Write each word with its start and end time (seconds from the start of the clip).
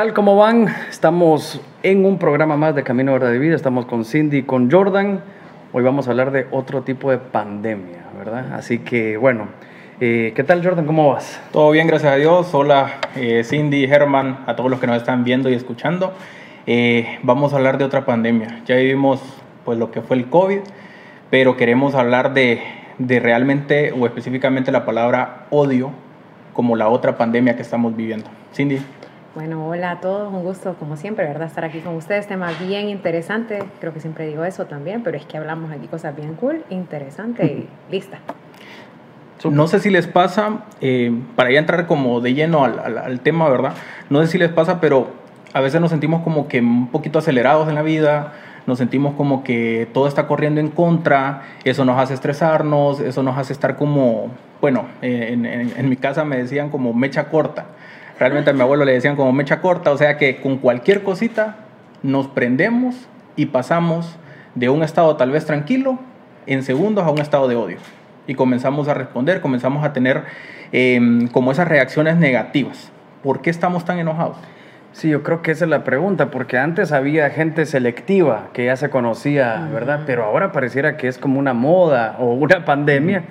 tal? 0.00 0.14
¿Cómo 0.14 0.34
van? 0.34 0.68
Estamos 0.88 1.60
en 1.82 2.06
un 2.06 2.16
programa 2.16 2.56
más 2.56 2.74
de 2.74 2.82
Camino 2.82 3.12
Verdad 3.12 3.32
de 3.32 3.38
Vida. 3.38 3.54
Estamos 3.54 3.84
con 3.84 4.06
Cindy 4.06 4.38
y 4.38 4.42
con 4.44 4.70
Jordan. 4.70 5.20
Hoy 5.74 5.82
vamos 5.82 6.08
a 6.08 6.12
hablar 6.12 6.30
de 6.30 6.46
otro 6.52 6.80
tipo 6.80 7.10
de 7.10 7.18
pandemia, 7.18 8.06
¿verdad? 8.16 8.54
Así 8.54 8.78
que, 8.78 9.18
bueno, 9.18 9.48
eh, 10.00 10.32
¿qué 10.34 10.42
tal 10.42 10.64
Jordan? 10.64 10.86
¿Cómo 10.86 11.10
vas? 11.12 11.38
Todo 11.52 11.70
bien, 11.72 11.86
gracias 11.86 12.14
a 12.14 12.16
Dios. 12.16 12.54
Hola 12.54 12.94
eh, 13.14 13.42
Cindy, 13.44 13.84
Herman, 13.84 14.38
a 14.46 14.56
todos 14.56 14.70
los 14.70 14.80
que 14.80 14.86
nos 14.86 14.96
están 14.96 15.22
viendo 15.22 15.50
y 15.50 15.52
escuchando. 15.52 16.14
Eh, 16.66 17.18
vamos 17.22 17.52
a 17.52 17.56
hablar 17.56 17.76
de 17.76 17.84
otra 17.84 18.06
pandemia. 18.06 18.62
Ya 18.64 18.76
vivimos 18.76 19.20
pues 19.66 19.78
lo 19.78 19.90
que 19.90 20.00
fue 20.00 20.16
el 20.16 20.30
COVID, 20.30 20.60
pero 21.28 21.58
queremos 21.58 21.94
hablar 21.94 22.32
de, 22.32 22.62
de 22.96 23.20
realmente 23.20 23.92
o 23.92 24.06
específicamente 24.06 24.72
la 24.72 24.86
palabra 24.86 25.44
odio 25.50 25.90
como 26.54 26.74
la 26.74 26.88
otra 26.88 27.18
pandemia 27.18 27.54
que 27.54 27.60
estamos 27.60 27.94
viviendo. 27.94 28.30
Cindy. 28.54 28.80
Bueno, 29.32 29.68
hola 29.68 29.92
a 29.92 30.00
todos, 30.00 30.32
un 30.32 30.42
gusto 30.42 30.74
como 30.74 30.96
siempre, 30.96 31.24
¿verdad? 31.24 31.46
Estar 31.46 31.64
aquí 31.64 31.78
con 31.78 31.94
ustedes, 31.94 32.26
tema 32.26 32.50
bien 32.66 32.88
interesante, 32.88 33.62
creo 33.78 33.94
que 33.94 34.00
siempre 34.00 34.26
digo 34.26 34.44
eso 34.44 34.64
también, 34.64 35.04
pero 35.04 35.16
es 35.16 35.24
que 35.24 35.36
hablamos 35.36 35.70
aquí 35.70 35.86
cosas 35.86 36.16
bien 36.16 36.34
cool, 36.34 36.64
interesante 36.68 37.44
y 37.44 37.68
lista. 37.92 38.18
No 39.48 39.68
sé 39.68 39.78
si 39.78 39.88
les 39.88 40.08
pasa, 40.08 40.64
eh, 40.80 41.12
para 41.36 41.52
ya 41.52 41.60
entrar 41.60 41.86
como 41.86 42.20
de 42.20 42.34
lleno 42.34 42.64
al, 42.64 42.80
al, 42.80 42.98
al, 42.98 43.20
tema, 43.20 43.48
¿verdad? 43.48 43.74
No 44.10 44.20
sé 44.20 44.26
si 44.26 44.36
les 44.36 44.50
pasa, 44.50 44.80
pero 44.80 45.12
a 45.52 45.60
veces 45.60 45.80
nos 45.80 45.90
sentimos 45.90 46.22
como 46.22 46.48
que 46.48 46.58
un 46.58 46.88
poquito 46.88 47.20
acelerados 47.20 47.68
en 47.68 47.76
la 47.76 47.82
vida, 47.82 48.32
nos 48.66 48.78
sentimos 48.78 49.14
como 49.14 49.44
que 49.44 49.88
todo 49.94 50.08
está 50.08 50.26
corriendo 50.26 50.60
en 50.60 50.70
contra, 50.70 51.42
eso 51.62 51.84
nos 51.84 52.00
hace 52.00 52.14
estresarnos, 52.14 52.98
eso 52.98 53.22
nos 53.22 53.38
hace 53.38 53.52
estar 53.52 53.76
como, 53.76 54.32
bueno, 54.60 54.86
en, 55.02 55.46
en, 55.46 55.72
en 55.76 55.88
mi 55.88 55.96
casa 55.96 56.24
me 56.24 56.36
decían 56.36 56.68
como 56.68 56.92
mecha 56.92 57.28
corta 57.28 57.66
Realmente 58.20 58.50
a 58.50 58.52
mi 58.52 58.60
abuelo 58.60 58.84
le 58.84 58.92
decían 58.92 59.16
como 59.16 59.32
mecha 59.32 59.62
corta, 59.62 59.90
o 59.92 59.96
sea 59.96 60.18
que 60.18 60.42
con 60.42 60.58
cualquier 60.58 61.02
cosita 61.02 61.56
nos 62.02 62.28
prendemos 62.28 63.08
y 63.34 63.46
pasamos 63.46 64.18
de 64.54 64.68
un 64.68 64.82
estado 64.82 65.16
tal 65.16 65.30
vez 65.30 65.46
tranquilo 65.46 65.98
en 66.46 66.62
segundos 66.62 67.06
a 67.06 67.10
un 67.10 67.18
estado 67.18 67.48
de 67.48 67.56
odio. 67.56 67.78
Y 68.26 68.34
comenzamos 68.34 68.88
a 68.88 68.94
responder, 68.94 69.40
comenzamos 69.40 69.86
a 69.86 69.94
tener 69.94 70.24
eh, 70.70 71.00
como 71.32 71.50
esas 71.50 71.66
reacciones 71.66 72.16
negativas. 72.16 72.92
¿Por 73.22 73.40
qué 73.40 73.48
estamos 73.48 73.86
tan 73.86 73.98
enojados? 73.98 74.36
Sí, 74.92 75.08
yo 75.08 75.22
creo 75.22 75.40
que 75.40 75.52
esa 75.52 75.64
es 75.64 75.70
la 75.70 75.82
pregunta, 75.82 76.30
porque 76.30 76.58
antes 76.58 76.92
había 76.92 77.30
gente 77.30 77.64
selectiva 77.64 78.48
que 78.52 78.66
ya 78.66 78.76
se 78.76 78.90
conocía, 78.90 79.66
¿verdad? 79.72 80.02
Pero 80.04 80.24
ahora 80.24 80.52
pareciera 80.52 80.98
que 80.98 81.08
es 81.08 81.16
como 81.16 81.38
una 81.38 81.54
moda 81.54 82.16
o 82.18 82.34
una 82.34 82.64
pandemia, 82.66 83.24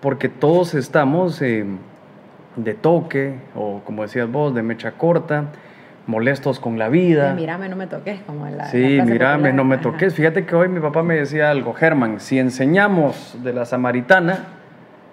porque 0.00 0.30
todos 0.30 0.72
estamos... 0.72 1.42
Eh, 1.42 1.66
de 2.56 2.74
toque, 2.74 3.34
o 3.54 3.80
como 3.84 4.02
decías 4.02 4.30
vos, 4.30 4.54
de 4.54 4.62
mecha 4.62 4.92
corta, 4.92 5.46
molestos 6.06 6.58
con 6.60 6.78
la 6.78 6.88
vida. 6.88 7.32
mírame, 7.34 7.68
no 7.68 7.76
me 7.76 7.86
toques, 7.86 8.20
como 8.26 8.46
en 8.46 8.58
la. 8.58 8.66
Sí, 8.66 8.96
la 8.96 9.04
mírame, 9.04 9.52
no 9.52 9.64
me 9.64 9.78
toques. 9.78 10.14
Fíjate 10.14 10.44
que 10.44 10.54
hoy 10.54 10.68
mi 10.68 10.80
papá 10.80 11.02
me 11.02 11.14
decía 11.14 11.50
algo, 11.50 11.72
Germán, 11.72 12.20
si 12.20 12.38
enseñamos 12.38 13.38
de 13.42 13.52
la 13.52 13.64
samaritana, 13.64 14.46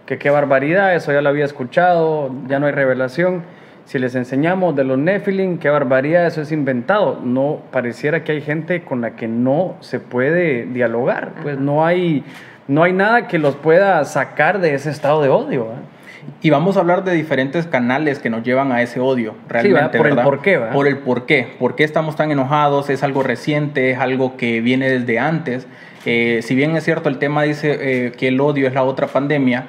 que 0.05 0.17
qué 0.17 0.29
barbaridad, 0.29 0.95
eso 0.95 1.11
ya 1.11 1.21
lo 1.21 1.29
había 1.29 1.45
escuchado, 1.45 2.31
ya 2.47 2.59
no 2.59 2.65
hay 2.65 2.71
revelación. 2.71 3.43
Si 3.85 3.99
les 3.99 4.15
enseñamos 4.15 4.75
de 4.75 4.83
los 4.83 4.97
Nephilim, 4.97 5.59
qué 5.59 5.69
barbaridad, 5.69 6.25
eso 6.25 6.41
es 6.41 6.51
inventado. 6.51 7.21
No, 7.23 7.61
pareciera 7.71 8.23
que 8.23 8.33
hay 8.33 8.41
gente 8.41 8.83
con 8.83 9.01
la 9.01 9.15
que 9.15 9.27
no 9.27 9.75
se 9.79 9.99
puede 9.99 10.65
dialogar, 10.65 11.31
pues 11.41 11.57
no 11.57 11.85
hay, 11.85 12.23
no 12.67 12.83
hay 12.83 12.93
nada 12.93 13.27
que 13.27 13.39
los 13.39 13.55
pueda 13.55 14.03
sacar 14.05 14.59
de 14.59 14.73
ese 14.73 14.89
estado 14.89 15.21
de 15.21 15.29
odio. 15.29 15.63
¿eh? 15.63 15.97
Y 16.41 16.49
vamos 16.49 16.77
a 16.77 16.81
hablar 16.81 17.03
de 17.03 17.13
diferentes 17.13 17.65
canales 17.65 18.19
que 18.19 18.29
nos 18.29 18.43
llevan 18.43 18.71
a 18.71 18.81
ese 18.81 18.99
odio, 18.99 19.35
realmente. 19.47 19.91
Sí, 19.91 19.97
por 19.97 20.03
¿verdad? 20.03 20.19
el 20.19 20.25
por 20.25 20.41
qué, 20.41 20.57
¿verdad? 20.57 20.73
Por 20.73 20.87
el 20.87 20.97
por 20.97 21.25
qué. 21.25 21.47
¿Por 21.57 21.75
qué 21.75 21.83
estamos 21.83 22.15
tan 22.15 22.31
enojados? 22.31 22.89
Es 22.89 23.03
algo 23.03 23.23
reciente, 23.23 23.91
es 23.91 23.99
algo 23.99 24.35
que 24.35 24.61
viene 24.61 24.89
desde 24.89 25.19
antes. 25.19 25.67
Eh, 26.05 26.41
si 26.43 26.55
bien 26.55 26.75
es 26.75 26.83
cierto, 26.83 27.09
el 27.09 27.17
tema 27.17 27.43
dice 27.43 27.77
eh, 27.79 28.11
que 28.11 28.27
el 28.27 28.39
odio 28.39 28.67
es 28.67 28.73
la 28.73 28.83
otra 28.83 29.07
pandemia, 29.07 29.67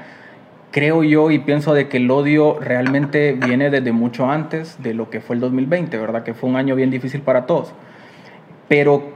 creo 0.70 1.02
yo 1.02 1.30
y 1.30 1.38
pienso 1.38 1.74
de 1.74 1.88
que 1.88 1.96
el 1.96 2.10
odio 2.10 2.58
realmente 2.60 3.32
viene 3.32 3.70
desde 3.70 3.92
mucho 3.92 4.30
antes 4.30 4.80
de 4.82 4.94
lo 4.94 5.10
que 5.10 5.20
fue 5.20 5.36
el 5.36 5.40
2020, 5.40 5.96
¿verdad? 5.96 6.22
Que 6.24 6.34
fue 6.34 6.50
un 6.50 6.56
año 6.56 6.74
bien 6.74 6.90
difícil 6.90 7.22
para 7.22 7.46
todos. 7.46 7.72
Pero 8.68 9.12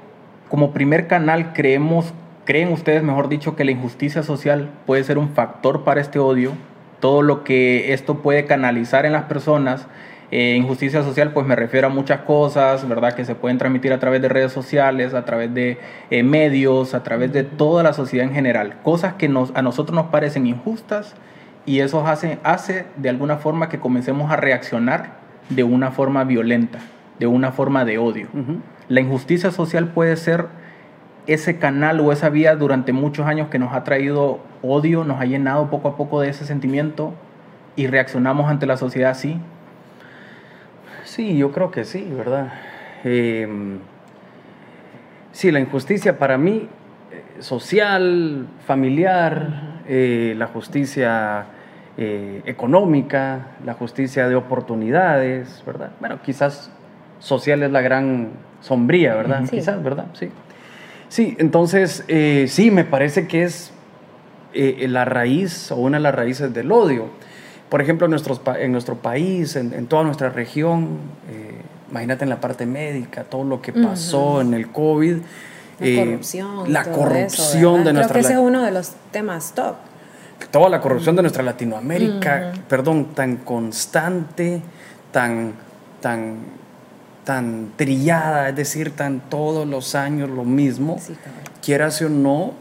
como 0.49 0.73
primer 0.73 1.07
canal 1.07 1.53
creemos, 1.53 2.13
creen 2.45 2.73
ustedes, 2.73 3.03
mejor 3.03 3.29
dicho, 3.29 3.57
que 3.57 3.65
la 3.65 3.71
injusticia 3.71 4.23
social 4.23 4.71
puede 4.87 5.05
ser 5.05 5.19
un 5.19 5.31
factor 5.31 5.85
para 5.85 6.01
este 6.01 6.19
odio 6.19 6.53
todo 7.03 7.23
lo 7.23 7.43
que 7.43 7.93
esto 7.93 8.23
puede 8.23 8.47
canalizar 8.47 9.05
en 9.07 9.13
las 9.13 9.25
personas. 9.25 9.89
Eh, 10.31 10.55
injusticia 10.57 11.03
social, 11.03 11.33
pues 11.33 11.45
me 11.45 11.57
refiero 11.57 11.89
a 11.89 11.91
muchas 11.91 12.21
cosas, 12.21 12.89
¿verdad? 12.89 13.15
Que 13.15 13.25
se 13.25 13.35
pueden 13.35 13.59
transmitir 13.59 13.93
a 13.93 13.99
través 13.99 14.23
de 14.23 14.29
redes 14.29 14.53
sociales, 14.53 15.13
a 15.13 15.25
través 15.25 15.53
de 15.53 15.79
eh, 16.11 16.23
medios, 16.23 16.95
a 16.95 17.03
través 17.03 17.33
de 17.33 17.43
toda 17.43 17.83
la 17.83 17.93
sociedad 17.93 18.25
en 18.25 18.33
general. 18.33 18.77
Cosas 18.85 19.15
que 19.15 19.29
nos, 19.29 19.51
a 19.57 19.63
nosotros 19.63 19.97
nos 19.97 20.07
parecen 20.07 20.47
injustas 20.47 21.17
y 21.67 21.81
eso 21.81 22.07
hace, 22.07 22.39
hace 22.45 22.87
de 22.97 23.09
alguna 23.09 23.37
forma 23.39 23.69
que 23.69 23.81
comencemos 23.81 24.31
a 24.31 24.37
reaccionar 24.37 25.15
de 25.49 25.65
una 25.65 25.91
forma 25.91 26.23
violenta, 26.23 26.79
de 27.19 27.27
una 27.27 27.51
forma 27.51 27.85
de 27.85 27.99
odio. 27.99 28.29
Uh 28.33 28.39
-huh. 28.39 28.61
La 28.89 29.01
injusticia 29.01 29.51
social 29.51 29.89
puede 29.89 30.17
ser 30.17 30.47
ese 31.27 31.59
canal 31.59 32.01
o 32.01 32.13
esa 32.13 32.29
vía 32.29 32.57
durante 32.57 32.93
muchos 32.93 33.27
años 33.27 33.49
que 33.49 33.59
nos 33.59 33.73
ha 33.73 33.85
traído 33.85 34.41
odio, 34.63 35.05
nos 35.05 35.21
ha 35.21 35.25
llenado 35.25 35.71
poco 35.71 35.89
a 35.89 35.97
poco 35.97 36.21
de 36.21 36.29
ese 36.29 36.45
sentimiento 36.45 37.15
y 37.77 37.87
reaccionamos 37.87 38.51
ante 38.51 38.67
la 38.67 38.77
sociedad 38.77 39.11
así? 39.11 39.39
Sí, 41.05 41.37
yo 41.37 41.53
creo 41.53 41.71
que 41.71 41.85
sí, 41.85 42.09
¿verdad? 42.17 42.53
Eh, 43.05 43.49
sí, 45.33 45.51
la 45.51 45.61
injusticia 45.61 46.19
para 46.19 46.39
mí, 46.39 46.69
eh, 47.11 47.43
social, 47.43 48.47
familiar, 48.67 49.81
eh, 49.89 50.35
la 50.37 50.47
justicia 50.47 51.47
eh, 51.99 52.43
económica, 52.47 53.49
la 53.67 53.75
justicia 53.75 54.29
de 54.29 54.35
oportunidades, 54.35 55.63
¿verdad? 55.67 55.91
Bueno, 56.01 56.21
quizás 56.23 56.71
social 57.19 57.63
es 57.63 57.71
la 57.71 57.81
gran 57.81 58.31
sombría, 58.61 59.15
¿verdad? 59.15 59.43
Sí. 59.45 59.57
Quizás, 59.57 59.83
¿verdad? 59.83 60.07
Sí. 60.15 60.31
Sí, 61.13 61.37
entonces, 61.39 62.05
eh, 62.09 62.47
sí, 62.49 62.71
me 62.71 62.85
parece 62.85 63.27
que 63.27 63.43
es 63.43 63.71
eh, 64.55 64.87
la 64.89 65.05
raíz 65.05 65.71
o 65.71 65.77
una 65.77 65.99
de 65.99 66.03
las 66.03 66.15
raíces 66.15 66.55
del 66.55 66.73
odio. 66.73 67.11
Por 67.69 67.83
ejemplo, 67.83 68.07
en, 68.07 68.13
nuestros, 68.13 68.41
en 68.59 68.73
nuestro 68.73 68.97
país, 68.97 69.57
en, 69.57 69.75
en 69.75 69.89
toda 69.89 70.05
nuestra 70.05 70.31
región, 70.31 71.01
eh, 71.31 71.61
imagínate 71.91 72.25
en 72.25 72.31
la 72.31 72.41
parte 72.41 72.65
médica, 72.65 73.25
todo 73.25 73.45
lo 73.45 73.61
que 73.61 73.75
pasó 73.75 74.37
uh 74.37 74.39
-huh. 74.39 74.41
en 74.41 74.55
el 74.55 74.69
COVID. 74.69 75.17
La 75.81 76.03
corrupción. 76.03 76.73
La 76.73 76.85
corrupción 76.85 77.75
eso, 77.75 77.85
de 77.85 77.93
nuestra... 77.93 78.13
Creo 78.15 78.23
que 78.23 78.33
ese 78.33 78.33
es 78.33 78.39
uno 78.39 78.63
de 78.63 78.71
los 78.71 78.93
temas 79.11 79.53
top. 79.55 79.75
Toda 80.51 80.71
la 80.71 80.81
corrupción 80.81 81.15
de 81.15 81.21
nuestra 81.21 81.43
Latinoamérica, 81.43 82.53
uh 82.55 82.57
-huh. 82.57 82.63
perdón, 82.63 83.09
tan 83.15 83.37
constante, 83.37 84.63
tan, 85.11 85.53
tan 86.01 86.62
tan 87.25 87.73
trillada, 87.77 88.49
es 88.49 88.57
decir, 88.57 88.91
tan 88.91 89.21
todos 89.21 89.67
los 89.67 89.95
años 89.95 90.29
lo 90.31 90.45
mismo, 90.45 90.99
sí, 91.01 91.15
quieras 91.63 92.03
o 92.03 92.09
no, 92.09 92.55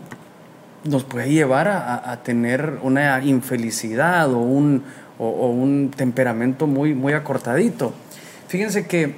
nos 0.83 1.03
puede 1.03 1.29
llevar 1.29 1.67
a, 1.67 2.11
a, 2.11 2.23
tener 2.23 2.79
una 2.81 3.23
infelicidad 3.23 4.31
o 4.31 4.39
un, 4.39 4.83
o, 5.19 5.27
o 5.27 5.47
un 5.49 5.91
temperamento 5.95 6.67
muy, 6.67 6.93
muy 6.93 7.13
acortadito. 7.13 7.93
Fíjense 8.47 8.87
que, 8.87 9.15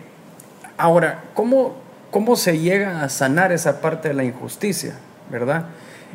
ahora, 0.77 1.23
¿cómo, 1.33 1.75
¿cómo 2.11 2.35
se 2.35 2.59
llega 2.59 3.03
a 3.03 3.09
sanar 3.09 3.51
esa 3.51 3.79
parte 3.81 4.09
de 4.09 4.13
la 4.13 4.23
injusticia? 4.23 4.95
¿Verdad? 5.29 5.65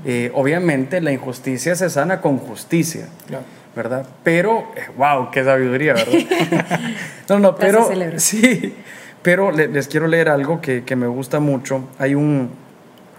Eh, 0.05 0.31
obviamente 0.35 1.01
la 1.01 1.13
injusticia 1.13 1.75
se 1.75 1.91
sana 1.91 2.21
con 2.21 2.39
justicia. 2.39 3.09
Claro. 3.27 3.45
¿verdad? 3.79 4.05
Pero, 4.25 4.73
wow, 4.97 5.31
qué 5.31 5.45
sabiduría, 5.45 5.95
¿verdad? 5.95 6.13
no, 7.29 7.39
no, 7.39 7.55
pero 7.55 7.89
sí, 8.17 8.75
pero 9.23 9.51
les 9.51 9.89
quiero 9.89 10.07
leer 10.07 10.29
algo 10.29 10.61
que, 10.61 10.85
que, 10.85 10.97
me 10.97 11.07
gusta 11.07 11.41
mucho. 11.41 11.89
Hay 11.99 12.15
un, 12.15 12.51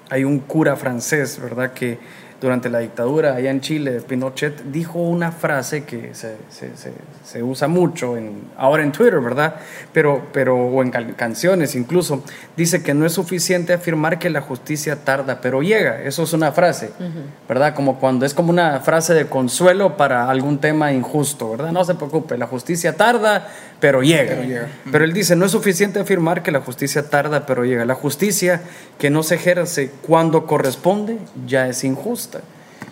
hay 0.09 0.23
un 0.23 0.39
cura 0.39 0.75
francés, 0.75 1.39
¿verdad? 1.41 1.73
Que 1.73 1.99
durante 2.41 2.69
la 2.69 2.79
dictadura 2.79 3.35
allá 3.35 3.51
en 3.51 3.59
Chile, 3.59 4.01
Pinochet 4.07 4.63
dijo 4.71 4.99
una 4.99 5.31
frase 5.31 5.83
que 5.83 6.13
se, 6.15 6.37
se, 6.49 6.75
se, 6.77 6.93
se 7.23 7.43
usa 7.43 7.67
mucho 7.67 8.15
en, 8.15 8.43
ahora 8.57 8.83
en 8.83 8.91
Twitter, 8.91 9.19
¿verdad? 9.19 9.55
Pero, 9.91 10.27
pero, 10.31 10.55
o 10.55 10.81
en 10.81 10.91
canciones 10.91 11.75
incluso. 11.75 12.23
Dice 12.55 12.81
que 12.81 12.93
no 12.93 13.05
es 13.05 13.13
suficiente 13.13 13.73
afirmar 13.73 14.19
que 14.19 14.29
la 14.29 14.41
justicia 14.41 15.03
tarda, 15.03 15.41
pero 15.41 15.61
llega. 15.61 16.01
Eso 16.01 16.23
es 16.23 16.33
una 16.33 16.51
frase, 16.51 16.91
uh 16.99 17.03
-huh. 17.03 17.47
¿verdad? 17.47 17.75
Como 17.75 17.99
cuando 17.99 18.25
es 18.25 18.33
como 18.33 18.51
una 18.51 18.79
frase 18.79 19.13
de 19.13 19.25
consuelo 19.25 19.97
para 19.97 20.29
algún 20.29 20.59
tema 20.59 20.93
injusto, 20.93 21.51
¿verdad? 21.51 21.71
No 21.71 21.83
se 21.83 21.95
preocupe, 21.95 22.37
la 22.37 22.47
justicia 22.47 22.95
tarda, 22.95 23.47
pero 23.79 24.01
llega. 24.01 24.35
Pero, 24.35 24.43
llega. 24.43 24.67
pero 24.91 25.05
él 25.05 25.13
dice, 25.13 25.35
no 25.35 25.45
es 25.45 25.51
suficiente 25.51 25.99
afirmar 25.99 26.43
que 26.43 26.51
la 26.51 26.61
justicia 26.61 27.09
tarda, 27.09 27.45
pero 27.45 27.65
llega. 27.65 27.85
La 27.85 27.95
justicia 27.95 28.61
que 28.97 29.09
no 29.09 29.23
se 29.23 29.35
ejerce 29.35 29.91
cuando 30.05 30.45
corresponde 30.45 31.17
ya 31.45 31.67
es 31.67 31.83
injusta. 31.83 32.41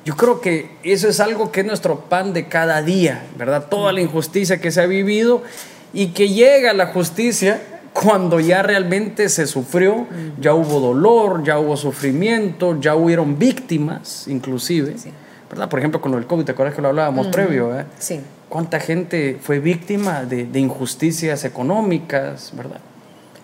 Yo 0.05 0.15
creo 0.15 0.39
que 0.39 0.69
eso 0.83 1.09
es 1.09 1.19
algo 1.19 1.51
que 1.51 1.61
es 1.61 1.65
nuestro 1.65 2.01
pan 2.01 2.31
de 2.31 2.47
cada 2.47 2.81
día, 2.81 3.23
¿verdad? 3.37 3.65
Toda 3.69 3.91
la 3.91 3.99
injusticia 3.99 4.61
que 4.61 4.71
se 4.71 4.81
ha 4.81 4.85
vivido 4.85 5.43
y 5.93 6.07
que 6.07 6.29
llega 6.29 6.73
la 6.73 6.87
justicia 6.87 7.59
cuando 7.91 8.39
ya 8.39 8.61
realmente 8.61 9.27
se 9.27 9.47
sufrió, 9.47 10.05
ya 10.39 10.53
hubo 10.53 10.79
dolor, 10.79 11.43
ya 11.43 11.59
hubo 11.59 11.75
sufrimiento, 11.75 12.79
ya 12.79 12.95
hubieron 12.95 13.37
víctimas, 13.39 14.27
inclusive. 14.27 14.95
¿verdad? 15.49 15.67
Por 15.67 15.79
ejemplo, 15.79 15.99
con 15.99 16.11
lo 16.11 16.17
del 16.17 16.27
COVID, 16.27 16.45
¿te 16.45 16.51
acuerdas 16.51 16.75
que 16.75 16.81
lo 16.81 16.89
hablábamos 16.89 17.27
previo? 17.27 17.77
Eh? 17.77 17.85
Sí. 17.97 18.21
¿Cuánta 18.49 18.79
gente 18.79 19.38
fue 19.41 19.59
víctima 19.59 20.23
de, 20.23 20.59
injusticias 20.59 21.44
económicas, 21.44 22.51
verdad? 22.55 22.79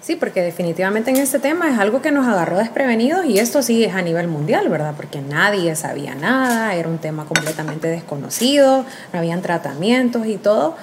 Sí, 0.01 0.15
porque 0.15 0.41
definitivamente 0.41 1.11
en 1.11 1.17
este 1.17 1.39
tema 1.39 1.69
es 1.69 1.79
algo 1.79 2.01
que 2.01 2.11
nos 2.11 2.27
agarró 2.27 2.57
desprevenidos 2.57 3.25
y 3.25 3.39
esto 3.39 3.61
sí 3.61 3.83
es 3.83 3.95
a 3.95 4.01
nivel 4.01 4.27
mundial, 4.27 4.67
¿verdad? 4.69 4.93
Porque 4.95 5.21
nadie 5.21 5.75
sabía 5.75 6.15
nada, 6.15 6.75
era 6.75 6.89
un 6.89 6.97
tema 6.97 7.25
completamente 7.25 7.87
desconocido, 7.87 8.85
no 9.13 9.19
habían 9.19 9.41
tratamientos 9.41 10.25
y 10.27 10.37
todo, 10.37 10.75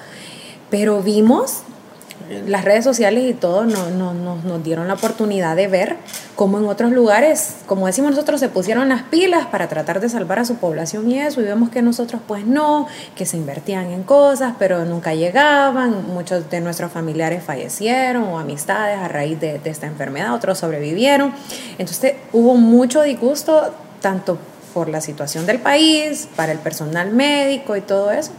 pero 0.69 1.01
vimos 1.01 1.63
las 2.47 2.65
redes 2.65 2.83
sociales 2.83 3.23
y 3.29 3.33
todo 3.33 3.65
no, 3.65 3.89
no, 3.89 4.13
nos 4.13 4.63
dieron 4.63 4.87
la 4.87 4.95
oportunidad 4.95 5.55
de 5.55 5.67
ver 5.67 5.97
cómo 6.35 6.59
en 6.59 6.65
otros 6.65 6.91
lugares, 6.91 7.57
como 7.65 7.87
decimos 7.87 8.11
nosotros, 8.11 8.39
se 8.39 8.49
pusieron 8.49 8.89
las 8.89 9.03
pilas 9.03 9.45
para 9.47 9.67
tratar 9.67 9.99
de 9.99 10.09
salvar 10.09 10.39
a 10.39 10.45
su 10.45 10.55
población 10.55 11.09
y 11.11 11.19
eso, 11.19 11.41
y 11.41 11.43
vemos 11.43 11.69
que 11.69 11.81
nosotros 11.81 12.21
pues 12.27 12.45
no, 12.45 12.87
que 13.15 13.25
se 13.25 13.37
invertían 13.37 13.91
en 13.91 14.03
cosas, 14.03 14.55
pero 14.57 14.85
nunca 14.85 15.13
llegaban, 15.13 16.07
muchos 16.07 16.49
de 16.49 16.61
nuestros 16.61 16.91
familiares 16.91 17.43
fallecieron 17.43 18.23
o 18.23 18.39
amistades 18.39 18.97
a 18.97 19.07
raíz 19.07 19.39
de, 19.39 19.59
de 19.59 19.69
esta 19.69 19.87
enfermedad, 19.87 20.33
otros 20.33 20.59
sobrevivieron. 20.59 21.33
Entonces 21.77 22.15
hubo 22.31 22.55
mucho 22.55 23.01
disgusto, 23.01 23.73
tanto 24.01 24.37
por 24.73 24.89
la 24.89 25.01
situación 25.01 25.45
del 25.45 25.59
país, 25.59 26.27
para 26.35 26.51
el 26.51 26.59
personal 26.59 27.11
médico 27.11 27.75
y 27.75 27.81
todo 27.81 28.11
eso, 28.11 28.31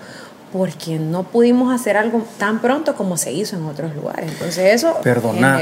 porque 0.53 0.99
no 0.99 1.25
pudimos 1.25 1.75
hacer 1.75 1.97
algo 1.97 2.25
tan 2.39 2.61
pronto 2.61 2.95
como 2.95 3.17
se 3.17 3.33
hizo 3.33 3.57
en 3.57 3.65
otros 3.65 3.95
lugares. 3.95 4.31
Entonces 4.31 4.75
eso 4.75 4.99
Perdona, 5.03 5.59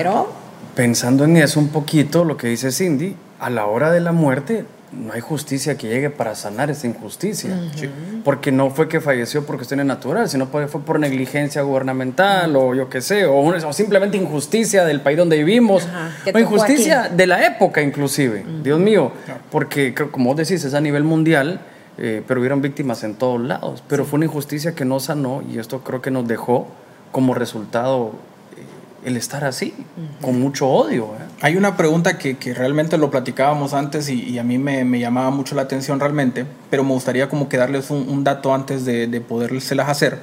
Pensando 0.75 1.25
en 1.25 1.37
eso 1.37 1.61
un 1.61 1.69
poquito, 1.69 2.25
lo 2.25 2.37
que 2.37 2.49
dice 2.49 2.71
Cindy, 2.71 3.17
a 3.39 3.51
la 3.51 3.67
hora 3.67 3.91
de 3.91 4.01
la 4.01 4.13
muerte 4.13 4.65
no 4.93 5.13
hay 5.13 5.21
justicia 5.21 5.77
que 5.77 5.89
llegue 5.89 6.11
para 6.11 6.35
sanar 6.35 6.71
esa 6.71 6.87
injusticia. 6.87 7.51
Porque 8.25 8.51
no 8.51 8.71
fue 8.71 8.89
que 8.89 9.01
falleció 9.01 9.47
por 9.47 9.57
cuestiones 9.57 9.87
naturales, 9.87 10.33
sino 10.33 10.47
fue 10.47 10.67
por 10.67 10.99
negligencia 10.99 11.63
gubernamental 11.63 12.57
o 12.57 12.75
yo 12.75 12.89
qué 12.89 13.01
sé, 13.01 13.27
o, 13.27 13.73
simplemente 13.73 14.17
injusticia 14.17 14.85
del 14.85 15.01
país 15.01 15.17
donde 15.17 15.39
vivimos, 15.39 15.87
o 16.33 16.39
injusticia 16.39 17.09
de 17.09 17.27
la 17.27 17.47
época 17.47 17.83
inclusive, 17.83 18.45
Dios 18.63 18.81
mío, 18.81 19.13
porque 19.51 19.95
como 19.95 20.31
vos 20.31 20.37
decís, 20.37 20.65
es 20.65 20.75
a 20.75 20.81
nivel 20.81 21.05
mundial 21.05 21.61
eh, 22.03 22.23
pero 22.27 22.41
hubieron 22.41 22.63
víctimas 22.63 23.05
en 23.05 23.15
todos 23.15 23.39
lados. 23.41 23.83
Pero 23.87 24.07
fue 24.07 24.17
una 24.17 24.25
injusticia 24.25 24.75
que 24.75 24.87
no 24.87 25.01
sanó 25.01 25.43
y 25.43 25.59
esto 25.59 25.81
creo 25.81 26.01
que 26.01 26.11
nos 26.11 26.27
dejó 26.27 26.67
como 27.13 27.35
resultado 27.35 28.13
eh, 28.57 29.09
el 29.09 29.19
estar 29.19 29.45
así, 29.45 29.75
con 30.23 30.41
mucho 30.41 30.67
odio. 30.67 31.05
¿eh? 31.05 31.25
Hay 31.43 31.57
una 31.59 31.77
pregunta 31.77 32.17
que, 32.17 32.39
que, 32.39 32.55
realmente 32.55 32.97
lo 32.97 33.11
platicábamos 33.11 33.75
antes 33.75 34.09
y, 34.09 34.39
a 34.39 34.45
mí 34.45 34.57
me, 34.57 34.85
me, 34.87 34.99
llamaba 34.99 35.31
mucho 35.31 35.55
la 35.55 35.63
atención 35.63 36.01
realmente, 36.01 36.47
pero 36.71 36.85
me 36.85 36.93
gustaría 36.93 37.29
como 37.29 37.51
que 37.51 37.59
darles 37.59 37.91
un, 37.91 38.09
un 38.09 38.25
dato 38.25 38.55
antes 38.55 38.87
de, 38.87 39.07
de 39.07 39.21
podérselas 39.21 39.91
hacer. 39.91 40.21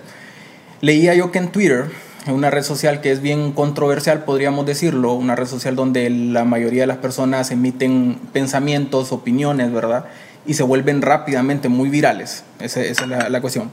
Leía 0.82 1.14
yo 1.14 1.32
que 1.32 1.38
en 1.38 1.52
Twitter, 1.52 1.86
en 2.26 2.34
una 2.34 2.50
red 2.50 2.64
social 2.64 3.02
que 3.02 3.12
es 3.12 3.22
bien 3.22 3.52
controversial, 3.52 4.24
podríamos 4.24 4.66
decirlo, 4.66 5.14
una 5.14 5.36
red 5.36 5.46
social 5.46 5.76
donde 5.76 6.10
la 6.10 6.44
mayoría 6.44 6.82
de 6.82 6.88
las 6.88 6.98
personas 6.98 7.52
emiten 7.52 8.20
pensamientos, 8.34 9.12
opiniones, 9.12 9.72
¿verdad? 9.72 10.06
Y 10.48 10.54
se 10.54 10.64
vuelven 10.64 11.02
rápidamente 11.02 11.70
muy 11.70 11.90
virales. 11.90 12.44
Esa, 12.60 12.82
es 12.82 13.06
la, 13.06 13.42
cuestión. 13.42 13.70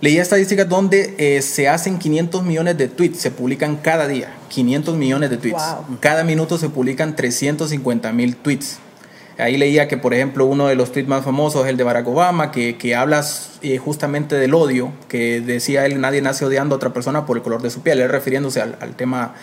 Leí 0.00 0.18
estadísticas 0.18 0.68
donde 0.68 1.14
eh, 1.16 1.40
se 1.40 1.68
hacen 1.68 1.98
500 1.98 2.42
millones 2.42 2.76
de 2.76 2.88
tweets, 2.88 3.20
se 3.20 3.30
publican 3.30 3.76
cada 3.76 4.06
día, 4.06 4.34
500 4.48 4.96
millones 4.96 5.30
de 5.30 5.38
tweets. 5.38 5.62
Cada 6.00 6.24
minuto 6.24 6.58
se 6.58 6.68
publican 6.68 7.16
350 7.16 8.12
mil 8.12 8.36
tweets. 8.36 8.78
Ahí 9.38 9.56
leía 9.56 9.88
que, 9.88 9.96
por 9.96 10.14
ejemplo, 10.14 10.46
uno 10.46 10.68
de 10.68 10.76
los 10.76 10.92
tweets 10.92 11.08
más 11.08 11.24
famosos 11.24 11.64
es 11.64 11.70
el 11.70 11.76
de 11.76 11.84
Barack 11.84 12.06
Obama, 12.06 12.52
que, 12.52 12.76
que 12.76 12.94
habla 12.94 13.24
eh, 13.62 13.78
justamente 13.78 14.36
del 14.36 14.54
odio, 14.54 14.92
que 15.08 15.40
decía 15.40 15.86
él, 15.86 16.00
nadie 16.00 16.22
nace 16.22 16.44
odiando 16.44 16.74
a 16.74 16.76
otra 16.76 16.92
persona 16.92 17.26
por 17.26 17.36
el 17.36 17.42
color 17.42 17.62
de 17.62 17.70
su 17.70 17.82
piel, 17.82 18.00
él 18.00 18.08
refiriéndose 18.08 18.60
al, 18.60 18.94
tema 18.94 19.34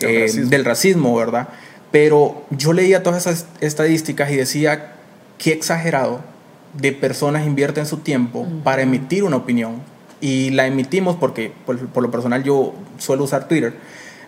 eh, 0.00 0.30
del 0.32 0.64
racismo, 0.64 1.16
¿verdad? 1.16 1.48
Pero 1.90 2.44
yo 2.50 2.72
leía 2.72 3.02
todas 3.02 3.26
esas 3.26 3.46
estadísticas 3.60 4.30
y 4.30 4.36
decía 4.36 4.92
qué 5.40 5.52
exagerado 5.52 6.20
de 6.74 6.92
personas 6.92 7.46
invierten 7.46 7.86
su 7.86 7.98
tiempo 7.98 8.46
para 8.62 8.82
emitir 8.82 9.24
una 9.24 9.36
opinión. 9.36 9.82
Y 10.20 10.50
la 10.50 10.66
emitimos 10.66 11.16
porque, 11.16 11.52
por, 11.64 12.02
lo 12.02 12.10
personal, 12.10 12.44
yo 12.44 12.74
suelo 12.98 13.24
usar 13.24 13.48
Twitter. 13.48 13.74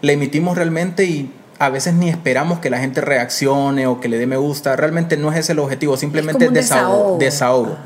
La 0.00 0.12
emitimos 0.12 0.56
realmente 0.56 1.04
y 1.04 1.30
a 1.58 1.68
veces 1.68 1.94
ni 1.94 2.08
esperamos 2.08 2.58
que 2.60 2.70
la 2.70 2.78
gente 2.78 3.02
reaccione 3.02 3.86
o 3.86 4.00
que 4.00 4.08
le 4.08 4.18
dé 4.18 4.26
me 4.26 4.38
gusta. 4.38 4.74
Realmente 4.74 5.18
no 5.18 5.30
es 5.30 5.38
ese 5.38 5.52
el 5.52 5.58
objetivo, 5.58 5.96
simplemente 5.98 6.46
es 6.46 6.52
desahogo. 6.52 7.18
desahogo. 7.18 7.76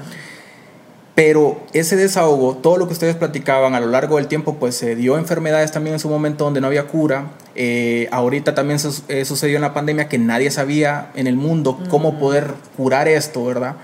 Pero 1.17 1.61
ese 1.73 1.97
desahogo, 1.97 2.57
todo 2.57 2.77
lo 2.77 2.87
que 2.87 2.93
ustedes 2.93 3.17
platicaban 3.17 3.75
a 3.75 3.81
lo 3.81 3.87
largo 3.87 4.17
del 4.17 4.29
tiempo, 4.29 4.55
pues 4.55 4.77
se 4.77 4.95
dio 4.95 5.19
enfermedades 5.19 5.73
también 5.73 5.95
en 5.95 6.01
su 6.01 6.09
momento 6.09 6.45
donde 6.45 6.61
no 6.61 6.69
había 6.69 6.87
cura. 6.87 7.31
Eh, 7.59 8.09
ahorita 8.13 8.55
también 8.55 8.79
eh, 9.09 9.25
sucedió 9.25 9.57
en 9.57 9.63
la 9.63 9.73
pandemia 9.73 10.09
que 10.09 10.19
nadie 10.19 10.51
sabía 10.51 11.11
en 11.15 11.27
el 11.27 11.37
mundo 11.37 11.79
cómo 11.89 12.19
poder 12.19 12.53
curar 12.77 13.09
esto, 13.09 13.45
¿verdad? 13.45 13.77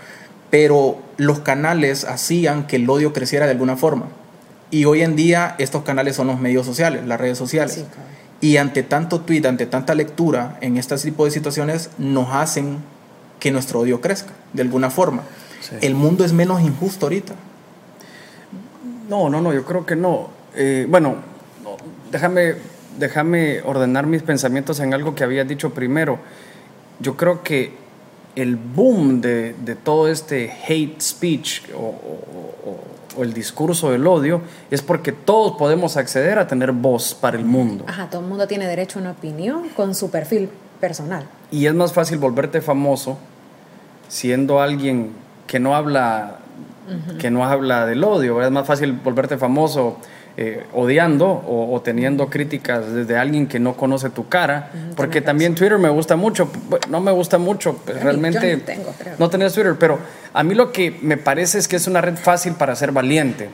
Pero 0.51 0.99
los 1.17 1.41
canales 1.41 2.05
hacían 2.05 2.67
que 2.67 2.77
el 2.77 2.89
odio 2.89 3.15
creciera 3.15 3.47
de 3.47 3.53
alguna 3.53 3.77
forma. 3.77 4.09
Y 4.71 4.85
hoy 4.85 5.01
en 5.01 5.17
día 5.17 5.55
estos 5.59 5.85
canales 5.85 6.17
son 6.17 6.27
los 6.27 6.39
medios 6.39 6.67
sociales, 6.67 7.07
las 7.07 7.19
redes 7.19 7.39
sociales. 7.39 7.85
Y 8.43 8.59
ante 8.59 8.83
tanto 8.83 9.21
tweet, 9.21 9.47
ante 9.47 9.67
tanta 9.67 9.95
lectura 9.95 10.59
en 10.61 10.77
este 10.77 10.97
tipo 10.97 11.25
de 11.25 11.31
situaciones, 11.31 11.91
nos 11.97 12.29
hacen 12.35 12.79
que 13.41 13.51
nuestro 13.51 13.81
odio 13.81 14.01
crezca 14.01 14.33
de 14.53 14.63
alguna 14.63 14.91
forma. 14.91 15.23
¿El 15.81 15.95
mundo 15.95 16.25
es 16.25 16.33
menos 16.33 16.61
injusto 16.61 17.07
ahorita? 17.07 17.35
No, 19.09 19.31
no, 19.31 19.41
no, 19.41 19.53
yo 19.53 19.65
creo 19.65 19.87
que 19.87 19.97
no. 19.97 20.29
Eh, 20.55 20.87
bueno, 20.89 21.17
déjame, 22.11 22.55
déjame 22.99 23.61
ordenar 23.63 24.07
mis 24.07 24.23
pensamientos 24.23 24.81
en 24.81 24.95
algo 24.95 25.15
que 25.15 25.25
había 25.25 25.45
dicho 25.45 25.75
primero. 25.75 26.19
Yo 27.01 27.17
creo 27.17 27.43
que 27.43 27.75
el 28.37 28.57
boom 28.57 29.21
de, 29.21 29.55
todo 29.83 30.09
este 30.09 30.51
hate 30.67 31.01
speech 31.01 31.63
o, 31.75 31.95
o, 33.17 33.23
el 33.23 33.35
discurso 33.35 33.91
del 33.91 34.07
odio 34.07 34.41
es 34.71 34.81
porque 34.81 35.13
todos 35.13 35.59
podemos 35.59 35.99
acceder 35.99 36.39
a 36.39 36.47
tener 36.47 36.73
voz 36.73 37.15
para 37.15 37.37
el 37.37 37.45
mundo. 37.45 37.85
Ajá, 37.87 38.09
todo 38.09 38.23
el 38.23 38.27
mundo 38.27 38.47
tiene 38.47 38.67
derecho 38.67 38.99
a 38.99 39.03
una 39.03 39.11
opinión 39.11 39.69
con 39.71 39.95
su 39.95 40.11
perfil 40.11 40.49
personal. 40.81 41.27
Y 41.51 41.67
es 41.67 41.75
más 41.75 41.93
fácil 41.93 42.19
volverte 42.19 42.63
famoso 42.63 43.19
siendo 44.09 44.61
alguien 44.61 45.13
que 45.47 45.59
no 45.59 45.77
habla, 45.77 46.39
que 47.19 47.31
no 47.31 47.45
habla 47.45 47.87
del 47.87 48.03
odio. 48.05 48.43
Es 48.43 48.51
más 48.51 48.67
fácil 48.67 48.93
volverte 48.93 49.39
famoso 49.39 49.99
eh, 50.37 50.65
odiando 50.73 51.27
o, 51.29 51.81
teniendo 51.83 52.31
críticas 52.31 52.91
desde 52.93 53.19
alguien 53.19 53.47
que 53.47 53.59
no 53.59 53.75
conoce 53.75 54.11
tu 54.11 54.29
cara. 54.29 54.71
porque 54.97 55.21
también 55.21 55.55
Twitter 55.55 55.79
me 55.79 55.91
gusta 55.91 56.17
mucho. 56.17 56.49
No 56.89 57.01
me 57.01 57.13
gusta 57.13 57.39
mucho, 57.39 57.77
pues, 57.85 58.03
realmente. 58.03 58.57
no, 58.57 58.63
tengo, 58.63 58.95
no 59.19 59.31
tenés 59.31 59.53
Twitter, 59.53 59.77
pero 59.79 59.99
a 60.33 60.43
mí 60.43 60.55
lo 60.55 60.73
que 60.73 60.99
me 61.03 61.17
parece 61.17 61.59
es 61.59 61.69
que 61.69 61.77
es 61.77 61.87
una 61.87 62.01
red 62.01 62.17
fácil 62.17 62.55
para 62.55 62.75
ser 62.77 62.93
valiente. 62.93 63.51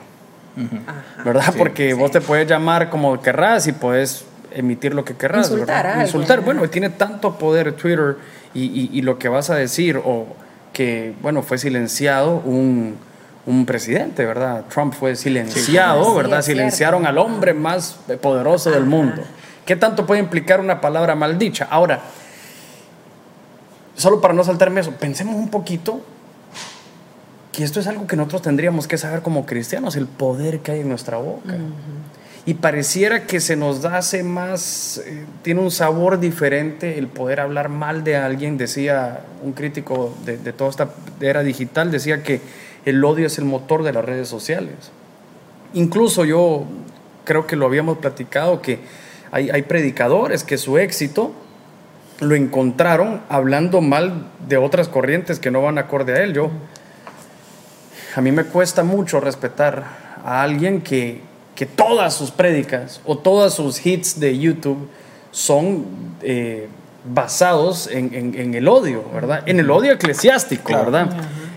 ¿Verdad? 1.23 1.53
porque 1.57 1.93
vos 1.93 2.11
te 2.11 2.19
puedes 2.19 2.47
llamar 2.47 2.89
como 2.89 3.21
querrás 3.21 3.67
y 3.67 3.71
puedes 3.71 4.25
emitir 4.51 4.93
lo 4.93 5.05
que 5.05 5.15
querrás. 5.15 5.49
Insultar, 5.49 6.01
Insultar. 6.01 6.41
Bueno, 6.41 6.67
tiene 6.69 6.89
tanto 6.89 7.37
poder 7.37 7.73
Twitter 7.73 8.17
y, 8.53 8.89
y, 8.91 9.01
lo 9.01 9.19
que 9.19 9.29
vas 9.29 9.49
a 9.49 9.55
decir 9.55 9.97
o 10.03 10.27
que, 10.73 11.13
bueno, 11.21 11.43
fue 11.43 11.57
silenciado 11.57 12.37
un, 12.37 12.97
un 13.49 13.65
presidente, 13.65 14.25
¿verdad? 14.25 14.65
Trump 14.69 14.93
fue 14.93 15.15
silenciado, 15.15 16.13
¿verdad? 16.13 16.43
Silenciaron 16.43 17.07
al 17.07 17.17
hombre 17.17 17.55
más 17.55 17.99
poderoso 18.21 18.69
del 18.69 18.85
mundo. 18.85 19.23
¿Qué 19.65 19.75
tanto 19.75 20.05
puede 20.05 20.19
implicar 20.19 20.59
una 20.59 20.79
palabra 20.79 21.15
maldicha? 21.15 21.67
Ahora, 21.69 21.99
solo 23.95 24.21
para 24.21 24.35
no 24.35 24.43
saltarme 24.43 24.81
eso, 24.81 24.91
pensemos 24.91 25.35
un 25.35 25.49
poquito 25.49 26.01
que 27.51 27.63
esto 27.63 27.79
es 27.79 27.87
algo 27.87 28.05
que 28.05 28.15
nosotros 28.15 28.43
tendríamos 28.43 28.87
que 28.87 28.99
saber 28.99 29.23
como 29.23 29.47
cristianos, 29.47 29.95
el 29.95 30.05
poder 30.05 30.59
que 30.59 30.73
hay 30.73 30.81
en 30.81 30.89
nuestra 30.89 31.17
boca 31.17 31.55
y 32.45 32.55
pareciera 32.55 33.27
que 33.27 33.39
se 33.39 33.55
nos 33.55 33.85
hace 33.85 34.23
más, 34.23 35.01
eh, 35.05 35.25
tiene 35.43 35.61
un 35.61 35.69
sabor 35.69 36.19
diferente 36.19 36.97
el 36.97 37.07
poder 37.07 37.41
hablar 37.41 37.69
mal 37.69 38.03
de 38.03 38.15
alguien, 38.15 38.57
decía 38.57 39.21
un 39.43 39.53
crítico 39.53 40.15
de, 40.25 40.37
toda 40.53 40.69
esta 40.71 40.89
era 41.21 41.43
digital, 41.43 41.91
decía 41.91 42.23
que 42.23 42.41
el 42.85 43.03
odio 43.03 43.27
es 43.27 43.37
el 43.37 43.45
motor 43.45 43.83
de 43.83 43.93
las 43.93 44.05
redes 44.05 44.27
sociales. 44.27 44.91
Incluso 45.73 46.25
yo 46.25 46.65
creo 47.25 47.45
que 47.47 47.55
lo 47.55 47.65
habíamos 47.65 47.99
platicado, 47.99 48.61
que 48.61 48.79
hay, 49.31 49.49
hay 49.49 49.61
predicadores 49.63 50.43
que 50.43 50.57
su 50.57 50.77
éxito 50.77 51.33
lo 52.19 52.35
encontraron 52.35 53.21
hablando 53.29 53.81
mal 53.81 54.27
de 54.47 54.57
otras 54.57 54.89
corrientes 54.89 55.39
que 55.39 55.51
no 55.51 55.61
van 55.61 55.77
acorde 55.77 56.13
a 56.13 56.23
él. 56.23 56.33
Yo, 56.33 56.49
a 58.15 58.21
mí 58.21 58.31
me 58.31 58.43
cuesta 58.45 58.83
mucho 58.83 59.19
respetar 59.19 59.83
a 60.25 60.41
alguien 60.41 60.81
que, 60.81 61.21
que 61.55 61.65
todas 61.65 62.13
sus 62.13 62.31
prédicas 62.31 63.01
o 63.05 63.17
todas 63.17 63.53
sus 63.53 63.85
hits 63.85 64.19
de 64.19 64.37
YouTube 64.37 64.89
son 65.31 65.85
eh, 66.21 66.67
basados 67.05 67.87
en, 67.91 68.53
el 68.53 68.67
odio, 68.67 69.03
¿verdad? 69.13 69.43
En 69.45 69.59
el 69.59 69.69
odio 69.71 69.93
eclesiástico, 69.93 70.73
¿verdad? 70.73 71.09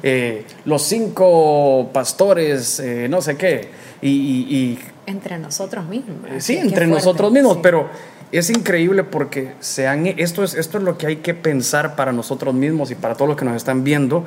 Eh, 0.03 0.45
los 0.65 0.83
cinco 0.83 1.91
pastores, 1.93 2.81
eh, 2.81 3.07
no 3.09 3.23
sé 3.23 3.37
qué, 3.37 3.69
y, 4.03 4.79
entre 5.07 5.39
nosotros 5.39 5.87
mismos. 5.87 6.17
sí, 6.39 6.57
entre 6.57 6.87
nosotros 6.87 7.31
mismos, 7.33 7.59
pero 7.63 7.89
es 8.33 8.51
increíble 8.51 9.05
porque 9.05 9.53
se 9.61 9.87
han, 9.87 10.07
esto, 10.07 10.43
es, 10.43 10.55
esto 10.55 10.79
es 10.79 10.85
lo 10.85 10.99
que 10.99 11.07
hay 11.07 11.17
que 11.17 11.35
pensar 11.35 11.97
para 11.97 12.13
nosotros 12.13 12.55
mismos 12.55 12.91
y 12.91 12.95
para 12.95 13.15
todos 13.15 13.29
los 13.29 13.37
que 13.37 13.45
nos 13.45 13.57
están 13.57 13.85
viendo. 13.85 14.25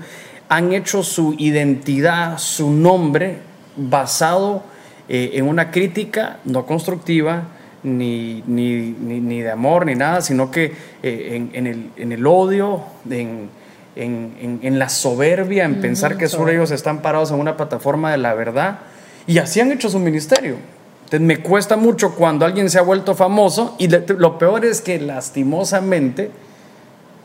Han 0.47 0.73
hecho 0.73 1.03
su 1.03 1.35
identidad, 1.37 2.37
su 2.37 2.69
nombre, 2.69 3.39
basado 3.75 4.63
en 5.07 5.47
una 5.47 5.71
crítica 5.71 6.39
no 6.45 6.65
constructiva, 6.65 7.43
ni, 7.85 8.43
ni, 8.47 8.95
ni, 8.99 9.41
de 9.41 9.51
amor, 9.51 9.85
ni 9.85 9.95
nada, 9.95 10.21
sino 10.21 10.49
que 10.49 10.73
eh, 11.03 11.49
en, 11.53 11.67
el, 11.67 11.91
en, 11.95 12.11
el, 12.11 12.25
odio, 12.25 12.81
en, 13.09 13.49
en 13.95 14.79
la 14.79 14.89
soberbia, 14.89 15.65
en 15.65 15.81
pensar 15.81 16.17
que 16.17 16.27
solo 16.27 16.51
ellos 16.51 16.71
están 16.71 17.01
parados 17.01 17.31
en 17.31 17.39
una 17.39 17.55
plataforma 17.55 18.11
de 18.11 18.17
la 18.17 18.33
verdad. 18.33 18.79
Y 19.27 19.39
así 19.39 19.59
han 19.59 19.71
hecho 19.71 19.89
su 19.89 19.99
ministerio. 19.99 20.57
Entonces 21.05 21.21
me 21.21 21.37
cuesta 21.37 21.77
mucho 21.77 22.15
cuando 22.15 22.45
alguien 22.45 22.69
se 22.69 22.79
ha 22.79 22.81
vuelto 22.81 23.13
famoso 23.13 23.75
y 23.77 23.87
lo 23.87 24.39
peor 24.39 24.65
es 24.65 24.81
que 24.81 24.99
lastimosamente 24.99 26.31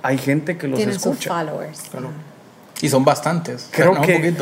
hay 0.03 0.19
gente 0.19 0.59
que 0.59 0.69
los 0.69 0.77
Tienen 0.77 0.97
escucha. 0.97 1.31
followers. 1.31 1.81
Y 2.83 2.89
son 2.89 3.05
bastantes. 3.05 3.69
Creo 3.71 4.01
que, 4.01 4.35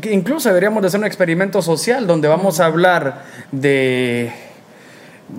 que, 0.00 0.12
incluso 0.12 0.48
deberíamos 0.48 0.82
de 0.82 0.88
hacer 0.88 1.00
un 1.00 1.06
experimento 1.06 1.60
social 1.60 2.06
donde 2.06 2.28
vamos 2.28 2.60
a 2.60 2.66
hablar 2.66 3.24
de 3.52 4.32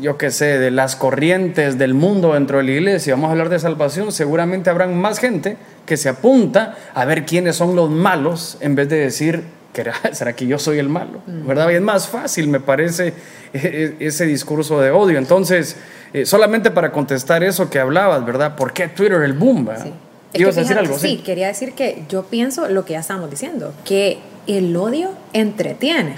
yo 0.02 0.18
qué 0.18 0.32
sé, 0.32 0.60
de 0.60 0.72
las 0.72 0.96
corrientes 0.96 1.78
del 1.78 1.94
mundo 1.94 2.34
dentro 2.34 2.58
de 2.58 2.64
la 2.64 2.72
iglesia, 2.72 3.16
vamos 3.16 3.30
a 3.30 3.32
hablar 3.32 3.50
de 3.50 3.60
salvación, 3.60 4.12
seguramente 4.12 4.70
habrán 4.70 5.00
más 5.00 5.20
gente 5.20 5.58
que 5.86 5.98
se 5.98 6.10
apunta 6.10 6.76
a 6.94 7.06
ver 7.06 7.26
quiénes 7.26 7.56
son 7.56 7.76
los 7.76 7.90
malos 7.90 8.58
en 8.60 8.76
vez 8.76 8.90
de 8.90 8.98
decir, 8.98 9.44
¿será 10.12 10.34
que 10.34 10.48
yo 10.48 10.60
soy 10.60 10.80
el 10.80 10.90
malo? 10.90 11.22
Mm. 11.26 11.48
¿Verdad? 11.48 11.70
Y 11.70 11.76
es 11.76 11.82
más 11.82 12.08
fácil, 12.08 12.48
me 12.48 12.60
parece, 12.60 13.14
e, 13.54 13.96
e, 14.00 14.08
ese 14.08 14.26
discurso 14.26 14.80
de 14.80 14.92
odio. 14.92 15.18
Entonces, 15.18 15.78
eh, 16.14 16.26
solamente 16.26 16.72
para 16.72 16.92
contestar 16.92 17.44
eso 17.44 17.70
que 17.70 17.80
hablabas, 17.80 18.26
¿verdad? 18.26 18.56
¿Por 18.56 18.74
qué 18.74 18.88
Twitter 18.88 19.22
el 19.22 19.34
boom? 19.34 19.70
Sí. 19.82 19.94
¿Ibas 20.34 20.58
a 20.58 20.62
decir 20.62 20.78
algo? 20.78 20.98
Sí, 20.98 21.18
quería 21.18 21.48
decir 21.48 21.74
que 21.74 22.04
yo 22.10 22.24
pienso 22.24 22.68
lo 22.70 22.86
que 22.86 22.94
ya 22.94 23.00
estamos 23.00 23.30
diciendo, 23.30 23.74
que 23.86 24.20
el 24.46 24.76
odio 24.76 25.12
entretiene. 25.34 26.18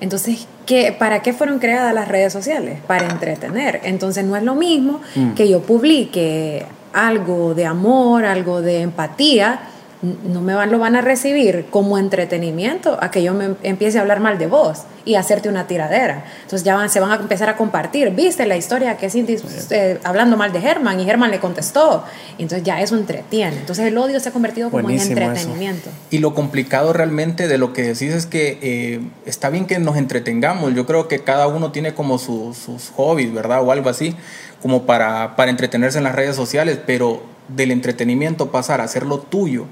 Entonces, 0.00 0.46
¿qué, 0.66 0.94
¿para 0.96 1.22
qué 1.22 1.32
fueron 1.32 1.58
creadas 1.58 1.94
las 1.94 2.08
redes 2.08 2.32
sociales? 2.32 2.78
Para 2.86 3.08
entretener. 3.08 3.80
Entonces, 3.84 4.24
no 4.24 4.36
es 4.36 4.42
lo 4.42 4.54
mismo 4.54 5.00
mm. 5.14 5.32
que 5.32 5.48
yo 5.48 5.60
publique 5.60 6.66
algo 6.92 7.54
de 7.54 7.66
amor, 7.66 8.24
algo 8.24 8.62
de 8.62 8.82
empatía, 8.82 9.60
no 10.02 10.40
me 10.40 10.54
van, 10.54 10.70
lo 10.72 10.80
van 10.80 10.96
a 10.96 11.00
recibir 11.00 11.66
como 11.70 11.96
entretenimiento 11.96 12.98
a 13.00 13.12
que 13.12 13.22
yo 13.22 13.34
me 13.34 13.54
empiece 13.62 13.98
a 13.98 14.00
hablar 14.00 14.18
mal 14.18 14.36
de 14.36 14.48
vos 14.48 14.80
y 15.04 15.14
hacerte 15.14 15.48
una 15.48 15.68
tiradera. 15.68 16.24
Entonces 16.42 16.64
ya 16.64 16.74
van, 16.74 16.90
se 16.90 16.98
van 16.98 17.12
a 17.12 17.16
empezar 17.16 17.48
a 17.48 17.56
compartir. 17.56 18.10
¿Viste 18.10 18.44
la 18.46 18.56
historia 18.56 18.96
que 18.96 19.10
Cindy 19.10 19.36
eh, 19.70 20.00
hablando 20.02 20.36
mal 20.36 20.52
de 20.52 20.60
Germán 20.60 20.98
y 20.98 21.04
Germán 21.04 21.30
le 21.30 21.38
contestó? 21.38 22.04
entonces 22.38 22.64
ya 22.64 22.80
eso 22.80 22.96
entretiene. 22.96 23.58
Entonces 23.58 23.86
el 23.86 23.96
odio 23.96 24.18
se 24.18 24.30
ha 24.30 24.32
convertido 24.32 24.70
como 24.70 24.90
en 24.90 24.98
entretenimiento. 24.98 25.90
Y 26.10 26.18
lo 26.18 26.34
complicado 26.34 26.92
realmente 26.92 27.46
de 27.46 27.58
lo 27.58 27.72
que 27.72 27.82
decís 27.82 28.12
es 28.12 28.26
que 28.26 28.58
eh, 28.60 29.00
está 29.24 29.50
bien 29.50 29.66
que 29.66 29.78
nos 29.78 29.96
entretengamos. 29.96 30.74
Yo 30.74 30.84
creo 30.84 31.06
que 31.06 31.20
cada 31.20 31.46
uno 31.46 31.70
tiene 31.70 31.94
como 31.94 32.18
sus 32.18 32.90
hobbies, 32.96 33.32
¿verdad? 33.32 33.62
O 33.62 33.70
algo 33.70 33.88
así, 33.88 34.16
como 34.60 34.82
para, 34.82 35.36
para 35.36 35.52
entretenerse 35.52 35.98
en 35.98 36.04
las 36.04 36.16
redes 36.16 36.34
sociales, 36.34 36.80
pero 36.84 37.22
del 37.48 37.70
entretenimiento 37.70 38.50
pasar 38.50 38.80
a 38.80 38.84
hacerlo 38.84 39.18
tuyo 39.18 39.66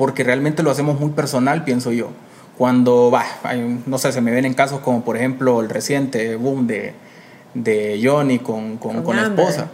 porque 0.00 0.24
realmente 0.24 0.62
lo 0.62 0.70
hacemos 0.70 0.98
muy 0.98 1.10
personal, 1.10 1.62
pienso 1.62 1.92
yo. 1.92 2.08
Cuando, 2.56 3.10
va, 3.10 3.22
no 3.84 3.98
sé, 3.98 4.12
se 4.12 4.22
me 4.22 4.30
ven 4.30 4.46
en 4.46 4.54
casos 4.54 4.80
como 4.80 5.04
por 5.04 5.18
ejemplo 5.18 5.60
el 5.60 5.68
reciente 5.68 6.36
boom 6.36 6.66
de, 6.66 6.94
de 7.52 8.00
Johnny 8.02 8.38
con, 8.38 8.78
con, 8.78 9.02
con, 9.02 9.16
la 9.16 9.24
esposa. 9.24 9.68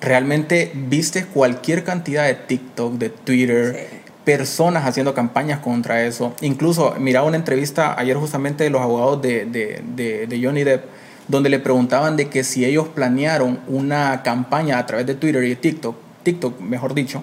Realmente 0.00 0.72
viste 0.74 1.26
cualquier 1.26 1.84
cantidad 1.84 2.26
de 2.26 2.34
TikTok, 2.34 2.94
de 2.94 3.10
Twitter, 3.10 3.88
personas 4.24 4.84
haciendo 4.84 5.14
campañas 5.14 5.60
contra 5.60 6.02
eso. 6.02 6.34
Incluso 6.40 6.96
miraba 6.98 7.28
una 7.28 7.36
entrevista 7.36 7.96
ayer 7.96 8.16
justamente 8.16 8.64
de 8.64 8.70
los 8.70 8.82
abogados 8.82 9.22
de, 9.22 9.44
de, 9.46 10.26
de, 10.26 10.40
Johnny 10.44 10.64
Depp, 10.64 10.86
donde 11.28 11.50
le 11.50 11.60
preguntaban 11.60 12.16
de 12.16 12.28
que 12.28 12.42
si 12.42 12.64
ellos 12.64 12.88
planearon 12.88 13.60
una 13.68 14.24
campaña 14.24 14.78
a 14.78 14.86
través 14.86 15.06
de 15.06 15.14
Twitter 15.14 15.44
y 15.44 15.54
TikTok, 15.54 15.94
TikTok 16.24 16.58
mejor 16.58 16.94
dicho, 16.94 17.22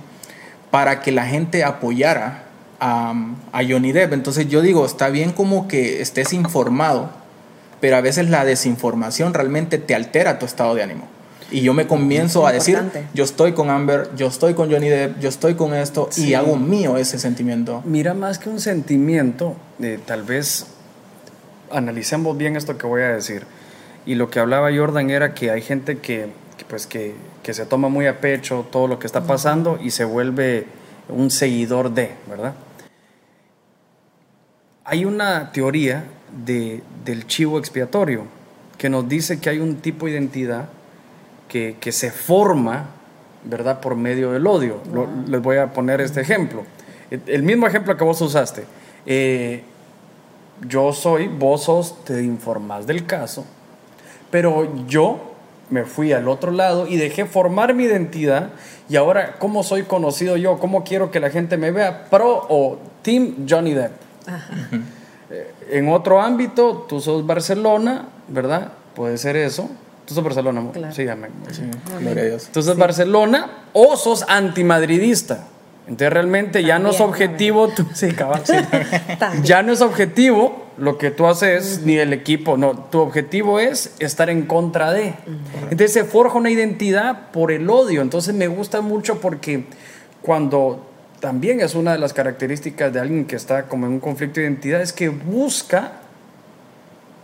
para 0.71 1.01
que 1.01 1.11
la 1.11 1.25
gente 1.25 1.63
apoyara 1.63 2.43
a, 2.79 3.13
a, 3.51 3.63
Johnny 3.63 3.91
Depp. 3.91 4.13
Entonces 4.13 4.47
yo 4.47 4.61
digo, 4.61 4.85
está 4.85 5.09
bien 5.09 5.31
como 5.31 5.67
que 5.67 6.01
estés 6.01 6.33
informado, 6.33 7.09
pero 7.79 7.97
a 7.97 8.01
veces 8.01 8.29
la 8.29 8.45
desinformación 8.45 9.33
realmente 9.33 9.77
te 9.77 9.95
altera 9.95 10.39
tu 10.39 10.45
estado 10.45 10.75
de 10.75 10.83
ánimo. 10.83 11.07
Y 11.51 11.61
yo 11.61 11.73
me 11.73 11.87
comienzo 11.87 12.45
a 12.45 12.51
decir, 12.51 12.79
yo 13.13 13.23
estoy 13.23 13.53
con 13.53 13.69
Amber, 13.71 14.11
yo 14.15 14.27
estoy 14.27 14.53
con 14.53 14.71
Johnny 14.71 14.87
Depp, 14.87 15.19
yo 15.19 15.29
estoy 15.29 15.55
con 15.55 15.73
esto, 15.73 16.09
y 16.15 16.35
hago 16.35 16.55
mío 16.57 16.97
ese 16.97 17.17
sentimiento. 17.17 17.81
Mira, 17.85 18.13
más 18.13 18.37
que 18.37 18.49
un 18.49 18.59
sentimiento, 18.59 19.55
eh, 19.81 19.99
tal 20.05 20.23
vez 20.23 20.67
analicemos 21.71 22.37
bien 22.37 22.55
esto 22.55 22.77
que 22.77 22.85
voy 22.85 23.01
a 23.01 23.09
decir. 23.09 23.45
Y 24.05 24.15
lo 24.15 24.29
que 24.29 24.39
hablaba 24.39 24.69
Jordan 24.75 25.09
era 25.09 25.33
que 25.33 25.49
hay 25.49 25.61
gente 25.61 25.97
que, 25.97 26.27
que 26.27 26.29
pues 26.69 26.87
que 26.87 27.15
que 27.49 27.53
se 27.53 27.65
toma 27.65 27.89
muy 27.89 28.07
a 28.07 28.19
pecho 28.21 28.67
todo 28.71 28.87
lo 28.87 28.99
que 28.99 29.07
está 29.07 29.23
pasando 29.23 29.79
y 29.81 29.91
se 29.91 30.03
vuelve 30.03 30.67
un 31.07 31.31
seguidor 31.31 31.91
de, 31.91 32.11
¿verdad? 32.29 32.53
Hay 34.83 35.05
una 35.05 35.51
teoría 35.51 36.03
de, 36.45 36.83
del 37.03 37.27
chivo 37.27 37.57
expiatorio 37.57 38.25
que 38.77 38.89
nos 38.89 39.07
dice 39.07 39.39
que 39.39 39.49
hay 39.49 39.59
un 39.59 39.77
tipo 39.77 40.05
de 40.05 40.13
identidad 40.13 40.69
que, 41.47 41.77
que 41.79 41.91
se 41.91 42.11
forma, 42.11 42.85
¿verdad?, 43.43 43.79
por 43.81 43.95
medio 43.95 44.31
del 44.31 44.45
odio. 44.45 44.79
les 45.27 45.41
voy 45.41 45.57
a 45.57 45.73
poner 45.73 46.01
este 46.01 46.21
ejemplo. 46.21 46.63
El 47.09 47.43
mismo 47.43 47.65
ejemplo 47.65 47.97
que 47.97 48.03
vos 48.03 48.21
usaste. 48.21 48.65
Eh, 49.05 49.63
yo 50.67 50.93
soy, 50.93 51.27
vos 51.27 51.63
sos, 51.63 52.03
te 52.03 52.21
informás 52.23 52.85
del 52.85 53.05
caso, 53.05 53.45
pero 54.29 54.85
yo 54.85 55.28
me 55.69 55.85
fui 55.85 56.13
al 56.13 56.27
otro 56.27 56.51
lado 56.51 56.87
y 56.87 56.97
dejé 56.97 57.25
formar 57.25 57.73
mi 57.73 57.83
identidad 57.83 58.49
y 58.89 58.95
ahora 58.95 59.35
cómo 59.39 59.63
soy 59.63 59.83
conocido 59.83 60.35
yo, 60.37 60.59
cómo 60.59 60.83
quiero 60.83 61.11
que 61.11 61.19
la 61.19 61.29
gente 61.29 61.57
me 61.57 61.71
vea, 61.71 62.05
pro 62.09 62.45
o 62.49 62.79
team 63.01 63.45
Johnny 63.47 63.73
Depp. 63.73 63.91
Eh, 65.31 65.53
en 65.71 65.89
otro 65.89 66.21
ámbito, 66.21 66.85
tú 66.89 66.99
sos 66.99 67.25
Barcelona, 67.25 68.07
¿verdad? 68.27 68.71
Puede 68.95 69.17
ser 69.17 69.35
eso. 69.35 69.69
Tú 70.05 70.15
sos 70.15 70.23
Barcelona, 70.23 70.59
amor. 70.59 70.73
Sí, 70.91 71.07
amén. 71.07 71.31
Tú 72.51 72.63
sos 72.63 72.77
Barcelona 72.77 73.65
o 73.73 73.95
sos 73.95 74.25
antimadridista. 74.27 75.45
Entonces 75.87 76.13
realmente 76.13 76.63
ya 76.63 76.77
no 76.77 76.91
es 76.91 77.01
objetivo, 77.01 77.71
sí, 77.93 78.09
ya 79.43 79.63
no 79.63 79.73
es 79.73 79.81
objetivo 79.81 80.68
lo 80.79 80.97
que 80.97 81.11
tú 81.11 81.27
haces 81.27 81.81
ni 81.83 81.97
el 81.97 82.13
equipo, 82.13 82.57
no, 82.57 82.77
tu 82.77 82.99
objetivo 82.99 83.59
es 83.59 83.95
estar 83.99 84.29
en 84.29 84.43
contra 84.43 84.91
de. 84.91 85.13
Entonces 85.63 85.93
se 85.93 86.03
forja 86.05 86.37
una 86.37 86.49
identidad 86.49 87.31
por 87.31 87.51
el 87.51 87.69
odio, 87.69 88.01
entonces 88.01 88.33
me 88.33 88.47
gusta 88.47 88.81
mucho 88.81 89.19
porque 89.19 89.65
cuando 90.21 90.85
también 91.19 91.59
es 91.61 91.75
una 91.75 91.93
de 91.93 91.99
las 91.99 92.13
características 92.13 92.93
de 92.93 92.99
alguien 92.99 93.25
que 93.25 93.35
está 93.35 93.67
como 93.67 93.85
en 93.85 93.93
un 93.93 93.99
conflicto 93.99 94.39
de 94.39 94.45
identidad, 94.47 94.81
es 94.81 94.93
que 94.93 95.09
busca 95.09 95.93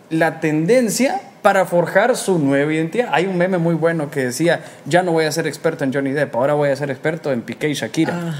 la 0.09 0.39
tendencia 0.39 1.21
para 1.45 1.65
forjar 1.67 2.17
su 2.17 2.39
nueva 2.39 2.73
identidad. 2.73 3.09
Hay 3.11 3.27
un 3.27 3.37
meme 3.37 3.59
muy 3.59 3.75
bueno 3.75 4.09
que 4.09 4.25
decía, 4.25 4.65
ya 4.85 5.03
no 5.03 5.11
voy 5.11 5.25
a 5.25 5.31
ser 5.31 5.45
experto 5.45 5.83
en 5.83 5.93
Johnny 5.93 6.11
Depp, 6.11 6.35
ahora 6.35 6.55
voy 6.55 6.69
a 6.69 6.75
ser 6.75 6.89
experto 6.89 7.31
en 7.31 7.43
Piqué 7.43 7.69
y 7.69 7.75
Shakira. 7.75 8.33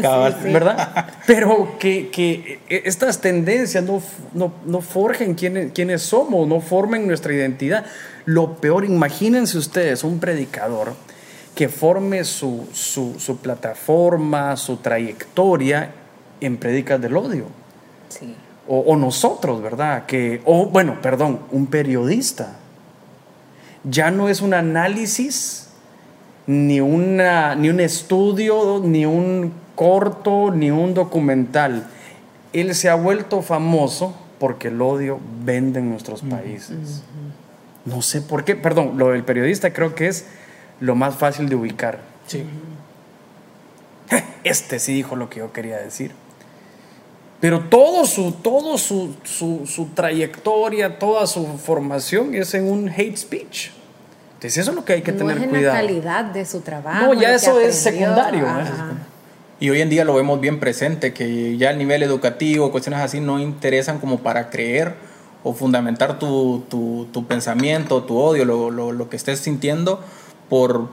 ¿Verdad? 0.44 1.08
Pero 1.26 1.76
que, 1.80 2.08
que, 2.10 2.60
estas 2.68 3.20
tendencias 3.20 3.82
no, 3.82 4.00
no, 4.32 4.52
no 4.64 4.80
forjen 4.80 5.34
quiénes, 5.34 5.72
quiénes 5.72 6.02
somos, 6.02 6.46
no 6.46 6.60
formen 6.60 7.08
nuestra 7.08 7.34
identidad. 7.34 7.84
Lo 8.26 8.54
peor, 8.58 8.84
imagínense 8.84 9.58
ustedes 9.58 10.04
un 10.04 10.20
predicador 10.20 10.94
que 11.56 11.68
forme 11.68 12.22
su, 12.22 12.68
su, 12.72 13.18
su 13.18 13.38
plataforma, 13.38 14.56
su 14.56 14.76
trayectoria 14.76 15.90
en 16.40 16.58
predicas 16.58 17.00
del 17.00 17.16
odio. 17.16 17.46
Sí 18.08 18.36
o, 18.68 18.96
nosotros, 18.96 19.60
¿verdad? 19.60 20.06
Que, 20.06 20.40
o 20.44 20.66
bueno, 20.66 21.00
perdón, 21.02 21.40
un 21.50 21.66
periodista. 21.66 22.56
Ya 23.84 24.10
no 24.10 24.28
es 24.28 24.40
un 24.40 24.54
análisis, 24.54 25.68
ni, 26.46 26.80
una, 26.80 27.54
ni 27.54 27.68
un 27.68 27.80
estudio, 27.80 28.80
ni 28.84 29.04
un 29.04 29.52
corto, 29.74 30.52
ni 30.52 30.70
un 30.70 30.94
documental. 30.94 31.88
Él 32.52 32.74
se 32.74 32.88
ha 32.88 32.94
vuelto 32.94 33.42
famoso 33.42 34.14
porque 34.38 34.68
el 34.68 34.80
odio 34.80 35.18
vende 35.44 35.80
en 35.80 35.90
nuestros 35.90 36.22
países. 36.22 37.02
No 37.84 38.02
sé 38.02 38.22
por 38.22 38.44
qué, 38.44 38.54
perdón, 38.54 38.92
lo 38.96 39.10
del 39.10 39.24
periodista 39.24 39.72
creo 39.72 39.94
que 39.94 40.08
es 40.08 40.26
lo 40.80 40.94
más 40.94 41.16
fácil 41.16 41.48
de 41.48 41.56
ubicar. 41.56 42.00
Sí. 42.26 42.44
Este 44.44 44.80
sí 44.80 44.94
dijo 44.94 45.14
lo 45.14 45.30
que 45.30 45.38
yo 45.38 45.52
quería 45.52 45.78
decir. 45.78 46.12
Pero 47.42 47.58
todo 47.58 48.06
su, 48.06 48.30
todo 48.30 48.78
su, 48.78 49.16
su, 49.24 49.66
su 49.66 49.86
trayectoria, 49.86 51.00
toda 51.00 51.26
su 51.26 51.44
formación 51.58 52.36
es 52.36 52.54
en 52.54 52.70
un 52.70 52.88
hate 52.88 53.16
speech. 53.16 53.70
Entonces 54.34 54.58
eso 54.58 54.70
es 54.70 54.76
lo 54.76 54.84
que 54.84 54.92
hay 54.92 55.02
que 55.02 55.10
no 55.10 55.18
tener 55.18 55.38
es 55.38 55.42
en 55.42 55.50
cuidado. 55.50 55.74
la 55.74 55.80
calidad 55.80 56.24
de 56.26 56.44
su 56.44 56.60
trabajo. 56.60 57.06
No, 57.06 57.20
ya 57.20 57.34
eso 57.34 57.58
es 57.58 57.74
secundario. 57.74 58.46
Y 59.58 59.70
hoy 59.70 59.80
en 59.80 59.90
día 59.90 60.04
lo 60.04 60.14
vemos 60.14 60.40
bien 60.40 60.60
presente, 60.60 61.12
que 61.12 61.56
ya 61.56 61.70
a 61.70 61.72
nivel 61.72 62.04
educativo, 62.04 62.70
cuestiones 62.70 63.00
así, 63.00 63.18
no 63.18 63.40
interesan 63.40 63.98
como 63.98 64.20
para 64.20 64.48
creer 64.48 64.94
o 65.42 65.52
fundamentar 65.52 66.20
tu, 66.20 66.62
tu, 66.70 67.08
tu 67.12 67.26
pensamiento, 67.26 68.04
tu 68.04 68.18
odio, 68.18 68.44
lo, 68.44 68.70
lo, 68.70 68.92
lo 68.92 69.10
que 69.10 69.16
estés 69.16 69.40
sintiendo 69.40 70.00
por, 70.48 70.90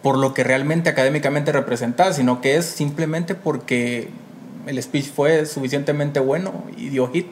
por 0.00 0.16
lo 0.16 0.32
que 0.32 0.44
realmente 0.44 0.90
académicamente 0.90 1.50
representas, 1.50 2.14
sino 2.14 2.40
que 2.40 2.54
es 2.54 2.66
simplemente 2.66 3.34
porque 3.34 4.10
el 4.66 4.82
speech 4.82 5.10
fue 5.10 5.46
suficientemente 5.46 6.20
bueno 6.20 6.64
y 6.76 6.88
dio 6.88 7.08
hit 7.10 7.26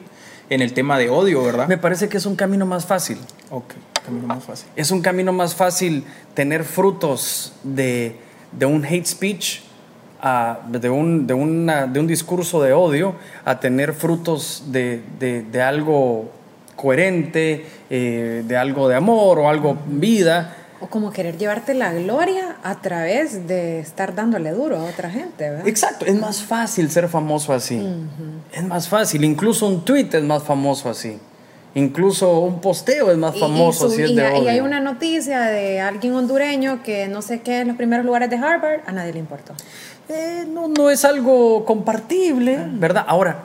en 0.49 0.61
el 0.61 0.73
tema 0.73 0.97
de 0.97 1.09
odio, 1.09 1.43
¿verdad? 1.43 1.67
Me 1.67 1.77
parece 1.77 2.09
que 2.09 2.17
es 2.17 2.25
un 2.25 2.35
camino 2.35 2.65
más 2.65 2.85
fácil. 2.85 3.17
Ok, 3.49 3.73
camino 4.05 4.27
más 4.27 4.43
fácil. 4.43 4.67
Es 4.75 4.91
un 4.91 5.01
camino 5.01 5.31
más 5.31 5.55
fácil 5.55 6.03
tener 6.33 6.63
frutos 6.65 7.53
de, 7.63 8.17
de 8.51 8.65
un 8.65 8.83
hate 8.85 9.05
speech, 9.05 9.61
de, 10.69 10.89
un, 10.89 11.25
de, 11.25 11.33
una- 11.33 11.87
de 11.87 11.99
un 11.99 12.07
discurso 12.07 12.61
de 12.61 12.73
odio, 12.73 13.15
a 13.45 13.59
tener 13.59 13.93
frutos 13.93 14.65
de, 14.67 15.01
de- 15.19 15.41
de 15.43 15.61
algo 15.61 16.29
coherente, 16.75 17.65
eh, 17.89 18.43
de 18.45 18.57
algo 18.57 18.87
de 18.89 18.95
amor 18.95 19.39
o 19.39 19.49
algo 19.49 19.77
vida. 19.87 20.57
O 20.81 20.87
como 20.87 21.11
querer 21.11 21.37
llevarte 21.37 21.73
la 21.75 21.93
gloria 21.93 22.55
a 22.63 22.81
través 22.81 23.47
de 23.47 23.79
estar 23.79 24.15
dándole 24.15 24.51
duro 24.51 24.77
a 24.79 24.83
otra 24.85 25.09
gente, 25.11 25.49
¿verdad? 25.49 25.67
Exacto, 25.67 26.05
es 26.05 26.19
más 26.19 26.41
fácil 26.41 26.89
ser 26.89 27.07
famoso 27.07 27.53
así. 27.53 27.79
Es 28.51 28.63
más 28.63 28.87
fácil, 28.87 29.23
incluso 29.23 29.67
un 29.67 29.85
tweet 29.85 30.09
es 30.13 30.23
más 30.23 30.41
famoso 30.43 30.89
así. 30.89 31.17
Incluso 31.75 32.39
un 32.39 32.59
posteo 32.59 33.11
es 33.11 33.17
más 33.17 33.35
Y- 33.35 33.39
famoso 33.39 33.87
y, 33.87 33.89
su- 33.91 33.95
si 33.95 34.01
es 34.03 34.09
y- 34.09 34.15
de 34.15 34.39
y 34.39 34.47
hay 34.47 34.59
una 34.59 34.79
noticia 34.81 35.41
de 35.41 35.79
alguien 35.79 36.13
hondureño 36.15 36.81
que 36.83 37.07
no 37.07 37.21
sé 37.21 37.41
qué 37.41 37.59
en 37.61 37.67
los 37.69 37.77
primeros 37.77 38.05
lugares 38.05 38.29
de 38.29 38.35
Harvard, 38.37 38.81
a 38.87 38.91
nadie 38.91 39.13
le 39.13 39.19
importó. 39.19 39.53
Eh, 40.09 40.45
no, 40.51 40.67
no 40.67 40.89
es 40.89 41.05
algo 41.05 41.63
compartible, 41.63 42.57
¿verdad? 42.73 43.05
Ahora, 43.07 43.43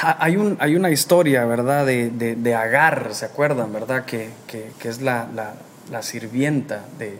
hay, 0.00 0.36
un, 0.36 0.56
hay 0.60 0.76
una 0.76 0.90
historia, 0.90 1.44
¿verdad? 1.44 1.86
De, 1.86 2.10
de, 2.10 2.36
de 2.36 2.54
Agar, 2.54 3.08
¿se 3.12 3.24
acuerdan, 3.26 3.72
verdad? 3.72 4.04
Que, 4.04 4.30
que- 4.46 4.70
que 4.78 4.88
es 4.88 5.00
la, 5.00 5.26
la- 5.34 5.54
la 5.90 6.02
sirvienta 6.02 6.84
de, 6.98 7.18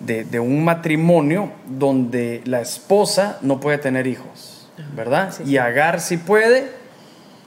de, 0.00 0.24
de 0.24 0.40
un 0.40 0.64
matrimonio 0.64 1.52
donde 1.66 2.42
la 2.44 2.60
esposa 2.60 3.38
no 3.42 3.60
puede 3.60 3.78
tener 3.78 4.06
hijos, 4.06 4.68
¿verdad? 4.96 5.32
sí, 5.36 5.42
y 5.46 5.56
Agar 5.58 6.00
sí 6.00 6.16
puede, 6.16 6.70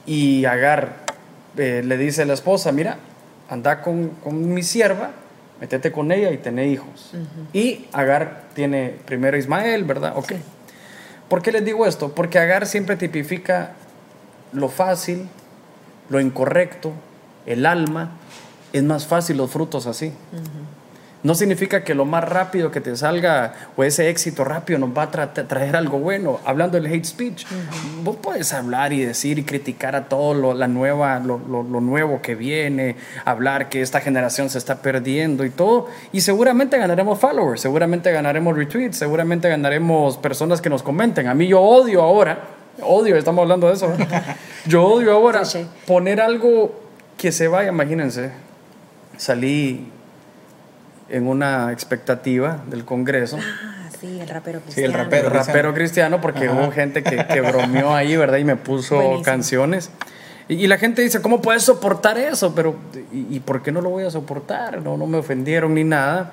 y 0.06 0.44
Agar 0.44 0.96
eh, 1.56 1.82
le 1.84 1.96
dice 1.96 2.22
a 2.22 2.26
la 2.26 2.34
esposa, 2.34 2.70
mira, 2.72 2.98
anda 3.48 3.80
con, 3.82 4.10
con 4.22 4.52
mi 4.54 4.62
sierva, 4.62 5.10
métete 5.60 5.90
con 5.90 6.12
ella 6.12 6.30
y 6.30 6.38
tené 6.38 6.66
hijos. 6.68 7.12
Y 7.52 7.86
Agar 7.92 8.42
tiene 8.54 8.94
primero 9.06 9.36
Ismael, 9.36 9.84
¿verdad? 9.84 10.12
Ok. 10.16 10.28
Sí. 10.28 10.36
¿Por 11.28 11.42
qué 11.42 11.50
les 11.52 11.64
digo 11.64 11.86
esto? 11.86 12.14
Porque 12.14 12.38
Agar 12.38 12.66
siempre 12.66 12.96
tipifica 12.96 13.72
lo 14.54 14.68
fácil, 14.68 15.28
lo 16.08 16.20
incorrecto, 16.20 16.92
el 17.46 17.66
alma. 17.66 18.10
Es 18.72 18.82
más 18.82 19.06
fácil 19.06 19.36
los 19.36 19.50
frutos 19.50 19.86
así. 19.86 20.12
No 21.22 21.34
significa 21.34 21.84
que 21.84 21.94
lo 21.94 22.04
más 22.04 22.22
rápido 22.28 22.70
que 22.70 22.82
te 22.82 22.94
salga 22.96 23.54
o 23.78 23.84
ese 23.84 24.10
éxito 24.10 24.44
rápido 24.44 24.78
nos 24.78 24.90
va 24.90 25.04
a 25.04 25.10
tra- 25.10 25.46
traer 25.48 25.74
algo 25.74 25.98
bueno. 25.98 26.38
Hablando 26.44 26.78
del 26.78 26.92
hate 26.92 27.04
speech, 27.06 27.46
vos 28.02 28.16
puedes 28.20 28.52
hablar 28.52 28.92
y 28.92 29.00
decir 29.02 29.38
y 29.38 29.44
criticar 29.44 29.96
a 29.96 30.04
todo 30.06 30.34
lo, 30.34 30.52
la 30.52 30.68
nueva, 30.68 31.18
lo, 31.20 31.38
lo- 31.48 31.62
lo 31.62 31.80
nuevo 31.80 32.20
que 32.20 32.34
viene, 32.34 32.96
hablar 33.24 33.70
que 33.70 33.80
esta 33.80 34.00
generación 34.02 34.50
se 34.50 34.58
está 34.58 34.82
perdiendo 34.82 35.46
y 35.46 35.50
todo. 35.50 35.86
Y 36.12 36.20
seguramente 36.20 36.76
ganaremos 36.76 37.18
followers, 37.18 37.62
seguramente 37.62 38.12
ganaremos 38.12 38.54
retweets, 38.54 38.98
seguramente 38.98 39.48
ganaremos 39.48 40.18
personas 40.18 40.60
que 40.60 40.68
nos 40.68 40.82
comenten. 40.82 41.28
A 41.28 41.32
mí 41.34 41.46
yo 41.48 41.58
odio 41.62 42.02
ahora, 42.02 42.38
odio, 42.82 43.16
estamos 43.16 43.42
hablando 43.42 43.68
de 43.68 43.74
eso. 43.74 43.92
Yo 44.66 44.84
odio 44.84 45.12
ahora 45.12 45.44
Sí, 45.44 45.58
sí. 45.60 45.66
poner 45.86 46.20
algo 46.20 46.74
que 47.16 47.32
se 47.32 47.48
vaya, 47.48 47.68
imagínense. 47.70 48.30
Salí 49.16 49.88
en 51.08 51.26
una 51.28 51.70
expectativa 51.72 52.58
del 52.68 52.84
Congreso. 52.84 53.38
Ah, 53.40 53.88
sí, 54.00 54.18
el 54.20 54.28
rapero 54.28 54.60
Sí, 54.68 54.82
el 54.82 54.90
cristiano. 54.92 55.04
rapero. 55.04 55.28
El 55.28 55.34
rapero 55.34 55.74
cristiano, 55.74 56.20
porque 56.20 56.48
hubo 56.48 56.70
gente 56.72 57.02
que, 57.02 57.24
que 57.26 57.40
bromeó 57.40 57.94
ahí, 57.94 58.16
¿verdad? 58.16 58.38
Y 58.38 58.44
me 58.44 58.56
puso 58.56 58.96
Buenísimo. 58.96 59.22
canciones. 59.22 59.90
Y, 60.48 60.54
y 60.54 60.66
la 60.66 60.78
gente 60.78 61.02
dice, 61.02 61.22
¿cómo 61.22 61.40
puedes 61.40 61.62
soportar 61.62 62.18
eso? 62.18 62.54
Pero, 62.54 62.74
¿y, 63.12 63.36
y 63.36 63.40
por 63.40 63.62
qué 63.62 63.70
no 63.70 63.80
lo 63.80 63.90
voy 63.90 64.04
a 64.04 64.10
soportar? 64.10 64.82
No, 64.82 64.96
no 64.96 65.06
me 65.06 65.18
ofendieron 65.18 65.74
ni 65.74 65.84
nada. 65.84 66.32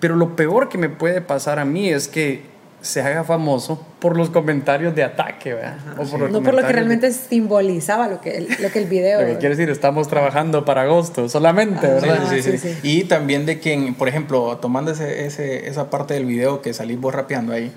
Pero 0.00 0.16
lo 0.16 0.36
peor 0.36 0.68
que 0.68 0.78
me 0.78 0.88
puede 0.88 1.20
pasar 1.20 1.58
a 1.58 1.64
mí 1.64 1.90
es 1.90 2.08
que 2.08 2.42
se 2.80 3.02
haga 3.02 3.24
famoso 3.24 3.80
por 3.98 4.16
los 4.16 4.30
comentarios 4.30 4.94
de 4.94 5.02
ataque, 5.02 5.54
¿verdad? 5.54 5.76
O 5.98 6.16
los 6.18 6.30
no 6.30 6.42
por 6.42 6.54
lo 6.54 6.60
que 6.62 6.72
realmente 6.72 7.10
simbolizaba 7.12 8.06
lo 8.08 8.20
que 8.20 8.36
el, 8.36 8.48
lo 8.60 8.70
que 8.70 8.78
el 8.78 8.86
video. 8.86 9.20
Lo 9.20 9.26
que 9.26 9.38
quiere 9.38 9.56
decir, 9.56 9.68
estamos 9.70 10.06
trabajando 10.08 10.64
para 10.64 10.82
agosto 10.82 11.28
solamente, 11.28 11.86
Ah, 11.86 11.90
¿verdad? 11.94 12.30
Sí, 12.30 12.40
sí, 12.42 12.52
sí, 12.52 12.58
sí, 12.58 12.74
sí. 12.74 12.78
Y 12.88 13.04
también 13.04 13.46
de 13.46 13.58
que, 13.58 13.94
por 13.98 14.08
ejemplo, 14.08 14.56
tomando 14.58 14.92
ese, 14.92 15.26
ese- 15.26 15.68
esa 15.68 15.90
parte 15.90 16.14
del 16.14 16.24
video 16.26 16.62
que 16.62 16.72
salís 16.72 17.00
vos 17.00 17.14
rapeando 17.14 17.52
ahí. 17.52 17.72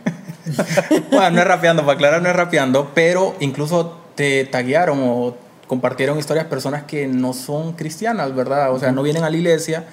bueno, 1.11 1.31
no 1.31 1.41
es 1.41 1.47
rapeando, 1.47 1.81
para 1.83 1.93
aclarar, 1.95 2.21
no 2.21 2.29
es 2.29 2.35
rapeando, 2.35 2.91
pero 2.93 3.35
incluso 3.39 3.97
te 4.15 4.45
taguearon 4.45 4.99
o 5.01 5.35
compartieron 5.67 6.19
historias 6.19 6.45
personas 6.45 6.83
que 6.83 7.07
no 7.07 7.33
son 7.33 7.73
cristianas, 7.73 8.35
¿verdad? 8.35 8.71
O 8.73 8.79
sea, 8.79 8.91
no 8.91 9.01
vienen 9.03 9.23
a 9.23 9.29
la 9.29 9.37
iglesia. 9.37 9.85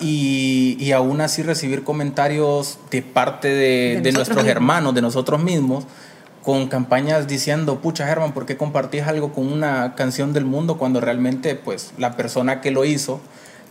Y, 0.00 0.76
y 0.78 0.92
aún 0.92 1.20
así 1.20 1.42
recibir 1.42 1.84
comentarios 1.84 2.78
de 2.90 3.02
parte 3.02 3.48
de, 3.48 3.54
De 3.54 4.00
de 4.00 4.12
nosotros 4.12 4.14
nuestros 4.14 4.36
mismos. 4.36 4.50
hermanos, 4.50 4.94
de 4.94 5.02
nosotros 5.02 5.42
mismos, 5.42 5.84
con 6.42 6.68
campañas 6.68 7.26
diciendo, 7.26 7.80
pucha 7.80 8.06
Germán, 8.06 8.32
¿por 8.32 8.46
qué 8.46 8.56
compartís 8.56 9.02
algo 9.02 9.32
con 9.32 9.52
una 9.52 9.94
canción 9.94 10.32
del 10.32 10.44
mundo 10.44 10.78
cuando 10.78 11.00
realmente 11.00 11.54
pues 11.56 11.92
la 11.98 12.16
persona 12.16 12.60
que 12.60 12.70
lo 12.70 12.84
hizo 12.84 13.20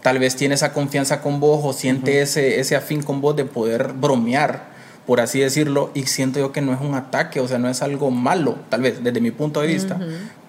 tal 0.02 0.20
vez 0.20 0.36
tiene 0.36 0.54
esa 0.54 0.72
confianza 0.72 1.22
con 1.22 1.40
vos 1.40 1.62
o 1.64 1.74
siente 1.74 2.22
ese, 2.22 2.60
ese 2.60 2.76
afín 2.76 3.02
con 3.02 3.22
vos 3.22 3.36
de 3.36 3.46
poder 3.46 3.94
bromear, 3.94 4.75
por 5.06 5.20
así 5.22 5.40
decirlo, 5.40 5.92
y 5.94 6.04
siento 6.08 6.40
yo 6.40 6.52
que 6.52 6.62
no 6.62 6.74
es 6.74 6.82
un 6.82 6.96
ataque, 6.96 7.40
o 7.40 7.48
sea, 7.48 7.60
no 7.60 7.70
es 7.70 7.82
algo 7.82 8.10
malo, 8.12 8.56
tal 8.70 8.82
vez 8.82 9.04
desde 9.04 9.22
mi 9.22 9.32
punto 9.32 9.62
de 9.62 9.68
vista, 9.68 10.00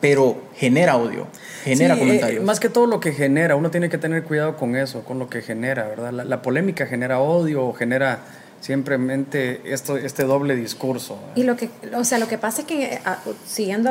pero 0.01 0.37
genera 0.55 0.97
odio, 0.97 1.27
genera 1.65 1.95
Sí, 1.95 2.01
comentarios. 2.01 2.43
eh, 2.43 2.47
más 2.47 2.59
que 2.61 2.69
todo 2.69 2.87
lo 2.87 2.99
que 3.01 3.13
genera, 3.13 3.57
uno 3.57 3.71
tiene 3.71 3.89
que 3.89 3.99
tener 3.99 4.23
cuidado 4.23 4.57
con 4.57 4.75
eso, 4.77 5.03
con 5.03 5.19
lo 5.19 5.29
que 5.29 5.43
genera, 5.43 5.85
¿verdad? 5.89 6.13
La, 6.13 6.25
la 6.25 6.43
polémica 6.43 6.87
genera 6.87 7.19
odio, 7.21 7.73
genera 7.75 8.21
simplemente 8.61 9.61
esto, 9.73 9.97
este 9.97 10.25
doble 10.25 10.57
discurso. 10.57 11.19
Y 11.35 11.45
lo 11.45 11.57
que, 11.57 11.71
o 11.95 12.05
sea, 12.05 12.19
lo 12.19 12.29
que 12.29 12.39
pasa 12.39 12.63
es 12.63 12.67
que, 12.67 13.01
ah, 13.05 13.19
siguiendo 13.47 13.91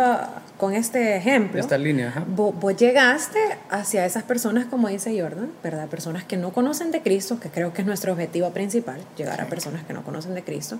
con 0.58 0.74
este 0.74 1.18
ejemplo, 1.18 1.60
Esta 1.60 1.78
línea. 1.78 2.24
Vos, 2.28 2.54
vos 2.60 2.76
llegaste 2.76 3.40
hacia 3.70 4.06
esas 4.06 4.24
personas, 4.24 4.66
como 4.66 4.88
dice 4.88 5.20
Jordan, 5.20 5.50
¿verdad? 5.64 5.88
Personas 5.88 6.24
que 6.24 6.38
no 6.38 6.52
conocen 6.52 6.92
de 6.92 7.02
Cristo, 7.02 7.40
que 7.40 7.50
creo 7.50 7.74
que 7.74 7.82
es 7.82 7.88
nuestro 7.88 8.14
objetivo 8.14 8.50
principal, 8.52 9.00
llegar 9.18 9.42
a 9.42 9.46
personas 9.46 9.84
que 9.86 9.94
no 9.94 10.04
conocen 10.04 10.34
de 10.34 10.44
Cristo. 10.44 10.78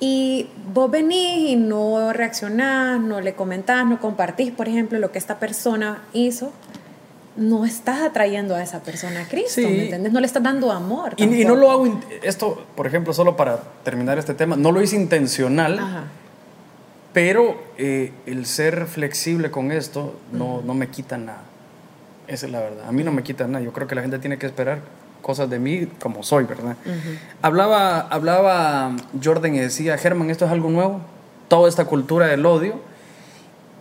Y 0.00 0.48
vos 0.72 0.90
venís 0.90 1.50
y 1.50 1.56
no 1.56 2.12
reaccionás, 2.12 3.00
no 3.00 3.20
le 3.20 3.34
comentás, 3.34 3.84
no 3.84 4.00
compartís, 4.00 4.52
por 4.52 4.68
ejemplo, 4.68 4.98
lo 4.98 5.10
que 5.10 5.18
esta 5.18 5.38
persona 5.38 6.02
hizo. 6.12 6.52
No 7.38 7.64
estás 7.64 8.02
atrayendo 8.02 8.54
a 8.56 8.62
esa 8.62 8.80
persona 8.82 9.20
a 9.20 9.24
Cristo, 9.28 9.52
Sí. 9.60 9.62
¿me 9.64 9.82
entiendes? 9.84 10.12
No 10.12 10.20
le 10.20 10.26
estás 10.26 10.42
dando 10.42 10.72
amor. 10.72 11.14
Y, 11.16 11.24
y 11.24 11.44
no 11.44 11.54
lo 11.54 11.70
hago, 11.70 12.00
esto, 12.22 12.64
por 12.74 12.86
ejemplo, 12.86 13.12
solo 13.12 13.36
para 13.36 13.58
terminar 13.84 14.18
este 14.18 14.34
tema, 14.34 14.56
no 14.56 14.72
lo 14.72 14.82
hice 14.82 14.96
intencional, 14.96 15.78
Ajá. 15.78 16.04
pero 17.12 17.56
eh, 17.78 18.12
el 18.26 18.44
ser 18.46 18.86
flexible 18.86 19.50
con 19.50 19.70
esto 19.72 20.18
no, 20.32 20.62
no 20.64 20.74
me 20.74 20.88
quita 20.88 21.16
nada. 21.16 21.42
Esa 22.26 22.46
es 22.46 22.52
la 22.52 22.60
verdad. 22.60 22.86
A 22.88 22.92
mí 22.92 23.02
no 23.04 23.12
me 23.12 23.22
quita 23.22 23.46
nada. 23.46 23.64
Yo 23.64 23.72
creo 23.72 23.86
que 23.86 23.94
la 23.94 24.02
gente 24.02 24.18
tiene 24.18 24.36
que 24.36 24.46
esperar 24.46 24.80
cosas 25.22 25.48
de 25.48 25.58
mí 25.58 25.86
como 26.00 26.22
soy, 26.22 26.44
¿verdad? 26.44 26.76
hablaba, 27.42 28.00
hablaba 28.00 28.92
Jordan 29.22 29.54
y 29.54 29.58
decía, 29.60 29.96
Germán, 29.98 30.30
esto 30.30 30.44
es 30.44 30.50
algo 30.50 30.70
nuevo, 30.70 31.00
toda 31.48 31.68
esta 31.68 31.84
cultura 31.86 32.26
del 32.26 32.44
odio. 32.46 32.80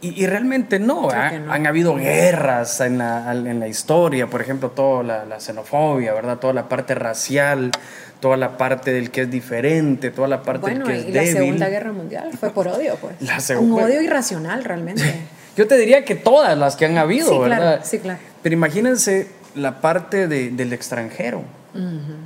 Y, 0.01 0.23
y 0.23 0.27
realmente 0.27 0.77
no, 0.79 1.07
que 1.07 1.39
no. 1.39 1.51
han 1.51 1.65
habido 1.65 1.95
guerras 1.95 2.81
en 2.81 2.99
la, 2.99 3.31
en 3.33 3.59
la 3.59 3.67
historia, 3.67 4.27
por 4.27 4.41
ejemplo, 4.41 4.69
toda 4.71 5.01
la, 5.03 5.25
la 5.25 5.39
xenofobia, 5.39 6.13
¿verdad? 6.13 6.37
Toda 6.37 6.53
la 6.53 6.69
parte 6.69 6.93
racial, 6.93 7.71
toda 8.19 8.37
la 8.37 8.57
parte 8.57 8.93
del 8.93 9.09
que 9.09 9.21
es 9.21 9.31
diferente, 9.31 10.11
toda 10.11 10.27
la 10.27 10.43
parte 10.43 10.61
Bueno, 10.61 10.85
del 10.85 11.05
que 11.05 11.19
es 11.23 11.29
y 11.29 11.33
la. 11.33 11.39
Segunda 11.39 11.69
Guerra 11.69 11.91
Mundial 11.93 12.29
fue 12.39 12.51
por 12.51 12.67
odio, 12.67 12.95
pues. 13.01 13.15
La 13.21 13.35
Un 13.35 13.41
segunda- 13.41 13.85
odio 13.85 14.01
irracional, 14.01 14.63
realmente. 14.63 15.03
Yo 15.57 15.65
te 15.67 15.75
diría 15.77 16.05
que 16.05 16.13
todas 16.13 16.55
las 16.55 16.75
que 16.75 16.85
han 16.85 16.99
habido, 16.99 17.29
Sí, 17.31 17.37
¿verdad? 17.39 17.57
claro, 17.57 17.81
sí, 17.83 17.97
claro. 17.97 18.19
Pero 18.43 18.53
imagínense 18.53 19.27
la 19.55 19.81
parte 19.81 20.27
de- 20.27 20.51
del 20.51 20.73
extranjero. 20.73 21.41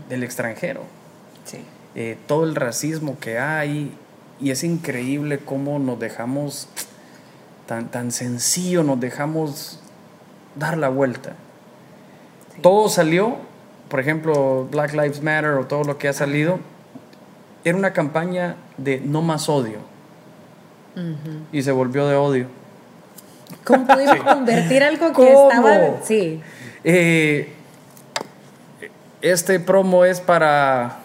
del 0.10 0.24
extranjero. 0.24 0.82
Sí. 1.46 1.60
Eh, 1.96 2.18
todo 2.28 2.44
el 2.44 2.56
racismo 2.56 3.18
que 3.20 3.38
hay 3.40 3.92
y 4.42 4.52
es 4.52 4.64
increíble 4.66 5.40
cómo 5.40 5.78
nos 5.80 6.00
dejamos 6.00 6.68
tan, 7.72 7.90
tan 7.90 8.12
sencillo, 8.12 8.84
nos 8.84 9.00
dejamos 9.00 9.80
dar 10.58 10.78
la 10.78 10.90
vuelta. 10.90 11.36
Todo 12.62 12.90
salió, 12.90 13.38
por 13.88 14.02
ejemplo, 14.02 14.68
Black 14.70 14.92
Lives 14.92 15.24
Matter 15.24 15.52
o 15.52 15.66
todo 15.68 15.86
lo 15.86 15.98
que 15.98 16.10
ha 16.10 16.14
salido, 16.14 16.60
era 17.64 17.78
una 17.78 17.94
campaña 17.94 18.58
de 18.76 19.00
no 19.00 19.22
más 19.22 19.48
odio. 19.48 19.78
Y 21.54 21.64
se 21.64 21.72
volvió 21.72 22.10
de 22.10 22.18
odio. 22.18 22.48
¿Cómo 23.64 23.88
pudimos 23.88 24.18
convertir 24.26 24.84
algo 24.84 25.08
que 25.08 25.14
¿Cómo? 25.14 25.50
estaba... 25.50 26.04
Sí. 26.04 26.42
Eh, 26.84 27.54
este 29.22 29.62
promo 29.62 30.04
es 30.04 30.20
para 30.20 31.00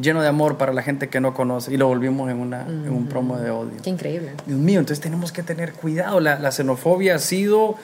lleno 0.00 0.22
de 0.22 0.28
amor 0.28 0.56
para 0.56 0.72
la 0.72 0.82
gente 0.82 1.08
que 1.08 1.20
no 1.20 1.34
conoce 1.34 1.72
y 1.72 1.76
lo 1.76 1.88
volvimos 1.88 2.30
en, 2.30 2.38
una, 2.38 2.62
en 2.62 2.90
un 2.90 3.06
promo 3.06 3.36
de 3.38 3.50
odio. 3.50 3.72
Qué 3.82 3.90
increíble. 3.90 4.32
Dios 4.46 4.58
mío, 4.58 4.78
entonces 4.80 5.00
tenemos 5.02 5.32
que 5.32 5.42
tener 5.42 5.72
cuidado. 5.72 6.20
La, 6.20 6.38
la 6.38 6.52
xenofobia 6.52 7.16
ha 7.16 7.18
sido 7.18 7.74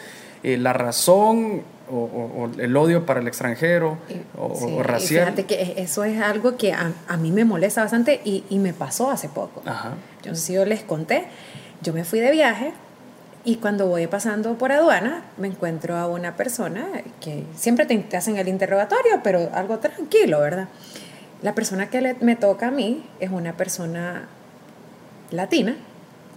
eh, 0.43 0.57
la 0.57 0.73
razón 0.73 1.63
o, 1.91 1.95
o- 1.97 2.43
o 2.45 2.51
el 2.61 2.77
odio 2.77 3.07
para 3.07 3.21
el 3.21 3.29
extranjero 3.29 3.99
o, 4.37 4.55
Sí, 4.57 4.65
o 4.67 4.81
y 4.81 4.83
racial. 4.83 5.25
Fíjate 5.25 5.45
que 5.47 5.55
e, 5.63 5.83
eso 5.83 6.05
es 6.05 6.21
algo 6.21 6.57
que 6.57 6.73
a, 6.73 6.93
a 7.09 7.17
mí 7.17 7.31
me 7.33 7.45
molesta 7.45 7.83
bastante 7.83 8.21
y, 8.25 8.45
y 8.51 8.59
me 8.59 8.73
pasó 8.73 9.11
hace 9.11 9.29
poco. 9.29 9.63
Ajá. 9.67 9.95
Yo 10.23 10.31
no 10.31 10.37
sé 10.37 10.43
si 10.43 10.53
yo 10.55 10.65
les 10.65 10.83
conté, 10.83 11.25
yo 11.83 11.93
me 11.93 12.05
fui 12.05 12.21
de 12.21 12.31
viaje 12.33 12.73
y 13.45 13.57
cuando 13.57 13.87
voy 13.87 14.07
pasando 14.09 14.55
por 14.59 14.73
aduana 14.73 15.23
me 15.39 15.47
encuentro 15.47 15.97
a 15.97 16.09
una 16.09 16.35
persona 16.37 16.87
que 17.21 17.45
siempre 17.57 17.87
te 17.87 18.17
hacen 18.17 18.37
el 18.39 18.49
interrogatorio, 18.49 19.21
pero 19.23 19.49
algo 19.55 19.79
tranquilo, 19.79 20.41
¿verdad? 20.41 20.69
La 21.47 21.55
persona 21.55 21.91
que 21.91 22.17
me 22.23 22.35
toca 22.35 22.67
a 22.67 22.71
mí 22.73 23.05
es 23.21 23.31
una 23.31 23.53
persona 23.53 24.27
latina 25.31 25.77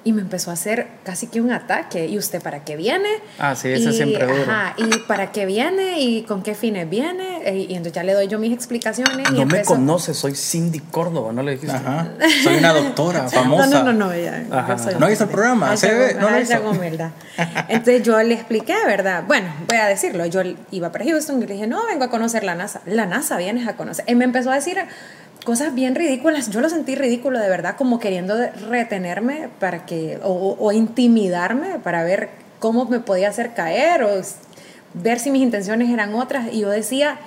y 0.05 0.13
me 0.13 0.21
empezó 0.21 0.49
a 0.49 0.53
hacer 0.53 0.87
casi 1.03 1.27
que 1.27 1.41
un 1.41 1.51
ataque. 1.51 2.07
¿Y 2.07 2.17
usted 2.17 2.41
para 2.41 2.63
qué 2.63 2.77
viene? 2.77 3.09
Ah, 3.37 3.53
sí, 3.55 3.67
ese 3.69 3.89
Y, 3.89 3.93
siempre 3.93 4.25
duro. 4.25 4.43
Ajá, 4.43 4.73
¿y 4.77 4.87
para 5.07 5.31
qué 5.33 5.45
viene? 5.45 5.99
¿Y 5.99 6.23
con 6.23 6.41
qué 6.41 6.55
fines 6.55 6.89
viene? 6.89 7.41
Y, 7.53 7.63
y 7.71 7.75
entonces 7.75 7.93
ya 7.93 8.03
le 8.03 8.13
doy 8.13 8.27
yo 8.27 8.39
mis 8.39 8.53
explicaciones. 8.53 9.27
y 9.29 9.33
No 9.33 9.37
me 9.45 9.57
empezó- 9.57 9.73
conoce, 9.75 10.13
soy 10.13 10.35
Cindy 10.35 10.79
Córdoba, 10.79 11.33
¿no 11.33 11.43
le 11.43 11.51
dijiste? 11.51 11.75
Ajá. 11.75 12.07
Soy 12.43 12.55
una 12.57 12.71
doctora 12.73 13.23
No, 13.23 13.29
famosa. 13.29 13.83
no, 13.83 13.91
no, 13.91 14.07
no, 14.07 14.15
ya. 14.15 14.43
Ajá. 14.51 14.77
yo 14.77 14.83
soy 14.83 14.95
¿No 14.99 15.07
visto 15.07 15.25
el 15.25 15.29
programa? 15.31 15.75
¿Se 15.75 15.93
ve? 15.93 16.13
¿No 16.15 16.29
lo 16.29 16.39
hizo? 16.39 16.69
humildad. 16.69 17.11
Entonces 17.67 18.01
yo 18.03 18.21
le 18.23 18.35
expliqué, 18.35 18.75
¿verdad? 18.85 19.23
Bueno, 19.27 19.53
voy 19.67 19.77
a 19.77 19.85
decirlo. 19.87 20.25
Yo 20.27 20.41
iba 20.71 20.91
para 20.91 21.03
Houston 21.05 21.43
y 21.43 21.45
le 21.47 21.53
dije, 21.55 21.67
no, 21.67 21.85
vengo 21.87 22.05
a 22.05 22.09
conocer 22.09 22.43
la 22.43 22.55
NASA. 22.55 22.81
La 22.85 23.05
NASA 23.05 23.37
vienes 23.37 23.67
a 23.67 23.75
conocer. 23.75 24.05
Y 24.07 24.15
me 24.15 24.23
empezó 24.25 24.49
a 24.51 24.55
decir 24.55 24.77
cosas 25.49 25.73
bien 25.73 25.95
ridículas. 25.95 26.51
Yo 26.51 26.61
lo 26.61 26.69
sentí 26.69 26.93
ridículo, 26.93 27.39
de 27.39 27.49
verdad, 27.49 27.75
como 27.75 27.99
queriendo 27.99 28.35
retenerme 28.69 29.49
para 29.59 29.83
que, 29.87 30.19
o, 30.23 30.71
intimidarme 30.71 31.79
para 31.79 32.03
ver 32.03 32.29
cómo 32.59 32.85
me 32.85 32.99
podía 32.99 33.29
hacer 33.29 33.55
caer 33.55 34.03
o 34.03 34.09
ver 34.93 35.19
si 35.19 35.31
mis 35.31 35.41
intenciones 35.41 35.89
eran 35.89 36.13
otras. 36.13 36.53
Y 36.53 36.59
yo 36.59 36.69
decía 36.69 37.17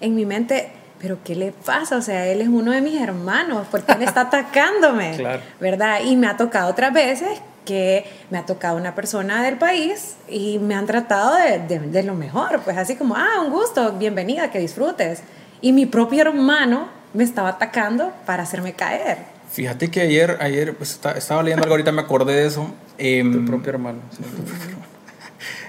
en 0.00 0.14
mi 0.14 0.24
mente, 0.24 0.68
pero 1.00 1.18
¿qué 1.24 1.34
le 1.34 1.50
pasa? 1.50 1.96
O 1.96 2.02
sea, 2.02 2.28
él 2.28 2.40
es 2.40 2.46
uno 2.46 2.70
de 2.70 2.80
mis 2.82 3.00
hermanos, 3.02 3.66
¿por 3.68 3.82
qué 3.82 3.94
él 3.94 4.02
está 4.04 4.20
atacándome? 4.30 5.16
Claro. 5.16 5.42
¿verdad? 5.58 6.02
Y 6.04 6.14
me 6.14 6.28
ha 6.28 6.36
tocado 6.36 6.70
otras 6.70 6.92
veces 6.92 7.30
que 7.64 8.04
me 8.30 8.38
ha 8.38 8.46
tocado 8.46 8.76
una 8.76 8.94
persona 8.94 9.42
del 9.42 9.56
país 9.56 10.14
y 10.28 10.60
me 10.60 10.76
han 10.76 10.86
tratado 10.86 11.34
de, 11.34 11.58
de- 11.58 11.80
de 11.80 12.02
lo 12.04 12.14
mejor, 12.14 12.60
pues 12.60 12.78
así 12.78 12.94
como, 12.94 13.16
ah, 13.16 13.40
un 13.44 13.50
gusto, 13.50 13.90
bienvenida, 13.94 14.52
que 14.52 14.60
disfrutes. 14.60 15.24
Y 15.60 15.72
mi 15.72 15.86
propio 15.86 16.22
hermano 16.22 17.01
me 17.14 17.24
estaba 17.24 17.48
atacando 17.50 18.12
para 18.26 18.42
hacerme 18.42 18.72
caer. 18.74 19.18
Fíjate 19.50 19.90
que 19.90 20.00
ayer, 20.00 20.38
ayer 20.40 20.74
pues, 20.74 20.92
esta- 20.92 21.12
estaba 21.12 21.42
leyendo 21.42 21.62
algo, 21.64 21.74
ahorita 21.74 21.92
me 21.92 22.00
acordé 22.02 22.34
de 22.34 22.46
eso. 22.46 22.72
Em, 22.98 23.32
Tu 23.32 23.44
propio 23.44 23.70
hermano. 23.70 23.98
sí. 24.10 24.22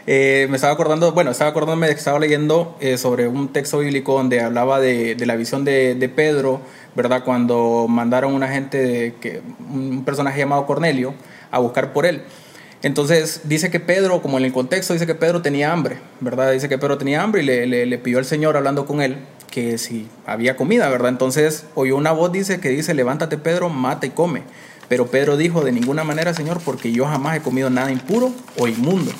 Eh, 0.06 0.48
me 0.50 0.58
estaba 0.58 0.74
acordando, 0.74 1.14
bueno, 1.14 1.32
estaba 1.32 1.50
acordándome 1.52 1.88
de 1.88 1.94
que 1.94 2.00
estaba 2.00 2.20
leyendo 2.20 2.76
eh, 2.82 2.98
sobre 2.98 3.26
un 3.30 3.54
texto 3.54 3.80
bíblico 3.80 4.14
donde 4.14 4.42
hablaba 4.42 4.82
de, 4.82 5.16
de 5.16 5.26
la 5.26 5.38
visión 5.38 5.64
de, 5.64 5.96
de 5.96 6.10
Pedro, 6.10 6.60
¿verdad? 6.94 7.24
Cuando 7.24 7.86
mandaron 7.88 8.34
una 8.34 8.50
gente, 8.50 8.78
de, 8.80 9.14
que, 9.16 9.42
un 9.72 10.04
personaje 10.04 10.40
llamado 10.40 10.66
Cornelio, 10.66 11.14
a 11.52 11.60
buscar 11.60 11.94
por 11.94 12.06
él. 12.06 12.24
Entonces 12.84 13.42
dice 13.46 13.72
que 13.72 13.80
Pedro, 13.80 14.22
como 14.22 14.38
en 14.38 14.46
el 14.46 14.52
contexto, 14.52 14.94
dice 14.94 15.08
que 15.08 15.16
Pedro 15.16 15.42
tenía 15.42 15.72
hambre, 15.72 16.00
¿verdad? 16.20 16.52
Dice 16.52 16.68
que 16.70 16.78
Pedro 16.78 16.98
tenía 16.98 17.24
hambre 17.24 17.42
y 17.42 17.46
le, 17.46 17.66
le, 17.66 17.86
le 17.86 17.98
pidió 17.98 18.20
al 18.20 18.26
Señor 18.26 18.58
hablando 18.58 18.86
con 18.86 19.02
él 19.02 19.18
que 19.54 19.78
si 19.78 20.08
había 20.26 20.56
comida, 20.56 20.90
¿verdad? 20.90 21.10
Entonces 21.10 21.66
oyó 21.76 21.96
una 21.96 22.12
voz, 22.12 22.32
dice, 22.32 22.60
que 22.60 22.70
dice, 22.70 22.96
levántate 22.96 23.38
Pedro, 23.38 23.70
mata 23.70 24.08
y 24.08 24.10
come. 24.10 24.42
Pero 24.90 25.08
Pedro 25.08 25.38
dijo, 25.38 25.64
de 25.64 25.72
ninguna 25.72 26.04
manera, 26.04 26.34
Señor, 26.34 26.60
porque 26.66 26.92
yo 26.92 27.06
jamás 27.06 27.38
he 27.38 27.42
comido 27.42 27.70
nada 27.70 27.92
impuro 27.92 28.32
o 28.58 28.68
inmundo. 28.68 29.12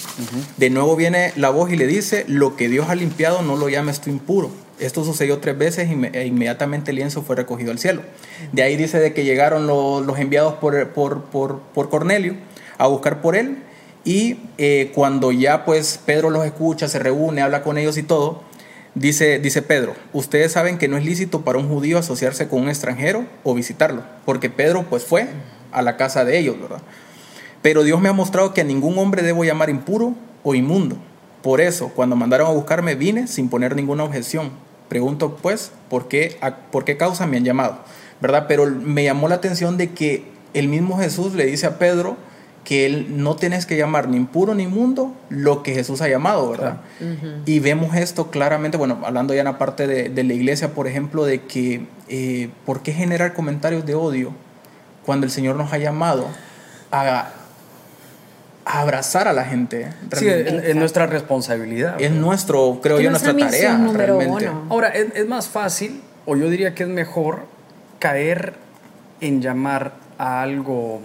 De 0.58 0.70
nuevo 0.72 0.96
viene 0.96 1.32
la 1.36 1.52
voz 1.52 1.72
y 1.72 1.78
le 1.78 1.86
dice, 1.86 2.26
lo 2.28 2.56
que 2.56 2.68
Dios 2.68 2.90
ha 2.90 2.96
limpiado 2.96 3.44
no 3.44 3.56
lo 3.56 3.70
llames 3.70 4.02
tú 4.02 4.10
impuro. 4.10 4.50
Esto 4.80 5.06
sucedió 5.06 5.38
tres 5.38 5.58
veces 5.58 5.88
e 6.14 6.26
inmediatamente 6.26 6.92
el 6.92 6.98
lienzo 6.98 7.22
fue 7.22 7.36
recogido 7.36 7.72
al 7.72 7.78
cielo. 7.78 8.02
De 8.52 8.64
ahí 8.64 8.76
dice 8.76 9.00
de 9.00 9.14
que 9.14 9.24
llegaron 9.24 9.68
los, 9.68 10.04
los 10.04 10.18
enviados 10.18 10.56
por, 10.56 10.90
por, 10.90 11.26
por, 11.26 11.60
por 11.60 11.90
Cornelio 11.90 12.36
a 12.84 12.88
buscar 12.88 13.22
por 13.22 13.36
él 13.36 13.64
y 14.04 14.38
eh, 14.58 14.92
cuando 14.94 15.32
ya 15.32 15.64
pues 15.66 16.00
Pedro 16.06 16.30
los 16.30 16.46
escucha, 16.46 16.88
se 16.88 17.00
reúne, 17.00 17.42
habla 17.42 17.64
con 17.64 17.78
ellos 17.78 17.98
y 17.98 18.04
todo, 18.04 18.44
dice, 18.96 19.40
dice 19.40 19.62
Pedro, 19.62 19.94
ustedes 20.12 20.52
saben 20.52 20.78
que 20.78 20.88
no 20.88 20.98
es 20.98 21.06
lícito 21.06 21.42
para 21.42 21.58
un 21.58 21.70
judío 21.70 21.98
asociarse 21.98 22.48
con 22.50 22.62
un 22.64 22.70
extranjero 22.70 23.26
o 23.44 23.54
visitarlo, 23.54 24.04
porque 24.26 24.50
Pedro 24.50 24.84
pues 24.90 25.04
fue 25.06 25.28
a 25.72 25.82
la 25.82 25.96
casa 25.98 26.26
de 26.26 26.38
ellos, 26.38 26.60
¿verdad? 26.62 26.82
Pero 27.62 27.84
Dios 27.84 28.02
me 28.02 28.10
ha 28.10 28.14
mostrado 28.14 28.54
que 28.54 28.62
a 28.62 28.66
ningún 28.66 28.98
hombre 28.98 29.22
debo 29.22 29.46
llamar 29.46 29.70
impuro 29.70 30.14
o 30.44 30.54
inmundo. 30.54 30.98
Por 31.42 31.62
eso, 31.62 31.90
cuando 31.96 32.16
mandaron 32.18 32.48
a 32.48 32.52
buscarme, 32.52 32.96
vine 32.96 33.28
sin 33.28 33.50
poner 33.50 33.76
ninguna 33.76 34.04
objeción. 34.04 34.52
Pregunto, 34.90 35.38
pues, 35.42 35.72
¿por 35.90 36.10
qué, 36.10 36.38
a- 36.42 36.56
por 36.58 36.84
qué 36.84 36.98
causa 36.98 37.26
me 37.26 37.38
han 37.38 37.46
llamado? 37.46 37.80
¿Verdad? 38.22 38.46
Pero 38.50 38.66
me 38.70 39.06
llamó 39.06 39.30
la 39.30 39.36
atención 39.36 39.78
de 39.78 39.92
que 39.92 40.26
el 40.54 40.68
mismo 40.68 40.98
Jesús 41.00 41.34
le 41.36 41.46
dice 41.46 41.66
a 41.66 41.80
Pedro 41.80 42.18
que 42.64 42.86
él 42.86 43.22
no 43.22 43.36
tienes 43.36 43.66
que 43.66 43.76
llamar 43.76 44.08
ni 44.08 44.16
impuro 44.18 44.56
ni 44.56 44.64
inmundo 44.64 45.14
lo 45.30 45.64
que 45.64 45.74
Jesús 45.74 46.02
ha 46.02 46.08
llamado, 46.08 46.50
¿verdad? 46.50 46.78
Y 47.46 47.60
vemos 47.60 47.96
esto 47.96 48.32
claramente, 48.32 48.78
bueno, 48.78 49.00
hablando 49.04 49.34
ya 49.34 49.42
en 49.42 49.46
la 49.46 49.58
parte 49.58 49.86
de, 49.86 50.10
de 50.10 50.24
la 50.24 50.34
iglesia, 50.34 50.74
por 50.74 50.88
ejemplo, 50.88 51.26
de 51.26 51.42
que 51.42 51.86
eh, 52.08 52.50
¿por 52.66 52.82
qué 52.82 52.94
generar 52.94 53.34
comentarios 53.34 53.86
de 53.86 53.96
odio 53.96 54.34
cuando 55.06 55.26
el 55.26 55.32
Señor 55.32 55.58
nos 55.58 55.74
ha 55.74 55.78
llamado 55.78 56.28
a, 56.92 57.32
a 58.66 58.80
abrazar 58.80 59.28
a 59.28 59.34
la 59.34 59.44
gente? 59.44 59.90
Sí, 60.16 60.28
es, 60.30 60.48
es 60.64 60.76
nuestra 60.76 61.06
responsabilidad. 61.06 62.00
es 62.02 62.12
nuestro, 62.12 62.80
creo 62.82 63.02
yo, 63.02 63.10
nuestra 63.10 63.34
nuestra 63.34 63.52
tarea 63.52 63.92
realmente. 63.94 64.48
uno. 64.50 64.68
Ahora, 64.70 64.88
es, 64.90 65.08
es 65.16 65.28
más 65.28 65.50
fácil, 65.50 66.02
o 66.26 66.38
yo 66.38 66.50
diría 66.50 66.74
que 66.74 66.84
es 66.84 66.90
mejor, 66.90 67.46
caer 68.00 68.54
en 69.20 69.42
llamar 69.42 69.96
a 70.18 70.42
algo 70.42 71.02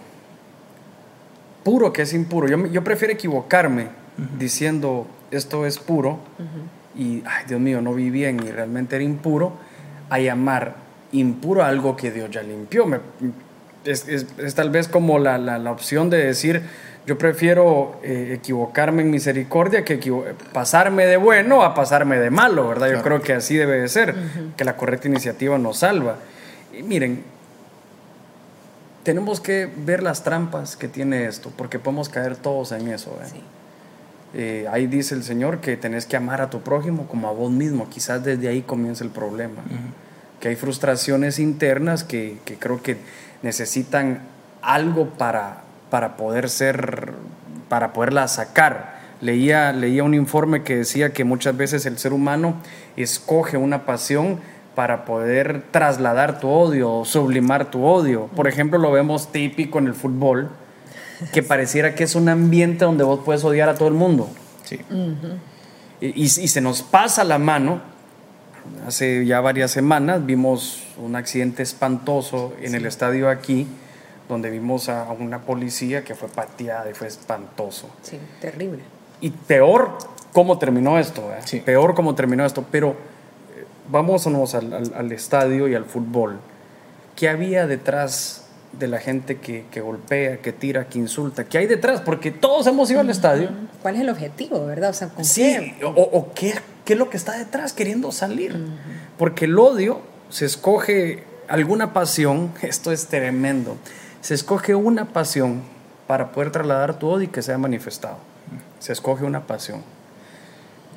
puro 1.68 1.92
que 1.92 2.00
es 2.02 2.14
impuro. 2.14 2.48
Yo, 2.48 2.66
yo 2.66 2.82
prefiero 2.82 3.12
equivocarme 3.12 3.88
diciendo 4.38 5.06
esto 5.30 5.66
es 5.66 5.78
puro 5.78 6.18
y, 6.96 7.22
ay 7.26 7.44
Dios 7.46 7.60
mío, 7.60 7.82
no 7.82 7.92
vi 7.92 8.08
bien 8.08 8.40
y 8.42 8.50
realmente 8.50 8.96
era 8.96 9.04
impuro, 9.04 9.52
a 10.08 10.18
llamar 10.18 10.76
impuro 11.12 11.62
algo 11.64 11.94
que 11.94 12.10
Dios 12.10 12.30
ya 12.30 12.42
limpió. 12.42 12.86
Me- 12.86 13.00
es, 13.84 14.08
es- 14.08 14.26
es 14.38 14.54
tal 14.54 14.70
vez 14.70 14.88
como 14.88 15.18
la, 15.18 15.36
la- 15.36 15.58
la 15.58 15.70
opción 15.70 16.08
de 16.08 16.24
decir, 16.24 16.62
yo 17.06 17.18
prefiero 17.18 18.00
eh, 18.02 18.32
equivocarme 18.38 19.02
en 19.02 19.10
misericordia 19.10 19.84
que 19.84 20.00
pasarme 20.54 21.04
de 21.06 21.16
bueno 21.18 21.62
a 21.62 21.74
pasarme 21.74 22.18
de 22.18 22.30
malo, 22.30 22.66
¿verdad? 22.68 22.86
Yo 22.86 22.92
Claro. 22.94 23.04
creo 23.04 23.22
que 23.22 23.32
así 23.34 23.56
debe 23.56 23.80
de 23.80 23.88
ser, 23.88 24.14
que 24.56 24.64
la 24.64 24.74
correcta 24.76 25.06
iniciativa 25.08 25.58
nos 25.58 25.78
salva. 25.80 26.16
Y 26.76 26.82
miren, 26.82 27.22
tenemos 29.08 29.40
que 29.40 29.66
ver 29.74 30.02
las 30.02 30.22
trampas 30.22 30.76
que 30.76 30.86
tiene 30.86 31.24
esto, 31.24 31.50
porque 31.56 31.78
podemos 31.78 32.10
caer 32.10 32.36
todos 32.36 32.72
en 32.72 32.88
eso. 32.88 33.18
¿eh? 33.22 33.28
Sí. 33.32 33.40
Eh, 34.34 34.66
ahí 34.70 34.86
dice 34.86 35.14
el 35.14 35.24
Señor 35.24 35.62
que 35.62 35.78
tenés 35.78 36.04
que 36.04 36.18
amar 36.18 36.42
a 36.42 36.50
tu 36.50 36.60
prójimo 36.60 37.06
como 37.06 37.26
a 37.26 37.32
vos 37.32 37.50
mismo. 37.50 37.88
Quizás 37.88 38.22
desde 38.22 38.48
ahí 38.48 38.60
comienza 38.60 39.02
el 39.04 39.08
problema. 39.08 39.62
Que 40.40 40.48
hay 40.48 40.56
frustraciones 40.56 41.38
internas 41.38 42.04
que, 42.04 42.36
que 42.44 42.56
creo 42.56 42.82
que 42.82 42.98
necesitan 43.40 44.20
algo 44.60 45.08
para, 45.08 45.62
para 45.88 46.18
poder 46.18 46.50
ser, 46.50 47.14
para 47.70 47.94
poderla 47.94 48.28
sacar. 48.28 48.98
Leía, 49.22 49.72
leía 49.72 50.04
un 50.04 50.12
informe 50.12 50.64
que 50.64 50.76
decía 50.76 51.14
que 51.14 51.24
muchas 51.24 51.56
veces 51.56 51.86
el 51.86 51.96
ser 51.96 52.12
humano 52.12 52.56
escoge 52.98 53.56
una 53.56 53.86
pasión 53.86 54.38
para 54.78 55.04
poder 55.04 55.64
trasladar 55.72 56.38
tu 56.38 56.48
odio 56.48 56.92
o 56.98 57.04
sublimar 57.04 57.68
tu 57.68 57.84
odio. 57.84 58.28
Por 58.36 58.46
ejemplo, 58.46 58.78
lo 58.78 58.92
vemos 58.92 59.32
típico 59.32 59.80
en 59.80 59.88
el 59.88 59.94
fútbol, 59.94 60.50
que 61.32 61.42
pareciera 61.42 61.96
que 61.96 62.04
es 62.04 62.14
un 62.14 62.28
ambiente 62.28 62.84
donde 62.84 63.02
vos 63.02 63.18
puedes 63.24 63.42
odiar 63.42 63.68
a 63.68 63.74
todo 63.74 63.88
el 63.88 63.94
mundo. 63.94 64.28
Sí. 64.62 64.78
Y, 66.00 66.06
y- 66.06 66.22
y 66.22 66.28
se 66.28 66.60
nos 66.60 66.82
pasa 66.82 67.24
la 67.24 67.38
mano, 67.38 67.80
hace 68.86 69.26
ya 69.26 69.40
varias 69.40 69.72
semanas 69.72 70.24
vimos 70.24 70.84
un 70.96 71.16
accidente 71.16 71.64
espantoso 71.64 72.52
en 72.62 72.76
el 72.76 72.86
estadio 72.86 73.28
aquí, 73.30 73.66
donde 74.28 74.48
vimos 74.48 74.88
a 74.88 75.08
una 75.10 75.40
policía 75.40 76.04
que 76.04 76.14
fue 76.14 76.28
pateada 76.28 76.88
y 76.88 76.94
fue 76.94 77.08
espantoso. 77.08 77.90
Sí, 78.02 78.16
terrible. 78.40 78.78
Y 79.20 79.30
peor 79.30 79.98
cómo 80.32 80.56
terminó 80.58 81.00
esto, 81.00 81.32
¿eh? 81.32 81.40
Sí. 81.44 81.58
peor 81.58 81.96
cómo 81.96 82.14
terminó 82.14 82.46
esto, 82.46 82.64
pero 82.70 83.17
vámonos 83.90 84.54
al, 84.54 84.72
al- 84.72 84.92
al 84.94 85.12
estadio 85.12 85.68
y 85.68 85.74
al 85.74 85.84
fútbol. 85.84 86.38
¿Qué 87.16 87.28
había 87.28 87.66
detrás 87.66 88.44
de 88.72 88.86
la 88.86 88.98
gente 88.98 89.38
que, 89.38 89.64
que 89.70 89.80
golpea, 89.80 90.38
que 90.38 90.52
tira, 90.52 90.88
que 90.88 90.98
insulta? 90.98 91.44
¿Qué 91.44 91.58
hay 91.58 91.66
detrás? 91.66 92.00
Porque 92.02 92.30
todos 92.30 92.66
hemos 92.66 92.90
ido 92.90 93.00
al 93.00 93.10
estadio. 93.10 93.50
¿Cuál 93.82 93.96
es 93.96 94.02
el 94.02 94.10
objetivo, 94.10 94.64
verdad? 94.66 94.90
O 94.90 94.94
sea, 94.94 95.08
¿con 95.08 95.24
Sí, 95.24 95.42
qué? 95.78 95.84
o, 95.84 95.88
o 95.90 96.32
qué, 96.34 96.54
qué 96.84 96.92
es 96.92 96.98
lo 96.98 97.10
que 97.10 97.16
está 97.16 97.36
detrás 97.36 97.72
queriendo 97.72 98.12
salir. 98.12 98.56
Porque 99.16 99.46
el 99.46 99.58
odio 99.58 100.00
se 100.30 100.44
escoge 100.44 101.24
alguna 101.48 101.92
pasión, 101.92 102.52
esto 102.62 102.92
es 102.92 103.06
tremendo, 103.06 103.76
se 104.20 104.34
escoge 104.34 104.74
una 104.74 105.06
pasión 105.06 105.62
para 106.06 106.32
poder 106.32 106.50
trasladar 106.52 106.98
tu 106.98 107.08
odio 107.08 107.24
y 107.24 107.28
que 107.28 107.42
sea 107.42 107.58
manifestado. 107.58 108.16
Se 108.78 108.92
escoge 108.92 109.24
una 109.24 109.46
pasión. 109.46 109.82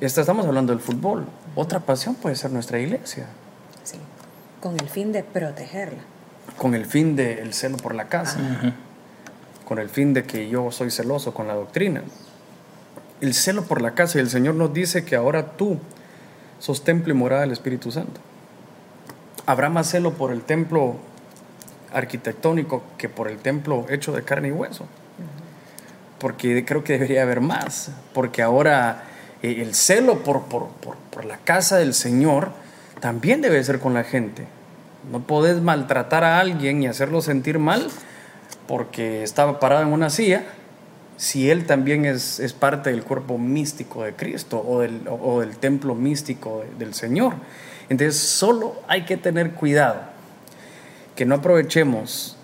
Esta 0.02 0.22
estamos 0.22 0.44
hablando 0.46 0.72
del 0.72 0.82
fútbol. 0.82 1.26
Otra 1.54 1.78
pasión 1.78 2.16
puede 2.16 2.34
ser 2.34 2.50
nuestra 2.50 2.80
iglesia, 2.80 3.26
Sí, 3.84 3.98
con 4.60 4.78
el 4.80 4.88
fin 4.88 5.12
de 5.12 5.22
protegerla. 5.22 6.00
con 6.58 6.74
el 6.74 6.86
fin 6.86 7.14
del 7.14 7.54
celo 7.54 7.76
por 7.76 7.94
la 7.94 8.08
casa, 8.08 8.40
con 9.64 9.78
el 9.78 9.88
fin 9.88 10.12
de 10.12 10.24
que 10.24 10.48
yo 10.48 10.72
soy 10.72 10.90
celoso 10.90 11.32
con 11.32 11.46
la 11.46 11.54
doctrina. 11.54 12.02
El 13.20 13.32
celo 13.32 13.62
por 13.62 13.80
la 13.80 13.94
casa 13.94 14.18
y 14.18 14.22
el 14.22 14.28
Señor 14.28 14.56
nos 14.56 14.74
dice 14.74 15.04
que 15.04 15.14
ahora 15.14 15.52
tú 15.52 15.78
sos 16.58 16.82
templo 16.82 17.12
y 17.12 17.16
morada 17.16 17.42
del 17.42 17.52
Espíritu 17.52 17.92
Santo. 17.92 18.20
Habrá 19.46 19.68
más 19.70 19.88
celo 19.88 20.14
por 20.14 20.32
el 20.32 20.42
templo 20.42 20.96
arquitectónico 21.92 22.82
que 22.98 23.08
por 23.08 23.28
el 23.28 23.38
templo 23.38 23.86
hecho 23.88 24.10
de 24.10 24.24
carne 24.24 24.48
y 24.48 24.50
hueso. 24.50 24.86
Porque 26.18 26.64
creo 26.64 26.82
que 26.82 26.94
debería 26.94 27.22
haber 27.22 27.40
más. 27.40 27.92
Porque 28.12 28.42
ahora 28.42 29.04
el 29.42 29.74
celo 29.74 30.22
por, 30.22 30.42
por, 30.44 30.68
por- 30.68 31.24
la 31.24 31.38
casa 31.38 31.76
del 31.76 31.94
Señor 31.94 32.50
también 33.00 33.40
debe 33.42 33.62
ser 33.62 33.78
con 33.80 33.94
la 33.94 34.02
gente. 34.04 34.46
No 35.10 35.20
podés 35.20 35.60
maltratar 35.60 36.24
a 36.24 36.38
alguien 36.40 36.82
y 36.82 36.86
hacerlo 36.86 37.20
sentir 37.22 37.58
mal 37.58 37.88
porque 38.66 39.22
estaba 39.22 39.58
parado 39.60 39.82
en 39.82 39.88
una 39.92 40.10
silla 40.10 40.44
si 41.16 41.50
él 41.50 41.66
también 41.66 42.04
es, 42.04 42.40
es 42.40 42.52
parte 42.52 42.90
del 42.90 43.04
cuerpo 43.04 43.38
místico 43.38 44.02
de 44.02 44.14
Cristo 44.14 44.64
o 44.66 44.80
del, 44.80 45.02
o- 45.08 45.40
del 45.40 45.56
templo 45.58 45.94
místico 45.94 46.60
de- 46.64 46.84
del 46.84 46.94
Señor. 46.94 47.34
Entonces 47.88 48.16
solo 48.18 48.74
hay 48.88 49.04
que 49.04 49.16
tener 49.16 49.52
cuidado 49.52 50.00
que 51.14 51.24
no 51.26 51.36
aprovechemos 51.36 52.36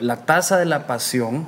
la 0.00 0.24
tasa 0.26 0.58
de 0.58 0.66
la 0.66 0.86
pasión 0.86 1.46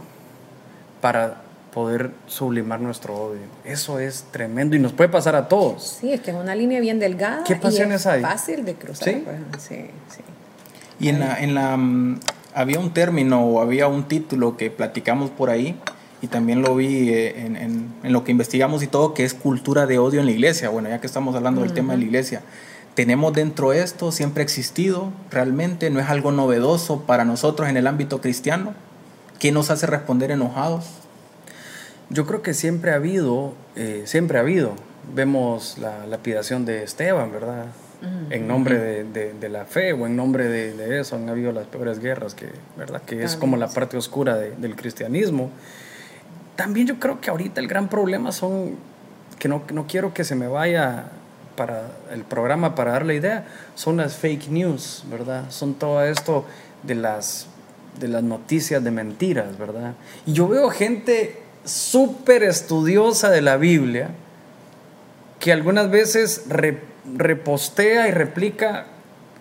para 1.01 1.43
poder 1.75 2.13
sublimar 2.27 2.81
nuestro 2.81 3.15
odio. 3.17 3.41
Eso 3.65 3.99
es 3.99 4.27
tremendo 4.31 4.77
y 4.77 4.79
nos 4.79 4.93
puede 4.93 5.11
pasar 5.11 5.35
a 5.35 5.49
todos. 5.49 5.99
Sí, 6.01 6.13
es 6.13 6.21
que 6.21 6.31
es 6.31 6.37
una 6.37 6.55
línea 6.55 6.81
bien 6.81 7.01
delgada. 7.01 7.43
¿Qué 7.45 7.55
y 7.55 7.57
pasiones 7.57 8.03
es 8.03 8.07
hay? 8.07 8.23
Fácil 8.23 8.65
de 8.65 8.75
cruzar. 8.75 9.09
¿Sí? 9.09 9.23
pues, 9.25 9.37
sí, 9.63 9.77
sí. 10.09 10.23
Y 11.01 11.09
en 11.09 11.19
la, 11.19 11.41
en 11.43 11.55
la 11.57 11.77
mm, 11.77 12.21
había 12.55 12.79
un 12.79 12.95
término 12.95 13.45
o 13.45 13.61
había 13.61 13.89
un 13.89 14.05
título 14.05 14.57
que 14.57 14.71
platicamos 14.71 15.31
por 15.31 15.51
ahí 15.51 15.77
y 16.23 16.29
también 16.29 16.63
lo 16.63 16.77
vi 16.77 17.11
eh, 17.11 17.45
en, 17.45 17.57
en- 17.57 17.93
en 18.05 18.13
lo 18.13 18.23
que 18.23 18.31
investigamos 18.31 18.83
y 18.85 18.87
todo, 18.87 19.13
que 19.13 19.25
es 19.25 19.35
cultura 19.35 19.87
de 19.87 19.99
odio 19.99 20.21
en 20.21 20.27
la 20.27 20.33
iglesia. 20.33 20.69
Bueno, 20.69 20.89
ya 20.89 21.01
que 21.01 21.09
estamos 21.09 21.35
hablando 21.35 21.63
del 21.63 21.73
tema 21.73 21.95
de 21.95 21.99
la 21.99 22.05
iglesia, 22.05 22.43
tenemos 22.95 23.33
dentro 23.33 23.73
esto, 23.73 24.13
siempre 24.13 24.43
ha 24.43 24.45
existido, 24.45 25.11
realmente 25.33 25.91
no 25.91 25.99
es 25.99 26.09
algo 26.09 26.31
novedoso 26.31 27.01
para 27.01 27.25
nosotros 27.25 27.69
en 27.69 27.77
el 27.77 27.89
ámbito 27.89 28.21
cristiano. 28.21 28.75
¿Qué 29.41 29.51
nos 29.51 29.71
hace 29.71 29.87
responder 29.87 30.31
enojados? 30.31 30.87
Yo 32.11 32.27
creo 32.27 32.43
que 32.43 32.55
siempre 32.55 32.91
ha 32.93 32.97
habido, 32.97 33.55
eh, 33.77 34.03
siempre 34.07 34.39
ha 34.39 34.43
habido. 34.43 34.73
Vemos 35.15 35.79
la 35.79 36.07
lapidación 36.07 36.65
de 36.65 36.83
Esteban, 36.83 37.33
¿verdad? 37.33 37.67
En 38.29 38.47
nombre 38.47 38.79
de, 38.79 39.05
de- 39.05 39.33
de 39.33 39.49
la 39.49 39.65
fe 39.65 39.95
o 39.95 40.07
en 40.07 40.15
nombre 40.15 40.47
de, 40.49 40.75
de 40.75 41.01
eso 41.01 41.17
han 41.17 41.27
habido 41.31 41.53
las 41.53 41.67
peores 41.67 42.01
guerras, 42.01 42.35
que, 42.35 42.49
¿verdad? 42.77 43.01
Que 43.01 43.15
es 43.17 43.33
También, 43.33 43.41
como 43.41 43.57
la 43.57 43.69
parte 43.69 43.97
oscura 43.97 44.37
de- 44.37 44.51
del 44.57 44.77
cristianismo. 44.77 45.51
También 46.57 46.87
yo 46.87 46.99
creo 47.01 47.21
que 47.21 47.31
ahorita 47.31 47.61
el 47.61 47.67
gran 47.69 47.89
problema 47.89 48.31
son, 48.31 48.77
que 49.39 49.49
no, 49.49 49.63
no 49.73 49.87
quiero 49.87 50.13
que 50.13 50.23
se 50.25 50.35
me 50.35 50.47
vaya 50.49 51.07
para 51.57 51.89
el 52.13 52.25
programa 52.25 52.75
para 52.75 52.93
dar 52.93 53.07
la 53.07 53.15
idea, 53.15 53.47
son 53.75 53.97
las 53.97 54.17
fake 54.17 54.49
news, 54.51 55.05
¿verdad? 55.11 55.45
Son 55.51 55.73
todo 55.75 56.03
esto 56.05 56.45
de 56.83 56.97
las, 56.97 57.47
de 57.99 58.09
las 58.09 58.23
noticias 58.23 58.85
de 58.85 58.91
mentiras, 58.91 59.57
¿verdad? 59.57 59.95
Y 60.27 60.33
yo 60.35 60.47
veo 60.47 60.69
gente 60.69 61.41
súper 61.65 62.43
estudiosa 62.43 63.31
de 63.31 63.41
la 63.43 63.57
Biblia 63.57 64.09
que 65.41 65.53
algunas 65.53 65.91
veces 65.91 66.45
re- 66.49 66.81
repostea 67.17 68.09
y 68.09 68.13
replica 68.13 68.87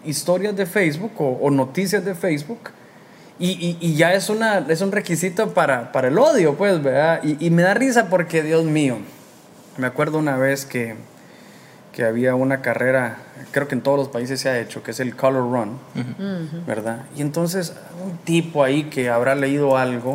historias 0.05 0.55
de 0.55 0.65
Facebook 0.65 1.13
o, 1.19 1.38
o 1.41 1.49
noticias 1.49 2.03
de 2.03 2.13
Facebook 2.15 2.59
y, 3.39 3.51
y- 3.51 3.77
y 3.79 3.95
ya 3.95 4.13
es, 4.13 4.29
una, 4.29 4.59
es 4.59 4.81
un 4.81 4.91
requisito 4.91 5.53
para, 5.53 5.91
para 5.91 6.09
el 6.09 6.17
odio, 6.17 6.55
pues, 6.55 6.81
¿verdad? 6.83 7.21
Y, 7.23 7.45
y 7.45 7.49
me 7.49 7.63
da 7.63 7.73
risa 7.73 8.09
porque, 8.09 8.43
Dios 8.43 8.63
mío, 8.65 8.97
me 9.77 9.88
acuerdo 9.88 10.17
una 10.19 10.38
vez 10.38 10.65
que, 10.65 10.95
que 11.93 12.03
había 12.03 12.36
una 12.36 12.62
carrera, 12.62 13.17
creo 13.51 13.67
que 13.67 13.75
en 13.75 13.81
todos 13.81 13.97
los 13.97 14.07
países 14.09 14.39
se 14.39 14.49
ha 14.49 14.59
hecho, 14.59 14.83
que 14.83 14.91
es 14.91 14.99
el 14.99 15.15
Color 15.15 15.51
Run, 15.51 15.79
¿verdad? 16.67 17.03
Y 17.15 17.21
entonces 17.21 17.73
un 18.05 18.17
tipo 18.19 18.63
ahí 18.63 18.83
que 18.86 19.09
habrá 19.09 19.36
leído 19.36 19.77
algo 19.77 20.13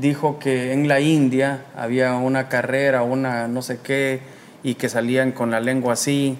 dijo 0.00 0.38
que 0.38 0.72
en 0.72 0.88
la 0.88 1.00
India 1.00 1.62
había 1.76 2.14
una 2.14 2.48
carrera, 2.48 3.02
una 3.02 3.48
no 3.48 3.62
sé 3.62 3.78
qué, 3.82 4.20
y 4.62 4.74
que 4.74 4.88
salían 4.88 5.32
con 5.32 5.50
la 5.50 5.60
lengua 5.60 5.94
así, 5.94 6.38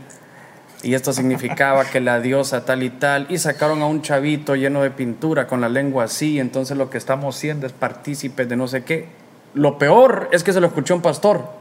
y 0.82 0.94
esto 0.94 1.12
significaba 1.12 1.84
que 1.84 2.00
la 2.00 2.20
diosa 2.20 2.64
tal 2.64 2.82
y 2.82 2.90
tal, 2.90 3.26
y 3.28 3.38
sacaron 3.38 3.82
a 3.82 3.86
un 3.86 4.02
chavito 4.02 4.54
lleno 4.54 4.82
de 4.82 4.90
pintura 4.90 5.46
con 5.46 5.60
la 5.60 5.68
lengua 5.68 6.04
así, 6.04 6.38
entonces 6.38 6.76
lo 6.76 6.88
que 6.90 6.98
estamos 6.98 7.36
siendo 7.36 7.66
es 7.66 7.72
partícipes 7.72 8.48
de 8.48 8.56
no 8.56 8.68
sé 8.68 8.84
qué. 8.84 9.06
Lo 9.54 9.78
peor 9.78 10.28
es 10.30 10.44
que 10.44 10.52
se 10.52 10.60
lo 10.60 10.66
escuchó 10.68 10.94
un 10.94 11.02
pastor. 11.02 11.56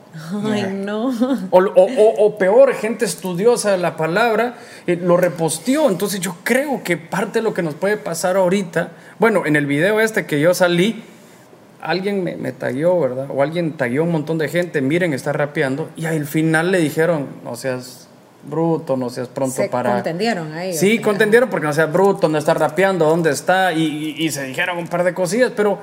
Ay, 0.46 0.64
no. 0.86 1.08
O, 1.52 1.60
o- 1.60 1.64
o- 1.86 2.26
o 2.26 2.38
peor, 2.38 2.74
gente 2.74 3.06
estudiosa 3.06 3.72
de 3.72 3.78
la 3.78 3.96
palabra 3.98 4.56
eh, 4.86 5.00
lo 5.02 5.16
reposteó. 5.18 5.90
Entonces 5.90 6.20
yo 6.20 6.36
creo 6.44 6.84
que 6.84 6.98
parte 6.98 7.40
de 7.40 7.44
lo 7.44 7.54
que 7.54 7.62
nos 7.64 7.76
puede 7.76 7.98
pasar 7.98 8.36
ahorita, 8.36 8.92
bueno, 9.20 9.46
en 9.46 9.56
el 9.56 9.66
video 9.66 10.00
este 10.00 10.26
que 10.26 10.40
yo 10.40 10.54
salí, 10.54 11.04
alguien 11.82 12.24
me, 12.24 12.36
me 12.36 12.52
tagueó, 12.52 13.00
¿verdad? 13.00 13.28
O 13.30 13.42
alguien 13.44 13.74
tagueó 13.74 14.04
un 14.04 14.12
montón 14.12 14.38
de 14.38 14.50
gente, 14.50 14.82
miren, 14.82 15.14
está 15.14 15.32
rapeando, 15.34 15.90
y 15.96 16.06
al 16.06 16.26
final 16.26 16.72
le 16.72 16.80
dijeron, 16.80 17.28
no 17.44 17.56
seas 17.56 18.08
bruto, 18.44 18.96
no 18.98 19.10
seas 19.10 19.28
pronto 19.28 19.56
Se 19.56 19.70
para... 19.70 19.94
contendieron 19.94 20.54
ahí. 20.54 20.74
Sí, 20.74 21.00
contendieron 21.00 21.50
porque 21.50 21.68
no 21.68 21.74
seas 21.74 21.92
bruto, 21.92 22.30
no 22.30 22.38
está 22.38 22.54
rapeando, 22.54 23.06
¿dónde 23.06 23.32
está? 23.32 23.74
Y, 23.74 23.84
y- 24.18 24.26
y 24.26 24.32
se 24.32 24.44
dijeron 24.46 24.78
un 24.78 24.88
par 24.88 25.04
de 25.04 25.14
cosillas, 25.14 25.52
pero 25.56 25.80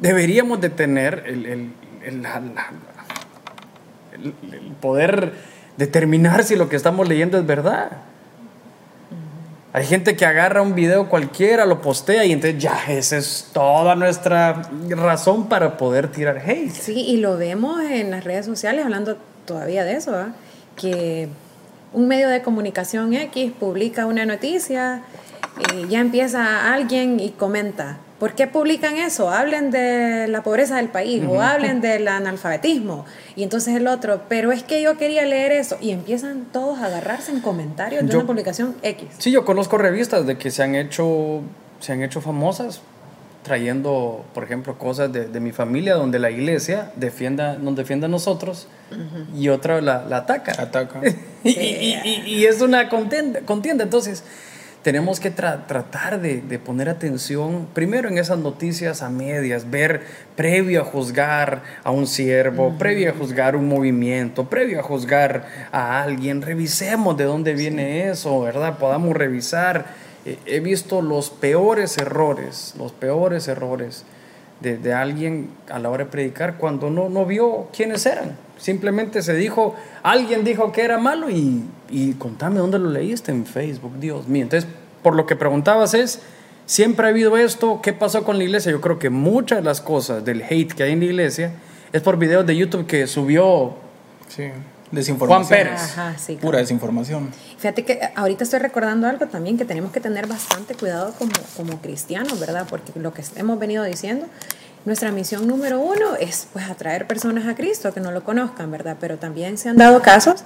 deberíamos 0.00 0.60
de 0.60 0.70
tener 0.70 1.24
el, 1.26 1.46
el- 1.46 1.72
el- 2.04 2.22
la- 2.22 2.40
la- 2.40 2.70
el- 4.12 4.34
el 4.54 4.72
poder 4.80 5.32
determinar 5.76 6.42
si 6.44 6.56
lo 6.56 6.68
que 6.68 6.76
estamos 6.76 7.08
leyendo 7.08 7.38
es 7.38 7.46
verdad. 7.46 7.90
Hay 9.72 9.84
gente 9.84 10.16
que 10.16 10.24
agarra 10.24 10.62
un 10.62 10.74
video 10.74 11.10
cualquiera, 11.10 11.66
lo 11.66 11.82
postea 11.82 12.24
y 12.24 12.32
entonces 12.32 12.60
ya 12.60 12.78
esa 12.88 13.18
es 13.18 13.50
toda 13.52 13.94
nuestra 13.96 14.62
razón 14.88 15.48
para 15.48 15.76
poder 15.76 16.10
tirar 16.10 16.38
hate. 16.38 16.72
Sí, 16.72 17.00
y 17.00 17.18
lo 17.18 17.36
vemos 17.36 17.80
en 17.82 18.10
las 18.10 18.24
redes 18.24 18.46
sociales, 18.46 18.84
hablando 18.84 19.18
todavía 19.44 19.84
de 19.84 19.96
eso, 19.96 20.14
¿ah? 20.16 20.28
que 20.74 21.28
un 21.92 22.08
medio 22.08 22.28
de 22.28 22.40
comunicación 22.42 23.12
X 23.12 23.52
publica 23.58 24.06
una 24.06 24.24
noticia 24.24 25.02
y 25.74 25.88
ya 25.88 26.00
empieza 26.00 26.72
alguien 26.72 27.20
y 27.20 27.30
comenta, 27.30 27.98
¿por 28.18 28.34
qué 28.34 28.46
publican 28.46 28.96
eso? 28.96 29.30
Hablen 29.30 29.70
de 29.70 30.26
la 30.28 30.42
pobreza 30.42 30.76
del 30.76 30.88
país 30.88 31.22
o 31.28 31.40
hablen 31.42 31.80
del 31.82 32.08
analfabetismo. 32.08 33.04
Y 33.36 33.42
entonces 33.44 33.76
el 33.76 33.86
otro, 33.86 34.22
pero 34.28 34.50
es 34.52 34.62
que 34.62 34.82
yo 34.82 34.96
quería 34.98 35.24
leer 35.24 35.52
eso. 35.52 35.76
Y 35.80 35.90
empiezan 35.90 36.46
todos 36.52 36.78
a 36.80 36.86
agarrarse 36.86 37.30
en 37.32 37.40
comentarios 37.40 38.02
de 38.04 38.08
Yo- 38.12 38.18
una 38.18 38.26
publicación 38.26 38.74
X. 38.82 39.08
Sí, 39.18 39.30
yo 39.30 39.44
conozco 39.44 39.78
revistas 39.78 40.26
de 40.26 40.36
que 40.38 40.50
se 40.50 40.62
han 40.62 40.74
hecho, 40.74 41.42
se 41.80 41.92
han 41.92 42.02
hecho 42.02 42.20
famosas 42.20 42.80
trayendo, 43.44 44.24
por 44.34 44.44
ejemplo, 44.44 44.76
cosas 44.78 45.12
de, 45.12 45.26
de 45.28 45.40
mi 45.40 45.52
familia 45.52 45.94
donde 45.94 46.18
la 46.18 46.30
iglesia 46.30 46.90
defienda, 46.96 47.56
nos 47.56 47.76
defiende 47.76 48.06
a 48.06 48.08
nosotros 48.08 48.66
y 49.34 49.48
otra 49.48 49.80
la, 49.80 50.04
la 50.04 50.18
ataca. 50.18 50.52
Ataca. 50.60 51.00
y, 51.44 51.50
y- 51.50 52.00
y- 52.04 52.22
y 52.34 52.44
es 52.46 52.60
una 52.60 52.88
contienda, 52.88 53.40
contienda. 53.42 53.84
Entonces, 53.84 54.22
tenemos 54.88 55.20
que 55.20 55.30
tratar 55.30 56.18
de, 56.18 56.40
de, 56.40 56.58
poner 56.58 56.88
atención 56.88 57.68
primero 57.74 58.08
en 58.08 58.16
esas 58.16 58.38
noticias 58.38 59.02
a 59.02 59.10
medias, 59.10 59.70
ver 59.70 60.00
previo 60.34 60.80
a 60.80 60.84
juzgar 60.86 61.62
a 61.84 61.90
un 61.90 62.06
siervo, 62.06 62.74
previo 62.78 63.10
a 63.10 63.12
juzgar 63.12 63.54
un 63.54 63.68
movimiento, 63.68 64.48
previo 64.48 64.80
a 64.80 64.82
juzgar 64.82 65.44
a 65.72 66.02
alguien, 66.02 66.40
revisemos 66.40 67.18
de 67.18 67.24
dónde 67.24 67.52
viene 67.52 68.08
eso, 68.08 68.40
¿verdad? 68.40 68.78
Podamos 68.78 69.14
revisar. 69.14 69.88
he 70.24 70.60
visto 70.60 71.02
los 71.02 71.28
peores 71.28 71.98
errores, 71.98 72.72
los 72.78 72.92
peores 72.92 73.46
errores 73.46 74.06
de, 74.60 74.78
de, 74.78 74.94
alguien 74.94 75.50
a 75.68 75.78
la 75.78 75.90
hora 75.90 76.04
de 76.04 76.10
predicar 76.10 76.56
cuando 76.56 76.88
no, 76.88 77.10
no 77.10 77.26
vio 77.26 77.68
quiénes 77.76 78.06
eran. 78.06 78.38
Simplemente 78.56 79.22
se 79.22 79.34
dijo, 79.34 79.76
alguien 80.02 80.44
dijo 80.44 80.72
que 80.72 80.82
era 80.82 80.96
malo 80.96 81.30
y, 81.30 81.62
y 81.90 82.14
contame 82.14 82.58
dónde 82.58 82.78
lo 82.78 82.90
leíste 82.90 83.30
en 83.30 83.46
Facebook, 83.46 83.98
Dios 84.00 84.26
mío. 84.26 84.42
Entonces, 84.42 84.68
por 85.02 85.14
lo 85.14 85.26
que 85.26 85.36
preguntabas 85.36 85.94
es, 85.94 86.20
siempre 86.66 87.06
ha 87.06 87.10
habido 87.10 87.36
esto, 87.36 87.80
¿qué 87.82 87.92
pasó 87.92 88.24
con 88.24 88.38
la 88.38 88.44
iglesia? 88.44 88.70
Yo 88.72 88.80
creo 88.80 88.98
que 88.98 89.10
muchas 89.10 89.58
de 89.58 89.64
las 89.64 89.80
cosas 89.80 90.24
del 90.24 90.42
hate 90.42 90.72
que 90.72 90.82
hay 90.82 90.92
en 90.92 91.00
la 91.00 91.06
iglesia 91.06 91.52
es 91.92 92.02
por 92.02 92.18
videos 92.18 92.46
de 92.46 92.56
YouTube 92.56 92.86
que 92.86 93.06
subió 93.06 93.74
sí. 94.28 94.50
desinformación. 94.90 95.46
Juan 95.46 95.48
Pérez. 95.48 95.80
Ajá, 95.80 96.18
sí, 96.18 96.36
Pura 96.36 96.58
desinformación. 96.58 97.30
Fíjate 97.58 97.84
que 97.84 98.00
ahorita 98.14 98.44
estoy 98.44 98.58
recordando 98.60 99.06
algo 99.06 99.26
también 99.26 99.56
que 99.56 99.64
tenemos 99.64 99.92
que 99.92 100.00
tener 100.00 100.26
bastante 100.26 100.74
cuidado 100.74 101.14
como, 101.18 101.32
como 101.56 101.80
cristianos, 101.80 102.38
¿verdad? 102.38 102.66
Porque 102.68 102.92
lo 102.96 103.12
que 103.12 103.22
hemos 103.36 103.58
venido 103.58 103.84
diciendo 103.84 104.26
nuestra 104.84 105.10
misión 105.10 105.46
número 105.46 105.80
uno 105.80 106.16
es 106.20 106.48
pues 106.52 106.68
atraer 106.68 107.06
personas 107.06 107.46
a 107.46 107.54
Cristo 107.54 107.92
que 107.92 108.00
no 108.00 108.10
lo 108.10 108.24
conozcan, 108.24 108.70
¿verdad? 108.70 108.96
Pero 109.00 109.18
también 109.18 109.58
se 109.58 109.68
han 109.68 109.76
dado 109.76 110.02
casos 110.02 110.44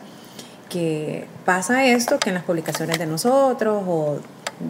que 0.69 1.27
pasa 1.45 1.85
esto, 1.85 2.19
que 2.19 2.31
en 2.31 2.35
las 2.35 2.45
publicaciones 2.45 2.99
de 2.99 3.07
nosotros 3.07 3.85
o 3.87 4.19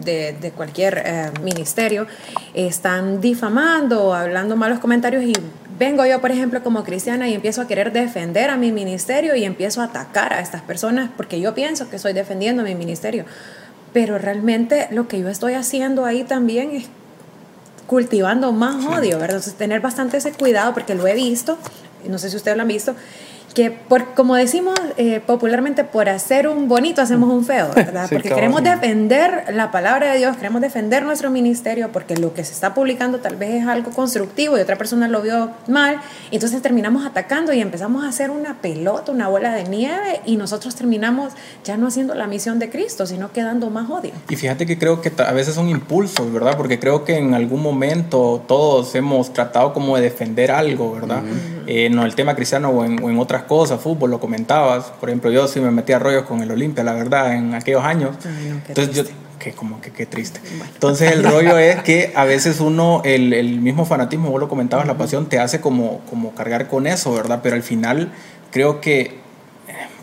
de, 0.03 0.33
de 0.33 0.51
cualquier 0.51 1.01
eh, 1.05 1.31
ministerio 1.41 2.07
están 2.53 3.21
difamando 3.21 4.05
o 4.05 4.13
hablando 4.13 4.55
malos 4.55 4.79
comentarios 4.79 5.23
y 5.23 5.33
vengo 5.77 6.05
yo, 6.05 6.21
por 6.21 6.31
ejemplo, 6.31 6.63
como 6.63 6.83
cristiana 6.83 7.27
y 7.27 7.33
empiezo 7.33 7.61
a 7.61 7.67
querer 7.67 7.91
defender 7.91 8.49
a 8.49 8.57
mi 8.57 8.71
ministerio 8.71 9.35
y 9.35 9.43
empiezo 9.43 9.81
a 9.81 9.85
atacar 9.85 10.33
a 10.33 10.39
estas 10.39 10.61
personas 10.61 11.09
porque 11.15 11.39
yo 11.39 11.53
pienso 11.53 11.89
que 11.89 11.97
estoy 11.97 12.13
defendiendo 12.13 12.61
a 12.61 12.65
mi 12.65 12.75
ministerio. 12.75 13.25
Pero 13.91 14.17
realmente 14.17 14.87
lo 14.91 15.07
que 15.07 15.19
yo 15.19 15.29
estoy 15.29 15.53
haciendo 15.53 16.05
ahí 16.05 16.23
también 16.23 16.71
es 16.71 16.85
cultivando 17.87 18.51
más 18.51 18.85
odio, 18.85 19.19
¿verdad? 19.19 19.35
Entonces, 19.35 19.53
tener 19.53 19.81
bastante 19.81 20.17
ese 20.17 20.31
cuidado, 20.31 20.73
porque 20.73 20.95
lo 20.95 21.05
he 21.05 21.13
visto, 21.13 21.57
no 22.07 22.17
sé 22.17 22.29
si 22.29 22.37
ustedes 22.37 22.57
lo 22.57 22.63
han 22.63 22.69
visto, 22.69 22.95
que 23.53 23.71
por, 23.71 24.13
como 24.13 24.35
decimos 24.35 24.73
eh, 24.97 25.21
popularmente, 25.25 25.83
por 25.83 26.09
hacer 26.09 26.47
un 26.47 26.67
bonito 26.67 27.01
hacemos 27.01 27.29
un 27.31 27.45
feo, 27.45 27.69
¿verdad? 27.75 28.07
porque 28.11 28.29
queremos 28.29 28.63
defender 28.63 29.45
la 29.53 29.71
palabra 29.71 30.11
de 30.11 30.17
Dios, 30.17 30.35
queremos 30.37 30.61
defender 30.61 31.03
nuestro 31.03 31.29
ministerio, 31.29 31.91
porque 31.91 32.15
lo 32.15 32.33
que 32.33 32.43
se 32.43 32.53
está 32.53 32.73
publicando 32.73 33.19
tal 33.19 33.35
vez 33.35 33.61
es 33.61 33.67
algo 33.67 33.91
constructivo 33.91 34.57
y 34.57 34.61
otra 34.61 34.75
persona 34.77 35.07
lo 35.07 35.21
vio 35.21 35.51
mal, 35.67 35.97
y 36.31 36.35
entonces 36.35 36.61
terminamos 36.61 37.05
atacando 37.05 37.53
y 37.53 37.61
empezamos 37.61 38.03
a 38.03 38.09
hacer 38.09 38.31
una 38.31 38.55
pelota, 38.61 39.11
una 39.11 39.27
bola 39.27 39.53
de 39.53 39.65
nieve, 39.65 40.21
y 40.25 40.37
nosotros 40.37 40.75
terminamos 40.75 41.33
ya 41.63 41.77
no 41.77 41.87
haciendo 41.87 42.15
la 42.15 42.27
misión 42.27 42.59
de 42.59 42.69
Cristo, 42.69 43.05
sino 43.05 43.31
quedando 43.31 43.69
más 43.69 43.89
odio. 43.89 44.11
Y 44.29 44.35
fíjate 44.35 44.65
que 44.65 44.77
creo 44.77 45.01
que 45.01 45.11
a 45.17 45.31
veces 45.31 45.55
son 45.55 45.69
impulsos, 45.69 46.31
¿verdad? 46.31 46.57
Porque 46.57 46.79
creo 46.79 47.03
que 47.05 47.17
en 47.17 47.33
algún 47.33 47.61
momento 47.61 48.43
todos 48.47 48.95
hemos 48.95 49.33
tratado 49.33 49.73
como 49.73 49.95
de 49.95 50.03
defender 50.03 50.51
algo, 50.51 50.93
¿verdad? 50.93 51.21
No 51.91 52.05
el 52.05 52.15
tema 52.15 52.35
cristiano 52.35 52.69
o 52.69 52.85
en, 52.85 53.03
o 53.03 53.09
en 53.09 53.19
otras 53.19 53.43
cosas, 53.43 53.79
fútbol, 53.81 54.11
lo 54.11 54.19
comentabas. 54.19 54.85
Por 54.99 55.09
ejemplo, 55.09 55.31
yo 55.31 55.47
sí 55.47 55.59
me 55.59 55.71
metí 55.71 55.93
a 55.93 55.99
rollos 55.99 56.23
con 56.23 56.41
el 56.41 56.51
Olimpia, 56.51 56.83
la 56.83 56.93
verdad, 56.93 57.33
en 57.33 57.53
aquellos 57.55 57.83
años. 57.83 58.15
Entonces 58.67 58.95
yo, 58.95 59.03
que 59.43 59.51
como 59.51 59.81
que 59.81 59.91
qué 59.91 60.05
triste. 60.05 60.39
Entonces 60.73 61.11
el 61.11 61.23
rollo 61.29 61.57
es 61.57 61.81
que 61.83 62.13
a 62.15 62.25
veces 62.25 62.59
uno, 62.59 63.01
el, 63.03 63.33
el, 63.33 63.59
mismo 63.59 63.85
fanatismo, 63.85 64.31
vos 64.31 64.39
lo 64.39 64.47
comentabas, 64.47 64.87
la 64.87 64.97
pasión 64.97 65.27
te 65.27 65.39
hace 65.39 65.59
como, 65.59 65.99
como 66.09 66.33
cargar 66.33 66.67
con 66.67 66.87
eso, 66.87 67.13
¿verdad? 67.13 67.41
Pero 67.43 67.55
al 67.55 67.63
final 67.63 68.11
creo 68.51 68.79
que, 68.79 69.19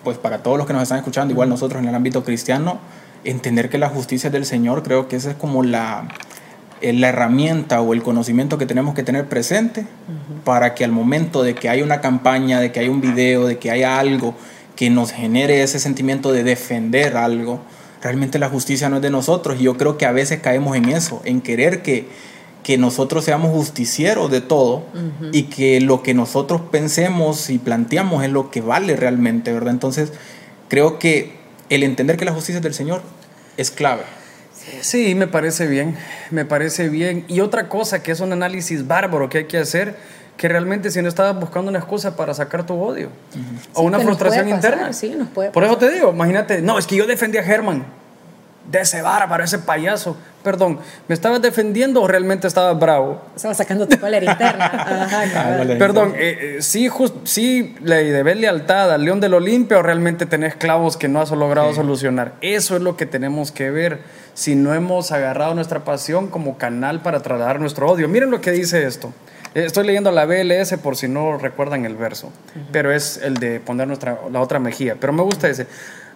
pues 0.05 0.19
para 0.19 0.43
todos 0.43 0.59
los 0.59 0.67
que 0.67 0.73
nos 0.73 0.83
están 0.83 0.99
escuchando, 0.99 1.33
igual 1.33 1.49
nosotros 1.49 1.83
en 1.83 1.89
el 1.89 1.95
ámbito 1.95 2.23
cristiano, 2.25 2.79
entender 3.25 3.71
que 3.71 3.79
la 3.79 3.89
justicia 3.89 4.29
es 4.29 4.33
del 4.33 4.47
Señor, 4.47 4.83
creo 4.83 5.09
que 5.09 5.17
esa 5.17 5.31
es 5.31 5.37
como 5.37 5.63
la 5.63 6.09
eh, 6.09 6.09
la 6.83 7.09
herramienta 7.09 7.81
o 7.81 7.93
el 7.93 8.03
conocimiento 8.03 8.59
que 8.59 8.67
tenemos 8.67 8.95
que 8.95 9.03
tener 9.03 9.29
presente 9.29 9.87
para 10.45 10.75
que 10.75 10.85
al 10.85 10.93
momento 10.93 11.43
de 11.43 11.55
que 11.55 11.69
hay 11.69 11.83
una 11.83 12.01
campaña, 12.01 12.61
de 12.61 12.73
que 12.73 12.81
hay 12.81 12.89
un 12.89 13.01
video, 13.01 13.47
de 13.47 13.59
que 13.59 13.71
haya 13.71 13.99
algo 13.99 14.35
que 14.77 14.89
nos 14.89 15.13
genere 15.13 15.63
ese 15.63 15.79
sentimiento 15.79 16.33
de 16.33 16.43
defender 16.43 17.17
algo, 17.17 17.61
realmente 18.03 18.39
la 18.39 18.49
justicia 18.49 18.89
no 18.89 18.97
es 18.97 19.03
de 19.03 19.11
nosotros. 19.11 19.61
Y 19.61 19.65
yo 19.65 19.77
creo 19.77 19.99
que 19.99 20.07
a 20.07 20.13
veces 20.13 20.41
caemos 20.41 20.77
en 20.77 20.89
eso, 20.89 21.21
en 21.25 21.43
querer 21.43 21.83
que, 21.83 22.09
que 22.63 22.79
nosotros 22.79 23.25
seamos 23.25 23.51
justicieros 23.51 24.31
de 24.31 24.41
todo 24.41 24.85
y 25.33 25.45
que 25.45 25.81
lo 25.81 26.03
que 26.03 26.15
nosotros 26.15 26.63
pensemos 26.71 27.51
y 27.51 27.59
planteamos 27.59 28.25
es 28.25 28.31
lo 28.31 28.51
que 28.51 28.63
vale 28.63 28.97
realmente, 28.97 29.53
¿verdad? 29.53 29.75
Entonces, 29.75 30.13
creo 30.69 30.99
que 30.99 31.35
el 31.69 31.83
entender 31.83 32.17
que 32.17 32.25
la 32.25 32.33
justicia 32.33 32.57
es 32.57 32.63
del 32.63 32.75
Señor 32.75 33.03
es 33.57 33.71
clave. 33.71 34.05
Sí, 34.81 35.15
me 35.15 35.27
parece 35.27 35.67
bien, 35.67 35.97
me 36.31 36.45
parece 36.45 36.89
bien. 36.89 37.25
Y 37.29 37.41
otra 37.41 37.69
cosa 37.69 38.03
que 38.03 38.13
es 38.13 38.21
un 38.21 38.33
análisis 38.33 38.87
bárbaro 38.87 39.29
que 39.29 39.39
hay 39.39 39.45
que 39.45 39.59
hacer, 39.59 39.97
que 40.37 40.49
realmente 40.49 40.91
si 40.91 41.03
no 41.03 41.09
estabas 41.09 41.39
buscando 41.39 41.71
una 41.71 41.79
excusa 41.79 42.17
para 42.17 42.33
sacar 42.33 42.65
tu 42.65 42.75
odio 42.81 43.11
o 43.75 43.83
una 43.83 44.01
frustración 44.01 44.49
interna. 44.49 44.93
Sí, 44.93 45.11
nos 45.11 45.29
puede 45.29 45.51
Por 45.51 45.65
eso 45.65 45.77
te 45.77 45.91
digo, 45.91 46.11
imagínate, 46.11 46.63
no, 46.63 46.79
es 46.79 46.87
que 46.87 46.97
yo 46.97 47.07
defendí 47.07 47.37
a 47.37 47.43
Germán, 47.43 47.85
de 48.71 48.81
ese 48.81 49.03
bárbaro, 49.03 49.43
ese 49.43 49.59
payaso. 49.59 50.17
Perdón, 50.43 50.79
¿me 51.09 51.15
estabas 51.15 51.43
defendiendo 51.43 52.01
o 52.01 52.09
realmente 52.09 52.47
estabas 52.47 52.79
bravo? 52.79 53.21
Estaba 53.37 53.53
sacando 53.53 53.87
tu 53.87 53.99
cólera 53.99 54.33
interna. 54.33 54.65
Ajá, 55.05 55.65
Perdón, 55.79 56.15
eh, 56.17 56.57
eh, 56.57 56.63
¿sí, 56.63 56.89
just, 56.89 57.15
¿sí 57.25 57.75
le 57.83 58.05
debes 58.05 58.39
lealtad 58.39 58.93
al 58.93 59.05
León 59.05 59.21
del 59.21 59.35
Olimpia 59.35 59.79
o 59.79 59.83
realmente 59.83 60.25
tenés 60.25 60.55
clavos 60.55 60.97
que 60.97 61.09
no 61.09 61.21
has 61.21 61.31
logrado 61.33 61.71
sí. 61.71 61.77
solucionar? 61.77 62.35
Eso 62.41 62.77
es 62.77 62.83
lo 62.83 62.97
que 62.97 63.05
tenemos 63.05 63.53
que 63.53 63.71
ver 63.71 64.01
si 64.35 64.55
no 64.55 64.75
hemos 64.75 65.13
agarrado 65.13 65.55
nuestra 65.55 65.85
pasión 65.85 66.29
como 66.29 66.59
canal 66.59 67.03
para 67.03 67.21
trasladar 67.21 67.61
nuestro 67.61 67.89
odio. 67.89 68.09
Miren 68.09 68.31
lo 68.31 68.41
que 68.41 68.53
dice 68.53 68.87
esto. 68.87 69.13
Eh, 69.55 69.65
estoy 69.65 69.87
leyendo 69.87 70.11
la 70.13 70.27
BLS 70.27 70.77
por 70.79 70.97
si 70.97 71.09
no 71.09 71.37
recuerdan 71.37 71.85
el 71.85 71.97
verso, 71.97 72.29
uh 72.29 72.31
-huh. 72.31 72.63
pero 72.73 72.93
es 72.93 73.19
el 73.19 73.35
de 73.35 73.61
poner 73.61 73.89
nuestra, 73.89 74.19
la 74.31 74.41
otra 74.41 74.59
mejilla. 74.59 74.97
Pero 75.01 75.13
me 75.13 75.23
gusta 75.23 75.49
ese. 75.49 75.67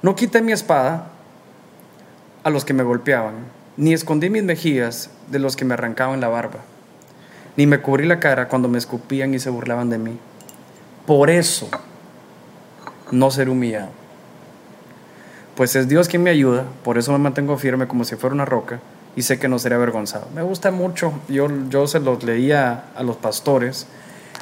No 0.03 0.15
quité 0.15 0.41
mi 0.41 0.53
espada 0.53 1.11
a 2.45 2.51
los 2.51 2.65
que 2.65 2.75
me 2.75 2.83
golpeaban, 2.83 3.35
ni 3.77 3.93
escondí 3.93 4.31
mis 4.31 4.45
mejillas 4.45 5.11
de 5.31 5.39
los 5.39 5.57
que 5.57 5.65
me 5.65 5.75
arrancaban 5.75 6.21
la 6.21 6.29
barba, 6.29 6.61
ni 7.57 7.67
me 7.67 7.81
cubrí 7.81 8.07
la 8.07 8.21
cara 8.21 8.49
cuando 8.49 8.69
me 8.69 8.79
escupían 8.79 9.35
y 9.35 9.39
se 9.39 9.51
burlaban 9.51 9.91
de 9.91 9.99
mí. 9.99 10.19
Por 11.07 11.31
eso 11.31 11.69
no 13.11 13.31
ser 13.31 13.49
humillado. 13.49 14.04
Pues 15.57 15.77
es 15.77 15.89
Dios 15.89 16.09
quien 16.09 16.23
me 16.23 16.31
ayuda, 16.31 16.65
por 16.83 16.99
eso 16.99 17.13
me 17.13 17.19
mantengo 17.19 17.57
firme 17.57 17.87
como 17.87 18.05
si 18.05 18.17
fuera 18.17 18.35
una 18.35 18.45
roca 18.45 18.81
y 19.17 19.23
sé 19.23 19.39
que 19.39 19.49
no 19.49 19.59
seré 19.59 19.77
avergonzado. 19.77 20.29
Me 20.35 20.43
gusta 20.43 20.71
mucho, 20.71 21.13
yo, 21.29 21.49
yo 21.69 21.87
se 21.87 22.01
los 22.01 22.25
leía 22.25 22.85
a 22.97 23.03
los 23.03 23.17
pastores. 23.17 23.87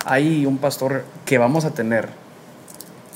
Hay 0.05 0.47
un 0.47 0.59
pastor 0.59 1.05
que 1.27 1.39
vamos 1.39 1.65
a 1.65 1.73
tener 1.73 2.09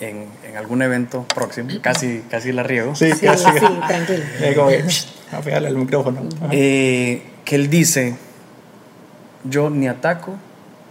en, 0.00 0.26
en, 0.46 0.56
algún 0.56 0.82
evento 0.82 1.24
próximo, 1.34 1.70
casi, 1.82 2.22
casi 2.30 2.52
la 2.52 2.62
riego. 2.62 2.94
Sí, 2.94 3.12
sí, 3.12 3.26
casi. 3.26 3.44
sí 3.44 3.66
tranquilo. 3.86 4.24
Eh, 4.70 4.84
a 5.32 5.40
pegarle 5.40 5.68
al 5.68 5.76
micrófono. 5.76 6.20
Eh, 6.52 7.22
que 7.44 7.56
él 7.56 7.68
dice, 7.68 8.16
yo 9.44 9.70
ni 9.70 9.88
ataco 9.88 10.36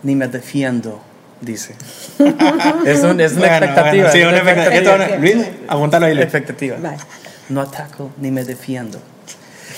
ni 0.04 0.16
me 0.16 0.28
defiendo, 0.28 1.02
dice. 1.46 1.76
es, 2.86 3.04
un, 3.04 3.22
es, 3.22 3.34
una 3.34 3.42
bueno, 3.42 3.56
expectativa. 3.56 4.10
Bueno, 4.10 4.12
sí, 4.12 4.22
una 4.22 4.38
expectativa. 4.38 5.18
Luis, 5.18 5.38
apuntalo 5.68 6.06
ahí. 6.08 6.18
Expectativa. 6.20 6.78
Bye. 6.78 6.98
No 7.50 7.62
ataco 7.62 8.12
ni 8.20 8.32
me 8.32 8.44
defiendo. 8.44 9.00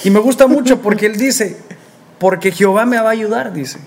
Y 0.03 0.09
me 0.09 0.19
gusta 0.19 0.47
mucho 0.47 0.81
porque 0.81 1.05
él 1.05 1.17
dice, 1.17 1.57
porque 2.19 2.51
Jehová 2.51 2.85
me 2.85 2.97
va 2.97 3.09
a 3.09 3.11
ayudar, 3.11 3.53
dice. 3.53 3.79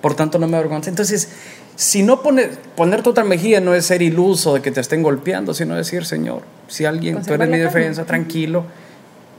Por 0.00 0.14
tanto, 0.14 0.38
no 0.38 0.46
me 0.46 0.56
avergüenza. 0.56 0.90
Entonces, 0.90 1.28
si 1.76 2.02
no 2.02 2.22
poner, 2.22 2.50
ponerte 2.76 3.08
otra 3.08 3.24
mejilla 3.24 3.60
no 3.60 3.74
es 3.74 3.86
ser 3.86 4.02
iluso 4.02 4.54
de 4.54 4.62
que 4.62 4.70
te 4.70 4.80
estén 4.80 5.02
golpeando, 5.02 5.54
sino 5.54 5.74
decir, 5.74 6.04
Señor, 6.04 6.42
si 6.68 6.84
alguien, 6.84 7.22
tú 7.22 7.34
eres 7.34 7.48
mi 7.48 7.58
defensa, 7.58 8.04
tranquilo, 8.04 8.64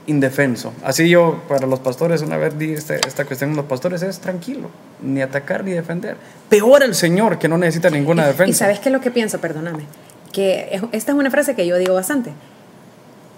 indefenso. 0.06 0.72
Así 0.82 1.08
yo, 1.08 1.42
para 1.48 1.66
los 1.66 1.80
pastores, 1.80 2.22
una 2.22 2.36
vez 2.36 2.58
di 2.58 2.72
esta, 2.72 2.94
esta 2.96 3.24
cuestión 3.24 3.50
en 3.50 3.56
los 3.56 3.64
pastores, 3.66 4.02
es 4.02 4.18
tranquilo, 4.18 4.70
ni 5.02 5.22
atacar 5.22 5.64
ni 5.64 5.72
defender. 5.72 6.16
Peor 6.48 6.82
el 6.82 6.94
Señor, 6.94 7.38
que 7.38 7.48
no 7.48 7.58
necesita 7.58 7.90
ninguna 7.90 8.26
defensa. 8.26 8.50
Y 8.50 8.54
sabes 8.54 8.78
qué 8.80 8.88
es 8.88 8.92
lo 8.92 9.00
que 9.00 9.10
pienso, 9.10 9.40
perdóname, 9.40 9.84
que 10.32 10.80
esta 10.92 11.12
es 11.12 11.18
una 11.18 11.30
frase 11.30 11.54
que 11.54 11.66
yo 11.66 11.78
digo 11.78 11.94
bastante. 11.94 12.32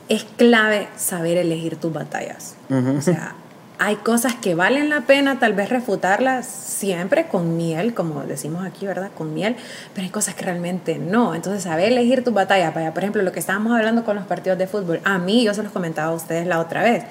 Es 0.08 0.24
clave 0.36 0.88
saber 0.96 1.36
elegir 1.36 1.76
tus 1.76 1.92
batallas. 1.92 2.54
Uh 2.68 2.74
-huh. 2.74 2.98
O 2.98 3.02
sea, 3.02 3.34
hay 3.78 3.96
cosas 3.96 4.34
que 4.34 4.54
valen 4.54 4.88
la 4.88 5.02
pena 5.02 5.38
tal 5.38 5.52
vez 5.52 5.68
refutarlas 5.68 6.46
siempre 6.46 7.26
con 7.28 7.56
miel, 7.56 7.94
como 7.94 8.22
decimos 8.22 8.64
aquí, 8.64 8.86
¿verdad? 8.86 9.10
Con 9.16 9.34
miel, 9.34 9.56
pero 9.94 10.04
hay 10.04 10.10
cosas 10.10 10.34
que 10.34 10.44
realmente 10.44 10.98
no. 10.98 11.34
Entonces, 11.34 11.62
saber 11.62 11.92
elegir 11.92 12.24
tu 12.24 12.32
batalla, 12.32 12.72
para, 12.72 12.92
por 12.92 13.02
ejemplo, 13.02 13.22
lo 13.22 13.32
que 13.32 13.40
estábamos 13.40 13.76
hablando 13.76 14.04
con 14.04 14.16
los 14.16 14.26
partidos 14.26 14.58
de 14.58 14.66
fútbol, 14.66 15.00
a 15.04 15.18
mí, 15.18 15.44
yo 15.44 15.54
se 15.54 15.62
los 15.62 15.72
comentaba 15.72 16.12
a 16.12 16.14
ustedes 16.14 16.46
la 16.46 16.60
otra 16.60 16.82
vez, 16.82 17.04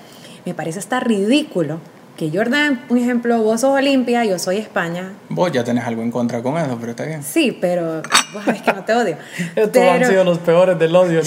me 0.45 0.53
parece 0.53 0.79
hasta 0.79 0.99
ridículo 0.99 1.79
que 2.15 2.31
Jordan, 2.33 2.85
por 2.87 2.97
ejemplo, 2.97 3.41
vos 3.41 3.61
sos 3.61 3.71
Olimpia, 3.71 4.23
yo 4.23 4.39
soy 4.39 4.57
España. 4.57 5.13
Vos 5.29 5.51
ya 5.51 5.63
tenés 5.63 5.83
algo 5.83 6.01
en 6.01 6.11
contra 6.11 6.41
con 6.41 6.57
eso, 6.57 6.77
pero 6.79 6.91
está 6.91 7.03
bien. 7.03 7.23
Sí, 7.23 7.57
pero 7.59 8.01
vos 8.33 8.45
sabés 8.45 8.61
que 8.61 8.73
no 8.73 8.83
te 8.83 8.93
odio. 8.93 9.17
Estos 9.55 9.83
han 9.83 10.05
sido 10.05 10.23
los 10.23 10.39
peores 10.39 10.79
del 10.79 10.95
odio. 10.95 11.21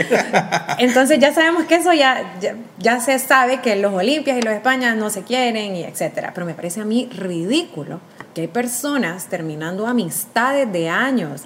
Entonces 0.78 1.18
ya 1.18 1.34
sabemos 1.34 1.64
que 1.64 1.76
eso 1.76 1.92
ya, 1.92 2.38
ya, 2.78 3.00
se 3.00 3.18
sabe 3.18 3.60
que 3.60 3.76
los 3.76 3.92
Olimpias 3.92 4.38
y 4.38 4.42
los 4.42 4.54
España 4.54 4.94
no 4.94 5.10
se 5.10 5.22
quieren 5.22 5.76
y 5.76 5.84
etcétera. 5.84 6.32
Pero 6.34 6.46
me 6.46 6.54
parece 6.54 6.80
a 6.80 6.84
mí 6.84 7.08
ridículo 7.14 8.00
que 8.34 8.42
hay 8.42 8.48
personas 8.48 9.26
terminando 9.26 9.86
amistades 9.86 10.72
de 10.72 10.88
años, 10.88 11.42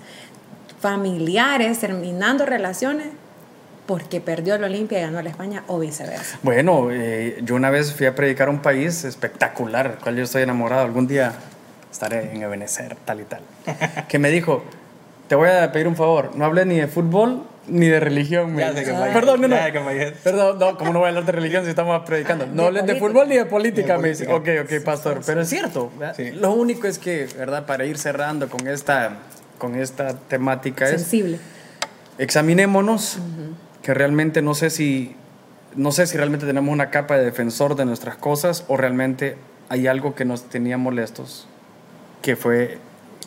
familiares, 0.81 1.81
terminando 1.81 2.47
relaciones 2.47 3.09
porque 3.89 4.21
perdió 4.21 4.55
el 4.57 4.65
Olimpia 4.65 4.99
y 4.99 5.03
ganó 5.03 5.23
la 5.23 5.31
España 5.31 5.65
o 5.67 5.79
viceversa. 5.79 6.39
Bueno, 6.43 6.91
eh, 6.93 7.39
yo 7.43 7.55
una 7.55 7.71
vez 7.71 7.95
fui 7.95 8.05
a 8.05 8.15
predicar 8.15 8.51
un 8.51 8.59
país 8.59 9.03
espectacular, 9.05 9.93
del 9.93 9.99
cual 9.99 10.15
yo 10.15 10.25
estoy 10.25 10.43
enamorado. 10.43 10.83
Algún 10.83 11.09
día 11.09 11.33
estaré 11.91 12.35
en 12.35 12.43
Ebenezer, 12.43 12.97
tal 13.07 13.23
y 13.23 13.25
tal. 13.25 13.41
que 14.09 14.19
me 14.19 14.29
dijo, 14.29 14.63
te 15.27 15.35
voy 15.37 15.49
a 15.49 15.73
pedir 15.73 15.89
un 15.89 15.97
favor, 15.97 16.37
no 16.37 16.45
hables 16.45 16.67
ni 16.67 16.77
de 16.77 16.87
fútbol 16.87 17.45
ni 17.67 17.87
de 17.87 17.99
religión. 17.99 18.55
Ya 18.59 18.75
sé 18.75 18.85
que 18.85 18.93
Perdón, 18.93 19.41
no, 19.41 19.49
no. 19.49 19.57
Perdón, 20.23 20.59
no, 20.59 20.77
¿cómo 20.77 20.93
no 20.93 20.99
voy 20.99 21.07
a 21.07 21.09
hablar 21.09 21.25
de 21.25 21.33
religión 21.33 21.65
si 21.65 21.71
estamos 21.71 22.03
predicando? 22.05 22.47
No 22.47 22.67
hables 22.67 22.85
de 22.85 22.97
fútbol 22.97 23.27
ni 23.27 23.37
de 23.37 23.47
política, 23.47 23.97
me 23.97 24.11
dice. 24.11 24.31
Ok, 24.31 24.49
ok, 24.65 24.85
pastor. 24.85 25.21
Pero 25.25 25.41
es 25.41 25.49
cierto. 25.49 25.91
Lo 26.35 26.53
único 26.53 26.87
es 26.87 26.99
que, 26.99 27.27
¿verdad? 27.39 27.65
Para 27.65 27.87
ir 27.87 27.97
cerrando 27.97 28.51
con 28.51 28.69
esta, 28.69 29.17
con 29.57 29.77
esta 29.77 30.13
temática 30.13 30.87
Sensible. 30.89 31.37
es... 31.37 31.41
Examinémonos 32.19 33.19
que 33.89 33.95
realmente 33.95 34.43
no 34.43 34.53
sé 34.53 34.69
si 34.69 35.17
no 35.75 35.93
sé 35.93 36.07
si 36.07 36.19
realmente 36.19 36.45
tenemos 36.45 36.71
una 36.71 36.91
capa 36.91 37.17
de 37.17 37.25
defensor 37.25 37.75
de 37.75 37.87
nuestras 37.87 38.17
cosas 38.17 38.67
o 38.69 38.77
realmente 38.77 39.39
hay 39.71 39.87
algo 39.87 40.15
que 40.15 40.27
nos 40.27 40.43
tenía 40.51 40.77
molestos, 40.77 41.49
que 42.21 42.37
fue 42.37 42.77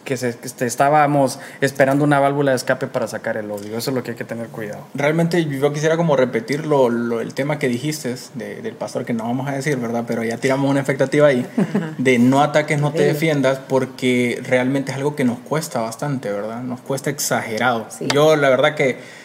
que, 0.04 0.18
se, 0.18 0.38
estábamos 0.60 1.40
esperando 1.62 2.04
una 2.04 2.20
válvula 2.20 2.52
de 2.52 2.58
escape 2.58 2.86
para 2.86 3.08
sacar 3.08 3.38
el 3.38 3.50
odio. 3.50 3.76
Eso 3.76 3.90
es 3.90 3.96
lo 3.96 4.04
que 4.04 4.12
hay 4.12 4.18
que 4.18 4.24
tener 4.24 4.50
cuidado. 4.50 4.86
Realmente 4.94 5.44
yo 5.46 5.74
quisiera 5.74 5.98
como 5.98 6.16
repetir 6.16 6.68
lo, 6.68 7.22
el 7.22 7.34
tema 7.34 7.58
que 7.58 7.68
dijiste 7.68 8.14
del 8.36 8.76
pastor, 8.76 9.04
que 9.04 9.14
no 9.14 9.24
vamos 9.24 9.48
a 9.48 9.54
decir, 9.54 9.78
¿verdad? 9.78 10.04
Pero 10.08 10.24
ya 10.24 10.38
tiramos 10.38 10.70
una 10.70 10.82
expectativa 10.82 11.26
ahí, 11.26 11.44
de 11.98 12.20
no 12.20 12.44
ataques, 12.44 12.80
no 12.80 12.92
te 12.92 13.02
defiendas, 13.02 13.58
porque 13.58 14.40
realmente 14.46 14.92
es 14.92 14.98
algo 14.98 15.16
que 15.16 15.24
nos 15.24 15.40
cuesta 15.40 15.82
bastante, 15.82 16.32
¿verdad? 16.32 16.62
Nos 16.62 16.82
cuesta 16.82 17.10
exagerado. 17.10 17.88
Yo 18.14 18.36
la 18.36 18.50
verdad 18.50 18.76
que 18.76 19.21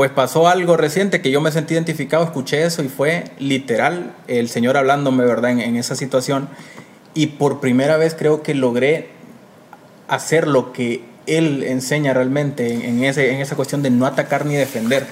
pues 0.00 0.12
pasó 0.12 0.48
algo 0.48 0.78
reciente 0.78 1.20
que 1.20 1.30
yo 1.30 1.42
me 1.42 1.52
sentí 1.52 1.74
identificado, 1.74 2.24
escuché 2.24 2.64
eso 2.64 2.82
y 2.82 2.88
fue 2.88 3.24
literal 3.38 4.14
el 4.28 4.48
Señor 4.48 4.78
hablándome, 4.78 5.26
¿verdad?, 5.26 5.50
en, 5.50 5.76
esa 5.76 5.94
situación. 5.94 6.48
Y 7.12 7.26
por 7.26 7.60
primera 7.60 7.98
vez 7.98 8.16
creo 8.18 8.42
que 8.42 8.54
logré 8.54 9.10
hacer 10.08 10.48
lo 10.48 10.72
que 10.72 11.04
Él 11.26 11.64
enseña 11.64 12.14
realmente 12.14 12.88
en, 12.88 13.04
ese, 13.04 13.34
en 13.34 13.42
esa 13.42 13.56
cuestión 13.56 13.82
de 13.82 13.90
no 13.90 14.06
atacar 14.06 14.46
ni 14.46 14.54
defender. 14.54 15.06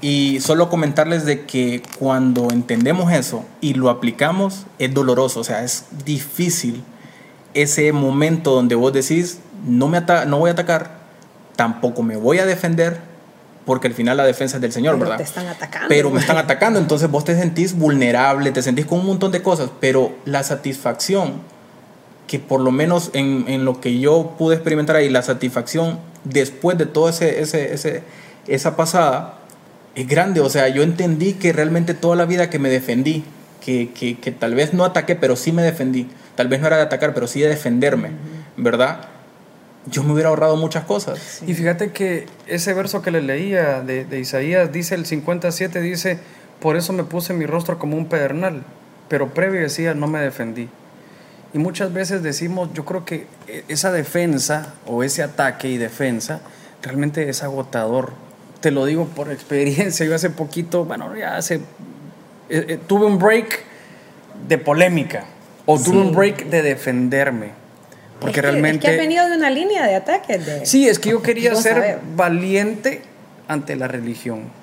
Y 0.00 0.38
solo 0.38 0.70
comentarles 0.70 1.24
de 1.24 1.44
que 1.44 1.82
cuando 1.98 2.52
entendemos 2.52 3.12
eso 3.12 3.44
y 3.60 3.74
lo 3.74 3.90
aplicamos, 3.90 4.66
es 4.78 4.94
doloroso, 4.94 5.40
o 5.40 5.44
sea, 5.44 5.64
es 5.64 5.86
difícil 6.04 6.84
ese 7.54 7.90
momento 7.92 8.52
donde 8.52 8.76
vos 8.76 8.92
decís, 8.92 9.40
no, 9.66 9.88
me 9.88 10.00
no 10.00 10.38
voy 10.38 10.50
a 10.50 10.52
atacar, 10.52 10.92
tampoco 11.56 12.04
me 12.04 12.16
voy 12.16 12.38
a 12.38 12.46
defender, 12.46 13.07
porque 13.68 13.86
al 13.86 13.92
final 13.92 14.16
la 14.16 14.24
defensa 14.24 14.56
es 14.56 14.62
del 14.62 14.72
Señor, 14.72 14.94
pero 14.94 15.10
¿verdad? 15.10 15.16
Te 15.18 15.24
están 15.24 15.46
atacando. 15.46 15.88
Pero 15.90 16.08
me 16.08 16.20
están 16.20 16.38
atacando, 16.38 16.78
entonces 16.78 17.10
vos 17.10 17.26
te 17.26 17.38
sentís 17.38 17.74
vulnerable, 17.74 18.50
te 18.50 18.62
sentís 18.62 18.86
con 18.86 19.00
un 19.00 19.04
montón 19.04 19.30
de 19.30 19.42
cosas, 19.42 19.68
pero 19.78 20.16
la 20.24 20.42
satisfacción, 20.42 21.42
que 22.26 22.38
por 22.38 22.62
lo 22.62 22.70
menos 22.70 23.10
en, 23.12 23.44
en 23.46 23.66
lo 23.66 23.78
que 23.78 24.00
yo 24.00 24.36
pude 24.38 24.54
experimentar 24.54 24.96
ahí, 24.96 25.10
la 25.10 25.20
satisfacción 25.20 25.98
después 26.24 26.78
de 26.78 26.86
toda 26.86 27.10
ese, 27.10 27.42
ese, 27.42 27.74
ese, 27.74 28.02
esa 28.46 28.74
pasada, 28.74 29.34
es 29.94 30.08
grande. 30.08 30.40
O 30.40 30.48
sea, 30.48 30.68
yo 30.68 30.82
entendí 30.82 31.34
que 31.34 31.52
realmente 31.52 31.92
toda 31.92 32.16
la 32.16 32.24
vida 32.24 32.48
que 32.48 32.58
me 32.58 32.70
defendí, 32.70 33.22
que, 33.60 33.90
que, 33.90 34.18
que 34.18 34.32
tal 34.32 34.54
vez 34.54 34.72
no 34.72 34.86
ataqué, 34.86 35.14
pero 35.14 35.36
sí 35.36 35.52
me 35.52 35.60
defendí, 35.60 36.08
tal 36.36 36.48
vez 36.48 36.62
no 36.62 36.68
era 36.68 36.76
de 36.76 36.84
atacar, 36.84 37.12
pero 37.12 37.26
sí 37.26 37.42
de 37.42 37.48
defenderme, 37.48 38.12
¿verdad? 38.56 39.00
Yo 39.86 40.02
me 40.02 40.12
hubiera 40.12 40.28
ahorrado 40.28 40.56
muchas 40.56 40.84
cosas. 40.84 41.42
Y 41.46 41.54
fíjate 41.54 41.92
que 41.92 42.26
ese 42.46 42.74
verso 42.74 43.02
que 43.02 43.10
le 43.10 43.22
leía 43.22 43.80
de, 43.80 44.04
de, 44.04 44.20
Isaías, 44.20 44.72
dice 44.72 44.94
el 44.94 45.06
57, 45.06 45.80
dice, 45.80 46.18
por 46.60 46.76
eso 46.76 46.92
me 46.92 47.04
puse 47.04 47.32
mi 47.32 47.46
rostro 47.46 47.78
como 47.78 47.96
un 47.96 48.06
pedernal, 48.06 48.62
pero 49.08 49.32
previo 49.32 49.60
decía, 49.60 49.94
no 49.94 50.06
me 50.06 50.20
defendí. 50.20 50.68
Y 51.54 51.58
muchas 51.58 51.92
veces 51.92 52.22
decimos, 52.22 52.70
yo 52.74 52.84
creo 52.84 53.04
que 53.04 53.26
esa 53.68 53.90
defensa 53.90 54.74
o 54.86 55.02
ese 55.02 55.22
ataque 55.22 55.68
y 55.68 55.78
defensa 55.78 56.40
realmente 56.82 57.28
es 57.28 57.42
agotador. 57.42 58.12
Te 58.60 58.70
lo 58.70 58.84
digo 58.84 59.06
por 59.06 59.32
experiencia, 59.32 60.04
yo 60.04 60.14
hace 60.14 60.30
poquito, 60.30 60.84
bueno, 60.84 61.16
ya 61.16 61.36
hace, 61.36 61.56
eh, 61.56 62.66
eh, 62.68 62.78
tuve 62.86 63.06
un 63.06 63.18
break 63.18 63.64
de 64.46 64.58
polémica 64.58 65.24
o 65.64 65.78
tuve 65.78 65.98
un 65.98 66.14
break 66.14 66.46
de 66.46 66.62
defenderme 66.62 67.67
porque 68.20 68.42
realmente... 68.42 68.78
Es 68.78 68.84
que 68.84 68.90
has 68.90 68.96
venido 68.96 69.28
de 69.28 69.36
una 69.36 69.50
línea 69.50 69.86
de 69.86 69.94
ataques. 69.94 70.44
De, 70.44 70.66
sí, 70.66 70.88
es 70.88 70.98
que 70.98 71.10
yo 71.10 71.22
quería 71.22 71.54
ser 71.54 72.00
valiente 72.16 73.02
ante 73.46 73.76
la 73.76 73.88
religión. 73.88 74.56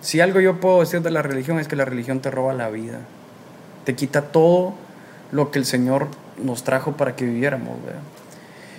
Si 0.00 0.20
algo 0.20 0.40
yo 0.40 0.58
puedo 0.58 0.80
decir 0.80 1.02
de 1.02 1.10
la 1.10 1.22
religión 1.22 1.60
es 1.60 1.68
que 1.68 1.76
la 1.76 1.84
religión 1.84 2.20
te 2.20 2.30
roba 2.30 2.54
la 2.54 2.70
vida. 2.70 3.00
Te 3.84 3.94
quita 3.94 4.22
todo 4.22 4.74
lo 5.32 5.50
que 5.50 5.58
el 5.58 5.64
Señor 5.64 6.08
nos 6.42 6.64
trajo 6.64 6.96
para 6.96 7.14
que 7.14 7.24
viviéramos. 7.24 7.76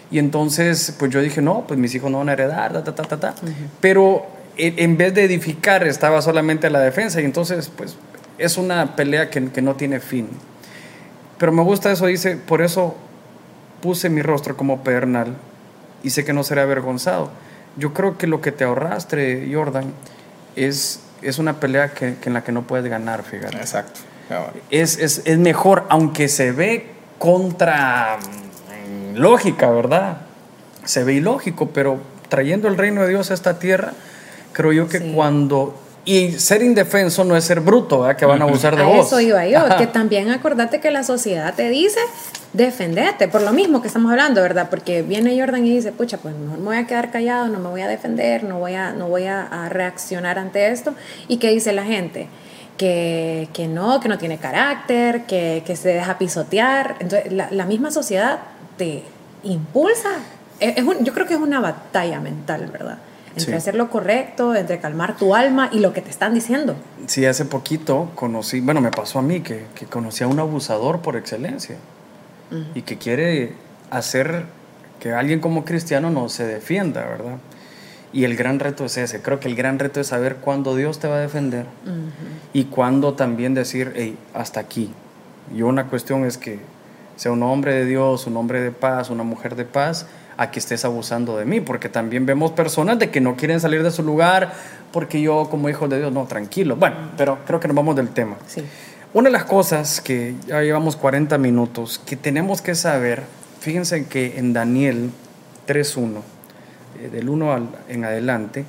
Y 0.09 0.19
entonces, 0.19 0.93
pues 0.97 1.11
yo 1.11 1.21
dije, 1.21 1.41
no, 1.41 1.65
pues 1.67 1.79
mis 1.79 1.93
hijos 1.95 2.11
no 2.11 2.17
van 2.17 2.29
a 2.29 2.33
heredar, 2.33 2.73
ta, 2.83 2.95
ta, 2.95 3.03
ta, 3.03 3.19
ta. 3.19 3.35
Pero 3.79 4.25
en 4.57 4.97
vez 4.97 5.13
de 5.13 5.23
edificar, 5.23 5.87
estaba 5.87 6.21
solamente 6.21 6.69
la 6.69 6.79
defensa. 6.79 7.21
Y 7.21 7.25
entonces, 7.25 7.71
pues 7.75 7.95
es 8.37 8.57
una 8.57 8.95
pelea 8.95 9.29
que, 9.29 9.49
que 9.49 9.61
no 9.61 9.75
tiene 9.75 9.99
fin. 9.99 10.27
Pero 11.37 11.51
me 11.51 11.63
gusta 11.63 11.91
eso, 11.91 12.07
dice, 12.07 12.35
por 12.35 12.61
eso 12.61 12.95
puse 13.81 14.09
mi 14.09 14.21
rostro 14.21 14.55
como 14.55 14.83
pedernal 14.83 15.35
y 16.03 16.11
sé 16.11 16.23
que 16.23 16.33
no 16.33 16.43
seré 16.43 16.61
avergonzado. 16.61 17.29
Yo 17.77 17.93
creo 17.93 18.17
que 18.17 18.27
lo 18.27 18.41
que 18.41 18.51
te 18.51 18.63
ahorraste, 18.63 19.49
Jordan, 19.51 19.93
es, 20.55 21.01
es 21.21 21.39
una 21.39 21.59
pelea 21.59 21.93
que, 21.93 22.15
en 22.23 22.33
la 22.33 22.43
que 22.43 22.51
no 22.51 22.63
puedes 22.63 22.89
ganar, 22.89 23.23
fíjate. 23.23 23.57
Exacto. 23.57 24.01
Es, 24.69 24.97
es, 24.97 25.23
es 25.25 25.37
mejor, 25.37 25.85
aunque 25.89 26.27
se 26.29 26.51
ve 26.51 26.87
contra 27.17 28.17
mm, 28.17 29.17
lógica, 29.17 29.69
¿verdad? 29.69 30.21
Se 30.85 31.03
ve 31.03 31.13
ilógico, 31.13 31.69
pero 31.69 31.99
trayendo 32.29 32.67
el 32.67 32.77
reino 32.77 33.01
de 33.01 33.09
Dios 33.09 33.29
a 33.31 33.33
esta 33.33 33.59
tierra, 33.59 33.93
creo 34.53 34.71
yo 34.71 34.87
que 34.87 35.11
cuando 35.13 35.77
y 36.03 36.31
ser 36.31 36.63
indefenso 36.63 37.23
no 37.23 37.35
es 37.35 37.43
ser 37.43 37.59
bruto, 37.59 38.01
¿verdad? 38.01 38.17
que 38.17 38.25
van 38.25 38.41
a 38.41 38.45
abusar 38.45 38.75
de 38.75 38.81
a 38.81 38.85
vos. 38.85 39.05
Eso 39.05 39.19
iba 39.19 39.45
yo, 39.45 39.59
que 39.77 39.85
también 39.85 40.31
acordate 40.31 40.79
que 40.79 40.89
la 40.89 41.03
sociedad 41.03 41.53
te 41.53 41.69
dice 41.69 41.99
defenderte, 42.53 43.27
por 43.27 43.41
lo 43.41 43.53
mismo 43.53 43.81
que 43.81 43.87
estamos 43.87 44.11
hablando, 44.11 44.41
¿verdad? 44.41 44.69
Porque 44.69 45.01
viene 45.03 45.39
Jordan 45.39 45.65
y 45.65 45.69
dice, 45.69 45.91
pucha, 45.91 46.17
pues 46.17 46.35
mejor 46.35 46.59
me 46.59 46.65
voy 46.65 46.77
a 46.77 46.85
quedar 46.85 47.11
callado, 47.11 47.47
no 47.47 47.59
me 47.59 47.69
voy 47.69 47.81
a 47.81 47.87
defender, 47.87 48.43
no 48.43 48.59
voy 48.59 48.73
a, 48.73 48.91
no 48.91 49.07
voy 49.07 49.25
a, 49.25 49.69
reaccionar 49.69 50.37
ante 50.37 50.67
esto. 50.69 50.93
¿Y 51.27 51.37
qué 51.37 51.51
dice 51.51 51.71
la 51.71 51.85
gente? 51.85 52.27
Que, 52.77 53.47
que 53.53 53.67
no, 53.67 53.99
que 53.99 54.09
no 54.09 54.17
tiene 54.17 54.37
carácter, 54.37 55.23
que, 55.25 55.63
que 55.65 55.75
se 55.75 55.89
deja 55.89 56.17
pisotear. 56.17 56.95
Entonces, 56.99 57.31
la, 57.31 57.49
la 57.51 57.65
misma 57.65 57.91
sociedad 57.91 58.39
te 58.77 59.03
impulsa. 59.43 60.09
Es, 60.59 60.75
yo 61.01 61.13
creo 61.13 61.27
que 61.27 61.35
es 61.35 61.39
una 61.39 61.59
batalla 61.59 62.19
mental, 62.19 62.69
¿verdad? 62.71 62.97
entre 63.33 63.55
hacer 63.55 63.75
lo 63.75 63.89
correcto, 63.89 64.53
entre 64.55 64.79
calmar 64.79 65.15
tu 65.15 65.33
alma 65.33 65.69
y 65.71 65.79
lo 65.79 65.93
que 65.93 66.01
te 66.01 66.09
están 66.09 66.33
diciendo. 66.33 66.75
Sí, 67.05 67.25
hace 67.25 67.45
poquito 67.45 68.11
conocí, 68.13 68.59
bueno, 68.59 68.81
me 68.81 68.91
pasó 68.91 69.19
a 69.19 69.21
mí 69.21 69.39
que, 69.39 69.67
que 69.73 69.85
conocí 69.85 70.25
a 70.25 70.27
un 70.27 70.37
abusador 70.37 70.99
por 70.99 71.15
excelencia 71.15 71.77
y 72.75 72.81
que 72.81 72.97
quiere 72.97 73.53
hacer 73.89 74.45
que 74.99 75.13
alguien 75.13 75.39
como 75.39 75.65
cristiano 75.65 76.09
no 76.09 76.29
se 76.29 76.45
defienda, 76.45 77.05
¿verdad? 77.05 77.37
Y 78.13 78.25
el 78.25 78.35
gran 78.35 78.59
reto 78.59 78.85
es 78.85 78.97
ese. 78.97 79.21
Creo 79.21 79.39
que 79.39 79.47
el 79.47 79.55
gran 79.55 79.79
reto 79.79 79.99
es 80.01 80.07
saber 80.07 80.37
cuándo 80.37 80.75
Dios 80.75 80.99
te 80.99 81.07
va 81.07 81.15
a 81.15 81.19
defender 81.19 81.65
y 82.53 82.65
cuándo 82.65 83.13
también 83.13 83.53
decir, 83.53 83.93
hey, 83.95 84.17
hasta 84.33 84.59
aquí. 84.59 84.91
Y 85.55 85.61
una 85.61 85.87
cuestión 85.87 86.25
es 86.25 86.37
que 86.37 86.59
sea 87.15 87.31
un 87.31 87.43
hombre 87.43 87.73
de 87.73 87.85
Dios, 87.85 88.27
un 88.27 88.37
hombre 88.37 88.61
de 88.61 88.71
paz, 88.71 89.09
una 89.09 89.23
mujer 89.23 89.55
de 89.55 89.65
paz, 89.65 90.07
a 90.37 90.49
que 90.49 90.59
estés 90.59 90.85
abusando 90.85 91.37
de 91.37 91.45
mí, 91.45 91.61
porque 91.61 91.87
también 91.87 92.25
vemos 92.25 92.51
personas 92.51 92.97
de 92.97 93.11
que 93.11 93.21
no 93.21 93.35
quieren 93.35 93.59
salir 93.59 93.83
de 93.83 93.91
su 93.91 94.01
lugar, 94.01 94.53
porque 94.91 95.21
yo 95.21 95.47
como 95.49 95.69
hijo 95.69 95.87
de 95.87 95.99
Dios, 95.99 96.11
no, 96.11 96.25
tranquilo. 96.25 96.75
Bueno, 96.77 96.95
pero 97.17 97.39
creo 97.45 97.59
que 97.59 97.67
nos 97.67 97.75
vamos 97.75 97.95
del 97.95 98.09
tema. 98.09 98.37
Sí. 98.47 98.63
Una 99.13 99.27
de 99.27 99.33
las 99.33 99.43
cosas 99.43 99.99
que 99.99 100.35
ya 100.47 100.61
llevamos 100.61 100.95
40 100.95 101.37
minutos, 101.37 101.99
que 102.05 102.15
tenemos 102.15 102.61
que 102.61 102.75
saber, 102.75 103.23
fíjense 103.59 104.05
que 104.05 104.39
en 104.39 104.53
Daniel 104.53 105.11
3.1, 105.67 106.21
eh, 107.01 107.09
del 107.09 107.27
1 107.27 107.69
en 107.89 108.05
adelante, 108.05 108.63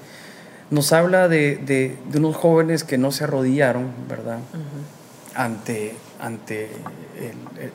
nos 0.70 0.93
habla 0.93 1.28
de, 1.28 1.57
de, 1.59 1.97
unos 2.18 2.34
jóvenes 2.34 2.82
que 2.82 2.99
no 2.99 3.12
se 3.12 3.22
arrodillaron, 3.22 3.93
¿verdad? 4.09 4.40
ante, 5.36 5.95
ante 6.20 6.70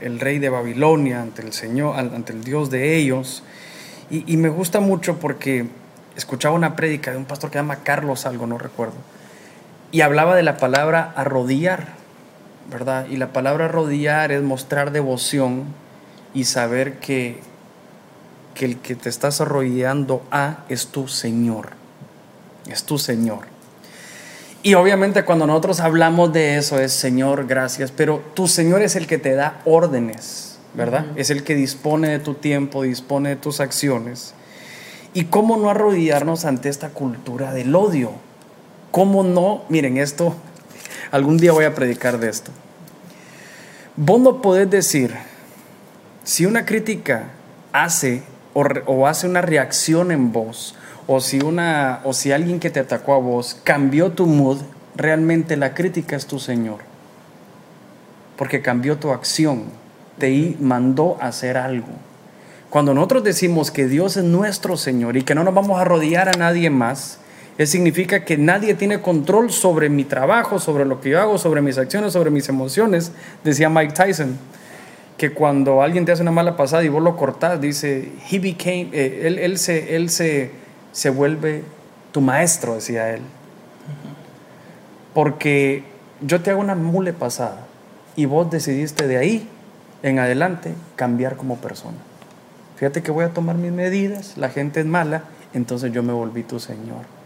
el, 0.01 0.19
rey 0.19 0.39
de 0.39 0.49
Babilonia, 0.49 1.21
ante 1.21 1.43
el 1.43 1.53
Señor, 1.53 1.97
ante 1.97 2.33
el 2.33 2.43
Dios 2.43 2.69
de 2.69 2.97
ellos. 2.97 3.43
Y, 4.09 4.29
y 4.31 4.35
me 4.35 4.49
gusta 4.49 4.81
mucho 4.81 5.19
porque 5.19 5.67
escuchaba 6.17 6.53
una 6.53 6.75
prédica 6.75 7.11
de 7.11 7.17
un 7.17 7.25
pastor 7.25 7.49
que 7.49 7.59
se 7.59 7.59
llama 7.59 7.77
Carlos 7.77 8.25
algo, 8.25 8.45
no 8.45 8.57
recuerdo, 8.57 8.95
y 9.91 10.01
hablaba 10.01 10.35
de 10.35 10.43
la 10.43 10.57
palabra 10.57 11.13
arrodillar, 11.15 11.93
¿verdad? 12.69 13.07
Y 13.09 13.17
la 13.17 13.33
palabra 13.33 13.65
arrodillar 13.65 14.31
es 14.31 14.41
mostrar 14.43 14.91
devoción 14.91 15.65
y 16.33 16.43
saber 16.45 16.99
que, 16.99 17.39
que 18.53 18.65
el 18.65 18.77
que 18.77 18.95
te 18.95 19.09
estás 19.09 19.41
arrodillando 19.41 20.23
a 20.31 20.65
es 20.69 20.87
tu 20.87 21.07
Señor, 21.07 21.69
es 22.69 22.83
tu 22.83 22.97
Señor. 22.97 23.57
Y 24.63 24.73
obviamente 24.73 25.23
cuando 25.23 25.47
nosotros 25.47 25.79
hablamos 25.79 26.33
de 26.33 26.57
eso 26.57 26.79
es 26.79 26.91
Señor, 26.91 27.47
gracias, 27.47 27.91
pero 27.91 28.21
tu 28.33 28.47
Señor 28.47 28.81
es 28.81 28.95
el 28.95 29.07
que 29.07 29.17
te 29.17 29.33
da 29.33 29.61
órdenes, 29.65 30.57
¿verdad? 30.73 31.05
Es 31.15 31.29
el 31.29 31.43
que 31.43 31.55
dispone 31.55 32.09
de 32.09 32.19
tu 32.19 32.33
tiempo, 32.33 32.83
dispone 32.83 33.29
de 33.29 33.35
tus 33.37 33.59
acciones. 33.61 34.33
¿Y 35.13 35.25
cómo 35.25 35.57
no 35.57 35.69
arrodillarnos 35.69 36.45
ante 36.45 36.69
esta 36.69 36.89
cultura 36.89 37.53
del 37.53 37.73
odio? 37.75 38.11
¿Cómo 38.91 39.23
no? 39.23 39.63
Miren, 39.69 39.97
esto, 39.97 40.35
algún 41.11 41.37
día 41.37 41.51
voy 41.51 41.65
a 41.65 41.75
predicar 41.75 42.19
de 42.19 42.29
esto. 42.29 42.51
Vos 43.95 44.19
no 44.21 44.41
podés 44.41 44.69
decir, 44.69 45.15
si 46.23 46.45
una 46.45 46.65
crítica 46.65 47.29
hace 47.71 48.23
o, 48.53 49.07
hace 49.07 49.27
una 49.27 49.41
reacción 49.41 50.11
en 50.11 50.31
vos, 50.31 50.75
o 51.05 51.19
si, 51.21 51.39
una, 51.39 52.01
o 52.03 52.13
si 52.13 52.31
alguien 52.31 52.59
que 52.59 52.69
te 52.69 52.79
atacó 52.79 53.13
a 53.13 53.19
vos 53.19 53.59
cambió 53.63 54.11
tu 54.11 54.25
mood, 54.25 54.57
realmente 54.95 55.55
la 55.57 55.73
crítica 55.73 56.15
es 56.15 56.25
tu 56.25 56.39
Señor. 56.39 56.79
Porque 58.35 58.61
cambió 58.61 58.97
tu 58.97 59.11
acción, 59.11 59.65
te 60.17 60.55
mandó 60.59 61.17
a 61.21 61.27
hacer 61.27 61.57
algo. 61.57 61.87
Cuando 62.69 62.93
nosotros 62.93 63.23
decimos 63.23 63.71
que 63.71 63.87
Dios 63.87 64.17
es 64.17 64.23
nuestro 64.23 64.75
Señor 64.75 65.17
y 65.17 65.23
que 65.23 65.35
no 65.35 65.43
nos 65.43 65.53
vamos 65.53 65.79
a 65.79 65.85
rodear 65.85 66.27
a 66.27 66.37
nadie 66.37 66.69
más, 66.69 67.19
eso 67.57 67.71
significa 67.71 68.23
que 68.23 68.37
nadie 68.37 68.75
tiene 68.75 69.01
control 69.01 69.51
sobre 69.51 69.89
mi 69.89 70.03
trabajo, 70.03 70.59
sobre 70.59 70.85
lo 70.85 71.01
que 71.01 71.09
yo 71.09 71.19
hago, 71.19 71.37
sobre 71.39 71.61
mis 71.61 71.77
acciones, 71.77 72.13
sobre 72.13 72.29
mis 72.29 72.47
emociones. 72.49 73.11
Decía 73.43 73.67
Mike 73.69 73.93
Tyson 73.93 74.37
que 75.17 75.33
cuando 75.33 75.81
alguien 75.81 76.05
te 76.05 76.11
hace 76.11 76.21
una 76.21 76.31
mala 76.31 76.55
pasada 76.55 76.83
y 76.83 76.89
vos 76.89 77.01
lo 77.01 77.17
cortás, 77.17 77.59
dice, 77.59 78.11
he 78.29 78.37
became, 78.37 78.89
eh, 78.93 79.23
él, 79.25 79.39
él, 79.39 79.57
se, 79.57 79.95
él 79.95 80.11
se, 80.11 80.51
se 80.91 81.09
vuelve 81.09 81.63
tu 82.11 82.21
maestro, 82.21 82.75
decía 82.75 83.09
él. 83.09 83.21
Porque 85.15 85.83
yo 86.21 86.41
te 86.41 86.51
hago 86.51 86.61
una 86.61 86.75
mule 86.75 87.13
pasada 87.13 87.65
y 88.15 88.25
vos 88.25 88.51
decidiste 88.51 89.07
de 89.07 89.17
ahí 89.17 89.49
en 90.03 90.19
adelante 90.19 90.75
cambiar 90.95 91.35
como 91.35 91.57
persona. 91.57 91.97
Fíjate 92.75 93.01
que 93.01 93.09
voy 93.09 93.25
a 93.25 93.29
tomar 93.29 93.55
mis 93.55 93.71
medidas, 93.71 94.37
la 94.37 94.49
gente 94.49 94.81
es 94.81 94.85
mala, 94.85 95.23
entonces 95.55 95.91
yo 95.91 96.03
me 96.03 96.13
volví 96.13 96.43
tu 96.43 96.59
Señor. 96.59 97.16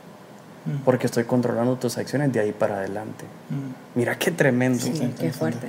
Mm. 0.65 0.83
Porque 0.85 1.07
estoy 1.07 1.23
controlando 1.23 1.75
tus 1.77 1.97
acciones 1.97 2.31
de 2.31 2.39
ahí 2.39 2.51
para 2.51 2.75
adelante. 2.75 3.25
Mm. 3.49 3.97
Mira 3.97 4.17
qué 4.17 4.31
tremendo. 4.31 4.79
Sí, 4.79 5.13
qué 5.19 5.31
fuerte. 5.31 5.67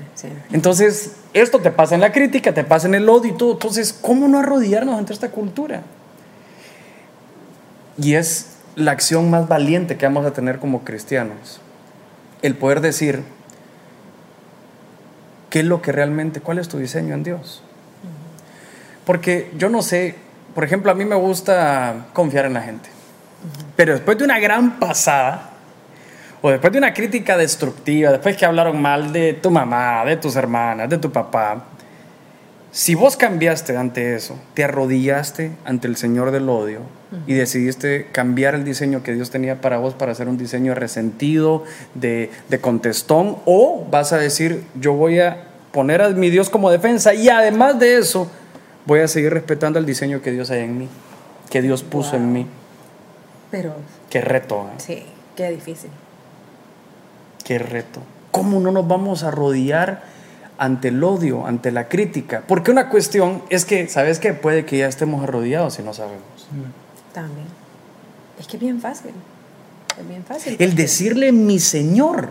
Entonces, 0.53 1.17
esto 1.33 1.61
te 1.61 1.71
pasa 1.71 1.95
en 1.95 2.03
la 2.03 2.13
crítica, 2.13 2.53
te 2.53 2.65
pasa 2.65 2.89
en 2.89 2.95
el 2.95 3.09
odio 3.09 3.33
y 3.33 3.37
todo. 3.37 3.53
Entonces, 3.53 3.93
¿cómo 3.93 4.29
no 4.29 4.39
arrodillarnos 4.39 4.99
ante 4.99 5.13
esta 5.13 5.31
cultura? 5.31 5.83
Y 7.97 8.15
es 8.15 8.57
la 8.77 8.93
acción 8.93 9.31
más 9.31 9.49
valiente 9.49 9.97
que 9.97 10.07
vamos 10.07 10.27
a 10.27 10.33
tener 10.33 10.59
como 10.59 10.85
cristianos. 10.85 11.61
El 12.43 12.55
poder 12.57 12.81
decir, 12.81 13.23
¿qué 15.49 15.61
es 15.61 15.67
lo 15.67 15.81
que 15.81 15.93
realmente, 15.93 16.41
cuál 16.41 16.59
es 16.59 16.69
tu 16.69 16.79
diseño 16.79 17.15
en 17.15 17.23
Dios? 17.23 17.63
Porque 19.07 19.51
yo 19.57 19.69
no 19.69 19.83
sé, 19.83 20.17
por 20.55 20.65
ejemplo, 20.65 20.91
a 20.91 20.95
mí 20.95 21.05
me 21.05 21.17
gusta 21.17 22.07
confiar 22.13 22.45
en 22.45 22.55
la 22.55 22.63
gente. 22.63 22.92
Pero 23.77 23.95
después 23.95 24.19
de 24.19 24.25
una 24.25 24.39
gran 24.39 24.79
pasada, 24.79 25.51
o 26.41 26.51
después 26.51 26.73
de 26.73 26.79
una 26.79 26.93
crítica 26.93 27.37
destructiva, 27.37 28.11
después 28.11 28.37
que 28.37 28.45
hablaron 28.45 28.81
mal 28.81 29.13
de 29.13 29.35
tu 29.35 29.51
mamá, 29.51 30.05
de 30.05 30.17
tus 30.17 30.37
hermanas, 30.37 30.91
de 30.91 30.99
tu 30.99 31.11
papá, 31.11 31.67
si 32.73 32.95
vos 32.95 33.19
cambiaste 33.19 33.77
ante 33.77 34.15
eso, 34.15 34.39
te 34.55 34.65
arrodillaste 34.65 35.53
ante 35.65 35.87
el 35.87 35.97
Señor 35.97 36.31
del 36.31 36.49
odio 36.49 36.81
y 37.27 37.35
decidiste 37.35 38.07
cambiar 38.13 38.55
el 38.55 38.65
diseño 38.65 39.03
que 39.03 39.13
Dios 39.13 39.31
tenía 39.31 39.61
para 39.61 39.77
vos 39.77 39.93
para 39.93 40.13
hacer 40.13 40.27
un 40.27 40.39
diseño 40.39 40.75
resentido, 40.75 41.65
de, 41.95 42.31
de 42.49 42.61
contestón, 42.61 43.37
o 43.45 43.87
vas 43.91 44.15
a 44.15 44.19
decir, 44.19 44.65
yo 44.81 44.95
voy 44.95 45.21
a 45.21 45.45
poner 45.71 46.01
a 46.01 46.09
mi 46.09 46.31
Dios 46.31 46.49
como 46.49 46.71
defensa 46.71 47.13
y 47.13 47.29
además 47.29 47.79
de 47.79 47.99
eso, 47.99 48.31
voy 48.87 49.01
a 49.01 49.09
seguir 49.09 49.35
respetando 49.35 49.79
el 49.79 49.85
diseño 49.85 50.23
que 50.23 50.33
Dios 50.33 50.51
hay 50.51 50.61
en 50.61 50.79
mí, 50.79 50.89
que 51.51 51.61
Dios 51.61 51.83
puso 51.83 52.17
en 52.17 52.33
mí. 52.33 52.47
Pero... 53.53 53.75
Qué 54.11 54.21
reto. 54.23 54.69
¿eh? 54.73 54.79
Sí, 54.79 55.03
qué 55.37 55.51
difícil. 55.51 55.91
Qué 57.45 57.59
reto. 57.59 58.01
¿Cómo 58.33 58.59
no 58.59 58.73
nos 58.73 58.89
vamos 58.89 59.23
a 59.23 59.31
rodear 59.31 60.03
ante 60.59 60.89
el 60.89 61.05
odio, 61.05 61.47
ante 61.47 61.71
la 61.71 61.89
crítica? 61.89 62.43
Porque 62.49 62.71
una 62.71 62.89
cuestión 62.89 63.43
es 63.51 63.65
que, 63.67 63.87
¿sabes 63.89 64.19
qué? 64.19 64.33
Puede 64.33 64.65
que 64.65 64.79
ya 64.79 64.89
estemos 64.89 65.23
arrodillados 65.23 65.79
y 65.79 65.83
no 65.83 65.93
sabemos. 65.93 66.49
También. 67.13 67.47
Es 68.41 68.47
que 68.47 68.57
es 68.57 68.63
bien 68.63 68.81
fácil. 68.81 69.13
Es 70.01 70.09
bien 70.09 70.25
fácil. 70.25 70.57
El 70.59 70.75
decirle 70.75 71.31
mi 71.31 71.61
Señor 71.61 72.31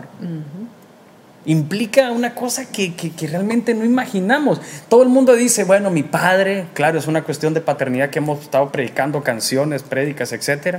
implica 1.44 2.10
una 2.10 2.34
cosa 2.34 2.66
que, 2.66 2.92
realmente 3.20 3.74
no 3.74 3.84
imaginamos. 3.84 4.60
Todo 4.88 5.02
el 5.02 5.08
mundo 5.08 5.34
dice, 5.34 5.64
bueno, 5.64 5.90
mi 5.90 6.02
padre, 6.02 6.66
claro, 6.74 6.98
es 6.98 7.06
una 7.06 7.22
cuestión 7.22 7.54
de 7.54 7.60
paternidad 7.60 8.10
que 8.10 8.18
hemos 8.18 8.40
estado 8.40 8.70
predicando 8.70 9.22
canciones, 9.22 9.82
prédicas, 9.82 10.32
etc. 10.32 10.78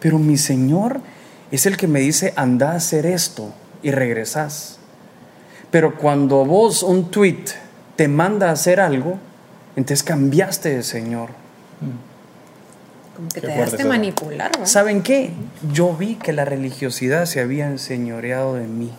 Pero 0.00 0.18
mi 0.18 0.36
Señor 0.36 1.00
es 1.50 1.66
el 1.66 1.76
que 1.76 1.86
me 1.86 2.00
dice, 2.00 2.32
anda 2.36 2.72
a 2.72 2.76
hacer 2.76 3.06
esto 3.06 3.52
y 3.82 3.90
regresas. 3.90 4.78
Pero 5.70 5.96
cuando 5.96 6.44
vos 6.44 6.82
un 6.82 7.10
tweet 7.10 7.44
te 7.96 8.08
manda 8.08 8.48
a 8.48 8.52
hacer 8.52 8.80
algo, 8.80 9.18
entonces 9.76 10.02
cambiaste 10.02 10.76
de 10.76 10.82
Señor. 10.82 11.30
Como 13.16 13.28
que 13.28 13.40
te 13.40 13.46
dejaste 13.46 13.84
manipular. 13.84 14.50
¿Saben 14.66 15.02
qué? 15.02 15.30
Yo 15.72 15.94
vi 15.94 16.16
que 16.16 16.32
la 16.32 16.44
religiosidad 16.44 17.26
se 17.26 17.40
había 17.40 17.66
enseñoreado 17.66 18.54
de 18.54 18.66
mí 18.66 18.92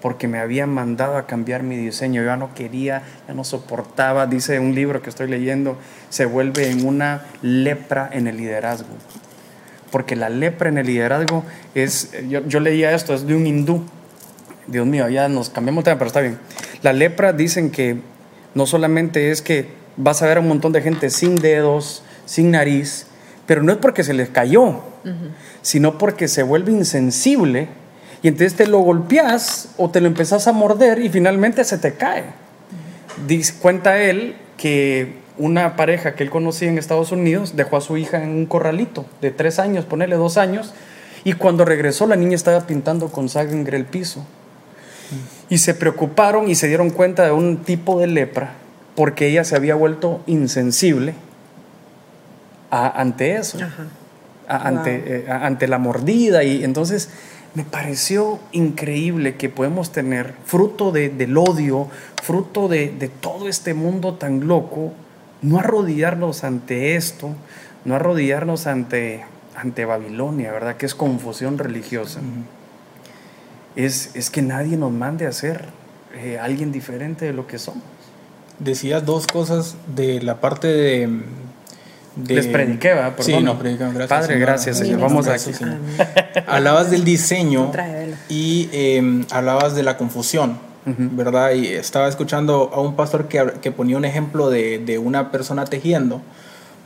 porque 0.00 0.28
me 0.28 0.38
habían 0.38 0.70
mandado 0.70 1.16
a 1.16 1.26
cambiar 1.26 1.62
mi 1.62 1.76
diseño. 1.76 2.22
Yo 2.22 2.28
ya 2.28 2.36
no 2.36 2.54
quería, 2.54 3.02
ya 3.28 3.34
no 3.34 3.44
soportaba, 3.44 4.26
dice 4.26 4.58
un 4.58 4.74
libro 4.74 5.02
que 5.02 5.10
estoy 5.10 5.28
leyendo, 5.28 5.78
se 6.08 6.24
vuelve 6.24 6.70
en 6.70 6.86
una 6.86 7.26
lepra 7.42 8.08
en 8.12 8.26
el 8.26 8.36
liderazgo. 8.36 8.88
Porque 9.90 10.16
la 10.16 10.28
lepra 10.28 10.68
en 10.68 10.78
el 10.78 10.86
liderazgo 10.86 11.44
es, 11.74 12.10
yo, 12.28 12.60
leía 12.60 12.92
esto, 12.92 13.14
es 13.14 13.26
de 13.26 13.34
un 13.34 13.46
hindú. 13.46 13.82
Dios 14.66 14.86
mío, 14.86 15.08
ya 15.08 15.28
nos 15.28 15.50
cambiamos 15.50 15.84
tema, 15.84 15.98
pero 15.98 16.08
está 16.08 16.20
bien. 16.20 16.38
La 16.82 16.92
lepra 16.92 17.32
dicen 17.32 17.70
que 17.70 17.96
no 18.54 18.66
solamente 18.66 19.30
es 19.30 19.42
que 19.42 19.68
vas 19.96 20.22
a 20.22 20.26
ver 20.26 20.38
a 20.38 20.40
un 20.40 20.48
montón 20.48 20.72
de 20.72 20.82
gente 20.82 21.10
sin 21.10 21.36
dedos, 21.36 22.02
sin 22.24 22.52
nariz, 22.52 23.06
pero 23.46 23.62
no 23.62 23.72
es 23.72 23.78
porque 23.78 24.04
se 24.04 24.14
les 24.14 24.28
cayó, 24.28 24.80
sino 25.62 25.98
porque 25.98 26.28
se 26.28 26.42
vuelve 26.42 26.70
insensible 26.70 27.68
y 28.22 28.28
entonces 28.28 28.54
te 28.54 28.66
lo 28.66 28.78
golpeas 28.80 29.70
o 29.76 29.90
te 29.90 30.00
lo 30.00 30.06
empezás 30.06 30.46
a 30.46 30.52
morder 30.52 31.00
y 31.00 31.08
finalmente 31.08 31.64
se 31.64 31.78
te 31.78 31.94
cae. 31.94 32.24
Dice, 33.26 33.54
cuenta 33.60 34.00
él 34.00 34.36
que 34.56 35.19
una 35.38 35.76
pareja 35.76 36.14
que 36.14 36.22
él 36.22 36.30
conocía 36.30 36.68
en 36.68 36.78
Estados 36.78 37.12
Unidos 37.12 37.56
dejó 37.56 37.76
a 37.76 37.80
su 37.80 37.96
hija 37.96 38.22
en 38.22 38.30
un 38.30 38.46
corralito 38.46 39.06
de 39.20 39.30
tres 39.30 39.58
años, 39.58 39.84
ponerle 39.84 40.16
dos 40.16 40.36
años, 40.36 40.74
y 41.24 41.34
cuando 41.34 41.64
regresó 41.64 42.06
la 42.06 42.16
niña 42.16 42.34
estaba 42.34 42.66
pintando 42.66 43.08
con 43.08 43.28
sangre 43.28 43.76
el 43.76 43.84
piso. 43.84 44.24
Y 45.48 45.58
se 45.58 45.74
preocuparon 45.74 46.48
y 46.48 46.54
se 46.54 46.68
dieron 46.68 46.90
cuenta 46.90 47.24
de 47.24 47.32
un 47.32 47.58
tipo 47.58 47.98
de 47.98 48.06
lepra 48.06 48.54
porque 48.94 49.26
ella 49.26 49.44
se 49.44 49.56
había 49.56 49.74
vuelto 49.74 50.22
insensible 50.26 51.14
ante 52.70 53.36
eso, 53.36 53.58
ante, 54.46 55.02
eh, 55.06 55.30
ante 55.30 55.66
la 55.66 55.78
mordida. 55.78 56.44
Y 56.44 56.62
entonces 56.64 57.08
me 57.54 57.64
pareció 57.64 58.38
increíble 58.52 59.36
que 59.36 59.48
podemos 59.48 59.90
tener 59.90 60.34
fruto 60.44 60.92
del 60.92 61.36
odio, 61.36 61.88
fruto 62.22 62.68
de, 62.68 63.10
todo 63.20 63.48
este 63.48 63.74
mundo 63.74 64.14
tan 64.14 64.46
loco, 64.46 64.92
no 65.42 65.58
arrodillarnos 65.58 66.44
ante 66.44 66.96
esto, 66.96 67.34
no 67.84 67.94
arrodillarnos 67.94 68.66
ante, 68.66 69.24
ante 69.54 69.84
Babilonia, 69.84 70.52
¿verdad? 70.52 70.76
Que 70.76 70.86
es 70.86 70.94
confusión 70.94 71.58
religiosa. 71.58 72.20
es, 73.76 74.14
es, 74.14 74.30
que 74.30 74.42
nadie 74.42 74.76
nos 74.76 74.92
mande 74.92 75.26
a 75.26 75.32
ser 75.32 75.66
eh, 76.14 76.38
alguien 76.38 76.72
diferente 76.72 77.24
de 77.24 77.32
lo 77.32 77.46
que 77.46 77.58
somos. 77.58 77.82
Decías 78.58 79.06
dos 79.06 79.26
cosas 79.26 79.76
de 79.94 80.20
la 80.20 80.40
parte 80.40 80.68
de, 80.68 81.22
les 82.26 82.46
prediqué, 82.46 82.92
¿va? 82.92 83.14
Sí, 83.20 83.40
no, 83.40 83.56
gracias. 83.56 84.08
Padre, 84.08 84.38
gracias, 84.38 84.78
Señor. 84.78 85.00
Vamos 85.00 85.28
aquí. 85.28 85.52
Hablabas 86.46 86.90
del 86.90 87.04
diseño 87.04 87.72
y 88.28 88.68
em, 88.72 89.24
hablabas 89.30 89.74
de 89.74 89.82
la 89.82 89.96
confusión. 89.96 90.58
¿Verdad? 90.84 91.52
Y 91.52 91.66
estaba 91.68 92.08
escuchando 92.08 92.70
a 92.72 92.80
un 92.80 92.96
pastor 92.96 93.28
que, 93.28 93.52
que 93.60 93.70
ponía 93.70 93.96
un 93.96 94.04
ejemplo 94.04 94.48
de, 94.50 94.78
de 94.78 94.98
una 94.98 95.30
persona 95.30 95.64
tejiendo, 95.64 96.22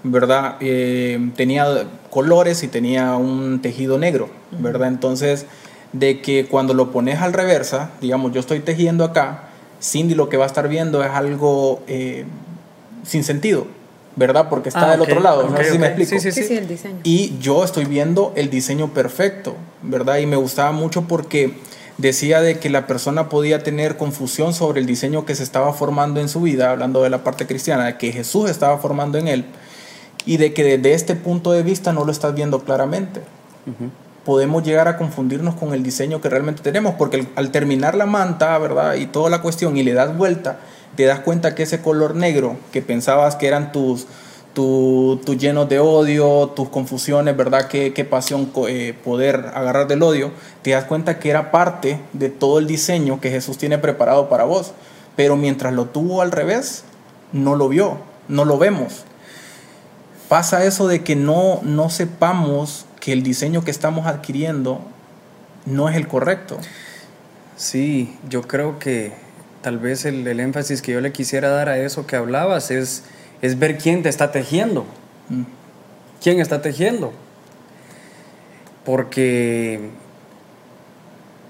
¿verdad? 0.03 0.57
Eh, 0.61 1.31
tenía 1.37 1.87
colores 2.11 2.63
y 2.63 2.69
tenía 2.69 3.17
un 3.17 3.61
tejido 3.63 3.99
negro, 3.99 4.29
¿verdad? 4.51 4.89
Entonces, 4.89 5.47
de 5.93 6.21
que 6.21 6.47
cuando 6.47 6.75
lo 6.75 6.91
pones 6.91 7.21
al 7.21 7.33
reversa, 7.33 7.91
digamos, 8.01 8.33
yo 8.33 8.41
estoy 8.41 8.61
tejiendo 8.61 9.05
acá, 9.05 9.45
Cindy 9.81 10.15
lo 10.15 10.29
que 10.29 10.37
va 10.37 10.45
a 10.45 10.47
estar 10.47 10.69
viendo 10.69 11.03
es 11.05 11.11
algo 11.11 11.83
eh, 11.87 12.25
sin 13.05 13.23
sentido, 13.23 13.67
¿verdad? 14.17 14.49
Porque 14.49 14.71
está 14.71 14.89
Ah, 14.89 14.91
del 14.93 15.03
otro 15.03 15.21
lado, 15.21 15.49
no 15.49 15.57
sé 15.57 15.73
si 15.73 15.79
me 15.79 15.87
explico. 15.87 16.11
Sí, 16.11 16.21
sí, 16.21 16.33
Sí, 16.33 16.43
sí, 16.49 16.57
el 16.57 16.67
diseño. 16.69 16.99
Y 17.05 17.39
yo 17.41 17.65
estoy 17.65 17.85
viendo 17.85 18.33
el 18.35 18.51
diseño 18.51 18.89
perfecto, 18.93 19.55
¿verdad? 19.83 20.19
Y 20.19 20.27
me 20.27 20.37
gustaba 20.37 20.73
mucho 20.73 21.03
porque 21.03 21.55
decía 21.99 22.41
de 22.41 22.59
que 22.59 22.71
la 22.71 22.87
persona 22.87 23.29
podía 23.29 23.63
tener 23.63 23.97
confusión 23.97 24.53
sobre 24.55 24.81
el 24.81 24.87
diseño 24.87 25.25
que 25.25 25.35
se 25.35 25.43
estaba 25.43 25.73
formando 25.73 26.21
en 26.21 26.29
su 26.29 26.41
vida, 26.41 26.71
hablando 26.71 27.03
de 27.03 27.11
la 27.11 27.23
parte 27.25 27.47
cristiana, 27.47 27.87
de 27.87 27.99
que 27.99 28.13
Jesús 28.13 28.51
estaba 28.51 28.79
formando 28.79 29.19
en 29.19 29.29
él, 29.29 29.45
y 30.27 30.39
de 30.39 30.53
que 30.53 30.65
desde 30.65 30.95
este 30.95 31.15
punto 31.15 31.53
de 31.53 31.63
vista 31.63 31.93
no 31.93 32.05
lo 32.05 32.13
estás 32.13 32.35
viendo 32.35 32.61
claramente. 32.61 33.21
Podemos 34.25 34.63
llegar 34.63 34.89
a 34.89 34.97
confundirnos 34.97 35.55
con 35.55 35.75
el 35.75 35.83
diseño 35.83 36.21
que 36.21 36.31
realmente 36.31 36.63
tenemos, 36.63 36.95
porque 36.95 37.27
al 37.37 37.51
terminar 37.51 37.95
la 37.95 38.07
manta, 38.07 38.57
¿verdad? 38.59 38.95
Y 38.95 39.07
toda 39.07 39.31
la 39.31 39.43
cuestión, 39.43 39.77
y 39.77 39.83
le 39.83 39.93
das 39.93 40.17
vuelta, 40.17 40.59
te 40.97 41.05
das 41.05 41.21
cuenta 41.21 41.55
que 41.55 41.65
ese 41.65 41.81
color 41.81 42.15
negro 42.15 42.57
que 42.73 42.81
pensabas 42.81 43.37
que 43.37 43.49
eran 43.49 43.73
tus, 43.73 44.07
tu, 44.55 45.21
tus 45.27 45.37
llenos 45.37 45.69
de 45.69 45.81
odio, 45.81 46.53
tus 46.55 46.69
confusiones, 46.69 47.37
¿verdad? 47.37 47.69
Qué, 47.69 47.93
qué 47.93 48.05
pasión 48.05 48.51
eh, 48.69 48.95
poder 49.05 49.51
agarrar 49.55 49.89
del 49.89 50.03
odio, 50.03 50.31
te 50.63 50.71
das 50.71 50.85
cuenta 50.85 51.19
que 51.19 51.29
era 51.29 51.51
parte 51.51 52.01
de 52.13 52.31
todo 52.31 52.59
el 52.59 52.67
diseño 52.67 53.21
que 53.21 53.31
Jesús 53.31 53.59
tiene 53.59 53.79
preparado 53.79 54.29
para 54.29 54.45
vos. 54.45 54.73
Pero 55.17 55.37
mientras 55.37 55.75
lo 55.75 55.87
tuvo 55.87 56.23
al 56.23 56.33
revés, 56.33 56.85
no 57.33 57.57
lo 57.57 57.69
vio, 57.69 57.99
no 58.29 58.45
lo 58.45 58.57
vemos. 58.59 59.05
Pasa 60.29 60.65
eso 60.65 60.89
de 60.89 61.05
que 61.05 61.17
no, 61.17 61.61
no 61.63 61.91
sepamos 61.91 62.87
que 63.01 63.13
el 63.13 63.23
diseño 63.23 63.65
que 63.65 63.71
estamos 63.71 64.07
adquiriendo 64.07 64.81
no 65.67 65.89
es 65.89 65.97
el 65.97 66.09
correcto. 66.09 66.59
Sí, 67.57 68.17
yo 68.29 68.43
creo 68.43 68.79
que 68.79 69.13
tal 69.63 69.79
vez 69.79 70.05
el 70.05 70.41
énfasis 70.41 70.83
que 70.83 70.93
yo 70.93 71.01
le 71.01 71.13
quisiera 71.13 71.51
dar 71.51 71.69
a 71.69 71.79
eso 71.79 72.07
que 72.07 72.17
hablabas 72.17 72.71
es, 72.71 73.05
es 73.45 73.59
ver 73.59 73.77
quién 73.79 74.03
te 74.03 74.09
está 74.09 74.33
tejiendo. 74.33 74.85
Mm. 75.29 75.43
¿Quién 76.23 76.41
está 76.41 76.63
tejiendo? 76.63 77.13
Porque, 78.85 79.91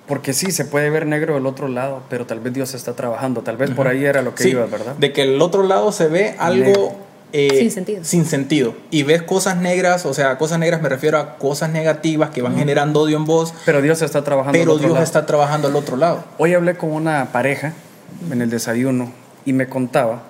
porque 0.07 0.32
sí, 0.32 0.51
se 0.53 0.64
puede 0.64 0.90
ver 0.90 1.07
negro 1.07 1.34
del 1.34 1.47
otro 1.47 1.68
lado, 1.68 2.03
pero 2.09 2.26
tal 2.26 2.40
vez 2.40 2.53
Dios 2.53 2.74
está 2.74 2.95
trabajando. 2.95 3.42
Tal 3.42 3.57
vez 3.57 3.70
por 3.70 3.88
ahí 3.88 4.05
era 4.05 4.22
lo 4.22 4.34
que 4.34 4.42
Sí, 4.45 4.51
ibas, 4.51 4.70
¿verdad? 4.70 4.95
De 4.97 5.12
que 5.12 5.22
el 5.22 5.40
otro 5.42 5.62
lado 5.64 5.92
se 5.92 6.09
ve 6.09 6.34
algo 6.38 6.97
eh, 7.32 7.49
Sin 7.59 7.70
sentido. 7.70 8.05
sin 8.05 8.24
sentido. 8.24 8.74
Y 8.90 9.03
ves 9.03 9.22
cosas 9.22 9.57
negras, 9.57 10.07
o 10.07 10.14
sea, 10.14 10.38
cosas 10.38 10.59
negras 10.61 10.80
me 10.82 10.88
refiero 10.88 11.18
a 11.18 11.36
cosas 11.36 11.70
negativas 11.70 12.30
que 12.30 12.42
van 12.42 12.57
generando 12.57 13.01
odio 13.01 13.16
en 13.16 13.24
vos, 13.24 13.53
Pero 13.66 13.82
Dios 13.82 14.03
está 14.03 14.22
trabajando. 14.22 14.59
pero 14.59 14.72
otro 14.72 14.82
Dios 14.86 14.92
lado. 14.95 15.05
está 15.05 15.26
trabajando 15.26 15.68
al 15.68 15.76
otro 15.76 15.97
lado. 15.97 16.24
Hoy 16.38 16.55
hablé 16.55 16.76
con 16.76 16.90
una 16.92 17.26
pareja 17.32 17.72
en 18.30 18.40
el 18.42 18.51
desayuno 18.51 19.12
y 19.45 19.53
me 19.53 19.68
contaba 19.68 20.22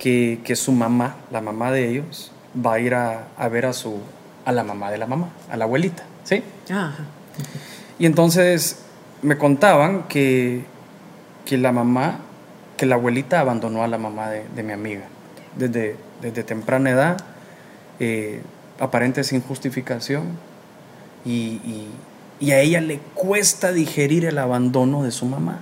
que, 0.00 0.40
que 0.42 0.56
su 0.56 0.72
mamá, 0.72 1.14
la 1.30 1.40
mamá 1.40 1.70
de 1.70 1.88
ellos, 1.90 2.32
va 2.56 2.74
a 2.74 2.80
ir 2.80 2.94
a, 2.94 3.28
a 3.38 3.46
ver 3.48 3.66
a 3.66 3.72
su 3.72 3.98
a 4.44 4.50
la 4.52 4.64
mamá 4.64 4.90
de 4.90 4.98
la 4.98 5.06
mamá, 5.06 5.28
a 5.50 5.56
la 5.56 5.64
abuelita, 5.66 6.02
¿sí? 6.24 6.42
Ajá. 6.70 6.94
Y 7.98 8.06
entonces 8.06 8.80
me 9.22 9.36
contaban 9.38 10.04
que, 10.08 10.64
que 11.44 11.58
la 11.58 11.70
mamá, 11.72 12.18
que 12.76 12.86
la 12.86 12.94
abuelita 12.96 13.38
abandonó 13.40 13.84
a 13.84 13.86
la 13.88 13.98
mamá 13.98 14.30
de, 14.30 14.44
de 14.56 14.62
mi 14.62 14.72
amiga 14.72 15.04
desde, 15.56 15.94
desde 16.22 16.42
temprana 16.42 16.90
edad, 16.90 17.18
eh, 18.00 18.40
aparente 18.80 19.22
sin 19.24 19.42
justificación, 19.42 20.24
y, 21.24 21.30
y- 21.64 21.90
y 22.40 22.52
a 22.52 22.60
ella 22.60 22.80
le 22.80 22.98
cuesta 23.14 23.70
digerir 23.70 24.24
el 24.24 24.38
abandono 24.38 25.02
de 25.02 25.10
su 25.10 25.26
mamá. 25.26 25.58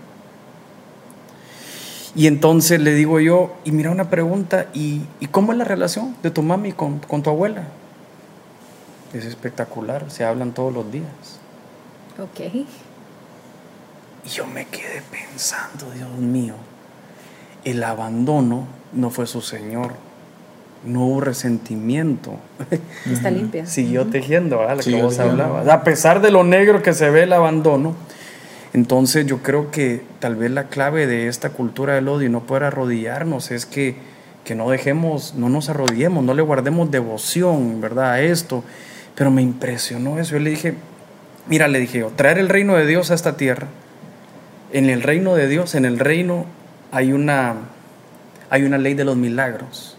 Y 2.19 2.27
entonces 2.27 2.81
le 2.81 2.95
digo 2.95 3.21
yo, 3.21 3.55
y 3.63 3.71
mira 3.71 3.93
una 3.93 4.11
pregunta, 4.11 4.67
¿y, 4.75 5.03
y 5.21 5.29
cómo 5.29 5.53
es 5.53 5.59
la 5.59 5.65
relación 5.65 6.17
de 6.21 6.33
tu 6.33 6.43
mami 6.43 6.73
con, 6.73 6.99
con 6.99 7.23
tu 7.23 7.31
abuela? 7.31 7.63
Es 9.13 9.25
espectacular, 9.25 10.11
se 10.11 10.25
hablan 10.25 10.51
todos 10.51 10.75
los 10.75 10.91
días. 10.91 11.07
Ok. 12.21 12.41
Y 14.25 14.29
yo 14.29 14.47
me 14.49 14.67
quedé 14.67 15.01
pensando, 15.13 15.93
Dios 15.95 16.11
mío, 16.19 16.55
el 17.65 17.85
abandono 17.85 18.67
no 18.93 19.11
fue 19.11 19.29
su 19.29 19.41
Señor, 19.41 19.93
no 20.85 21.05
hubo 21.07 21.21
resentimiento. 21.21 22.33
Está 23.07 23.31
limpia. 23.31 23.65
Siguió 23.69 24.09
tejiendo, 24.09 24.59
¿verdad? 24.59 24.73
Lo 24.73 24.79
que 24.79 24.83
Siguió 24.91 25.05
vos 25.05 25.17
tejiendo. 25.17 25.45
hablabas. 25.45 25.69
A 25.69 25.85
pesar 25.85 26.21
de 26.21 26.33
lo 26.33 26.43
negro 26.43 26.83
que 26.83 26.95
se 26.95 27.11
ve 27.11 27.23
el 27.23 27.33
abandono, 27.33 27.95
entonces 28.79 29.27
yo 29.27 29.39
creo 29.43 29.71
que 29.71 30.03
tal 30.21 30.37
vez 30.37 30.51
la 30.53 30.69
clave 30.69 31.07
de 31.07 31.27
esta 31.27 31.51
cultura 31.51 31.95
del 31.95 32.09
odio 32.09 32.29
y 32.29 32.31
no 32.31 32.45
poder 32.45 32.63
arrodillarnos 32.65 33.51
es 33.51 33.67
que, 33.67 33.97
que 34.45 34.55
no 34.55 34.71
dejemos, 34.71 35.35
no 35.35 35.49
nos 35.49 35.69
arrodillemos, 35.69 36.23
no 36.23 36.33
le 36.33 36.43
guardemos 36.43 36.91
devoción, 36.91 37.81
¿verdad? 37.81 38.13
A 38.13 38.21
esto. 38.21 38.63
Pero 39.17 39.33
me 39.33 39.43
impresionó 39.43 40.19
eso. 40.21 40.35
Yo 40.35 40.39
le 40.41 40.51
dije, 40.51 40.75
mira, 41.49 41.67
le 41.67 41.81
dije 41.81 41.99
yo, 41.99 42.13
traer 42.15 42.39
el 42.39 42.49
reino 42.49 42.77
de 42.77 42.87
Dios 42.87 43.11
a 43.11 43.15
esta 43.15 43.37
tierra. 43.37 43.67
En 44.73 44.89
el 44.91 45.03
reino 45.03 45.35
de 45.35 45.49
Dios, 45.49 45.75
en 45.75 45.85
el 45.85 45.99
reino 45.99 46.47
hay 46.93 47.13
una, 47.13 47.55
hay 48.49 48.63
una 48.63 48.79
ley 48.79 48.95
de 48.95 49.05
los 49.05 49.17
milagros. 49.17 49.97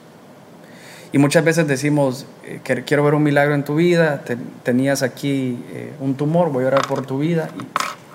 Y 1.11 1.17
muchas 1.17 1.43
veces 1.43 1.67
decimos, 1.67 2.27
eh, 2.45 2.61
quiero 2.85 3.03
ver 3.03 3.15
un 3.15 3.23
milagro 3.23 3.55
en 3.55 3.63
tu 3.63 3.75
vida, 3.75 4.21
te- 4.23 4.37
tenías 4.63 5.01
aquí 5.01 5.59
eh, 5.73 5.91
un 5.99 6.15
tumor, 6.15 6.51
voy 6.51 6.63
a 6.63 6.67
orar 6.67 6.87
por 6.87 7.05
tu 7.05 7.17
vida 7.19 7.49
y 7.59 7.63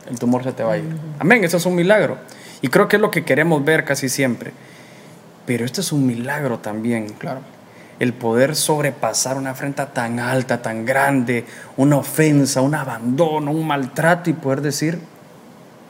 el 0.09 0.19
tumor 0.19 0.45
se 0.45 0.53
te 0.53 0.63
va 0.63 0.75
a 0.75 0.79
ir. 0.79 0.85
Amén, 1.19 1.45
eso 1.45 1.57
es 1.57 1.67
un 1.67 1.75
milagro. 1.75 2.19
Y 2.63 2.69
creo 2.69 2.89
que 2.89 2.97
es 2.97 3.03
lo 3.03 3.11
que 3.11 3.25
queremos 3.25 3.65
ver 3.65 3.85
casi 3.85 4.09
siempre. 4.09 4.53
Pero 5.47 5.65
esto 5.65 5.81
es 5.81 5.93
un 5.93 6.07
milagro 6.07 6.59
también. 6.59 7.09
Claro. 7.19 7.41
El 7.99 8.13
poder 8.13 8.57
sobrepasar 8.57 9.37
una 9.37 9.51
afrenta 9.51 9.93
tan 9.93 10.19
alta, 10.19 10.63
tan 10.63 10.85
grande, 10.85 11.45
una 11.77 11.97
ofensa, 11.97 12.61
un 12.61 12.75
abandono, 12.75 13.51
un 13.53 13.67
maltrato 13.67 14.31
y 14.31 14.33
poder 14.33 14.63
decir, 14.63 14.99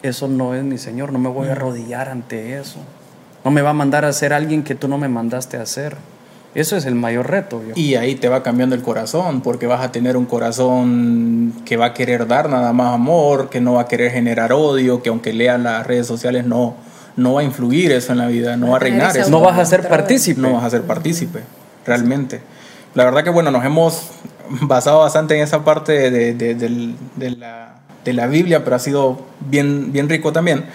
eso 0.02 0.28
no 0.28 0.54
es 0.54 0.62
mi 0.62 0.76
Señor, 0.76 1.12
no 1.12 1.18
me 1.18 1.30
voy 1.30 1.48
a 1.48 1.52
arrodillar 1.52 2.10
ante 2.10 2.58
eso. 2.58 2.78
No 3.44 3.50
me 3.50 3.62
va 3.62 3.70
a 3.70 3.74
mandar 3.74 4.04
a 4.04 4.12
ser 4.12 4.32
alguien 4.32 4.62
que 4.62 4.74
tú 4.74 4.86
no 4.86 4.98
me 4.98 5.08
mandaste 5.08 5.56
a 5.56 5.66
ser. 5.66 5.96
Eso 6.54 6.76
es 6.76 6.84
el 6.86 6.94
mayor 6.94 7.28
reto. 7.30 7.60
Y 7.74 7.96
ahí 7.96 8.14
te 8.14 8.28
va 8.28 8.42
cambiando 8.42 8.76
el 8.76 8.82
corazón, 8.82 9.40
porque 9.40 9.66
vas 9.66 9.80
a 9.84 9.90
tener 9.90 10.16
un 10.16 10.24
corazón 10.24 11.52
que 11.64 11.76
va 11.76 11.86
a 11.86 11.94
querer 11.94 12.26
dar 12.26 12.48
nada 12.48 12.72
más 12.72 12.94
amor, 12.94 13.50
que 13.50 13.60
no 13.60 13.74
va 13.74 13.82
a 13.82 13.88
querer 13.88 14.12
generar 14.12 14.52
odio, 14.52 15.02
que 15.02 15.08
aunque 15.08 15.32
lea 15.32 15.58
las 15.58 15.86
redes 15.86 16.06
sociales 16.06 16.46
no, 16.46 16.76
no 17.16 17.34
va 17.34 17.40
a 17.40 17.44
influir 17.44 17.90
eso 17.92 18.12
en 18.12 18.18
la 18.18 18.26
vida, 18.28 18.56
no 18.56 18.70
va 18.70 18.76
a 18.76 18.80
reinar 18.80 19.16
eso. 19.16 19.30
no 19.30 19.40
vas 19.40 19.58
a 19.58 19.64
ser 19.64 19.88
partícipe. 19.88 20.40
no 20.40 20.54
vas 20.54 20.64
a 20.64 20.70
ser 20.70 20.82
partícipe, 20.82 21.40
realmente. 21.84 22.40
La 22.94 23.04
verdad 23.04 23.24
que 23.24 23.30
bueno, 23.30 23.50
nos 23.50 23.64
hemos 23.64 24.10
basado 24.60 25.00
bastante 25.00 25.36
en 25.36 25.42
esa 25.42 25.64
parte 25.64 26.10
de, 26.10 26.34
de- 26.34 26.54
de 26.54 27.30
la, 27.30 27.74
de 28.04 28.12
la 28.12 28.26
Biblia, 28.28 28.62
pero 28.62 28.76
ha 28.76 28.78
sido 28.78 29.18
bien, 29.50 29.92
bien 29.92 30.08
rico 30.08 30.32
también. 30.32 30.66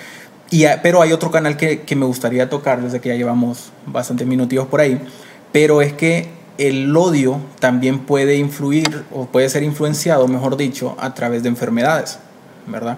Y, 0.52 0.66
a- 0.66 0.82
pero 0.82 1.02
hay 1.02 1.14
otro 1.14 1.32
canal 1.32 1.56
que, 1.56 1.82
que 1.82 1.96
me 1.96 2.06
gustaría 2.06 2.50
tocar, 2.50 2.82
desde 2.82 3.00
que 3.00 3.10
ya 3.10 3.16
llevamos 3.16 3.72
bastantes 3.86 4.28
minutillos 4.28 4.68
por 4.68 4.82
ahí, 4.82 5.00
pero 5.52 5.82
es 5.82 5.94
que 5.94 6.28
el 6.58 6.96
odio 6.96 7.40
también 7.60 8.00
puede 8.00 8.36
influir 8.36 9.04
o 9.14 9.26
puede 9.28 9.50
ser 9.50 9.64
influenciado, 9.64 10.28
mejor 10.28 10.58
dicho, 10.58 10.96
a 11.00 11.14
través 11.14 11.42
de 11.44 11.50
enfermedades, 11.50 12.20
¿verdad? 12.68 12.98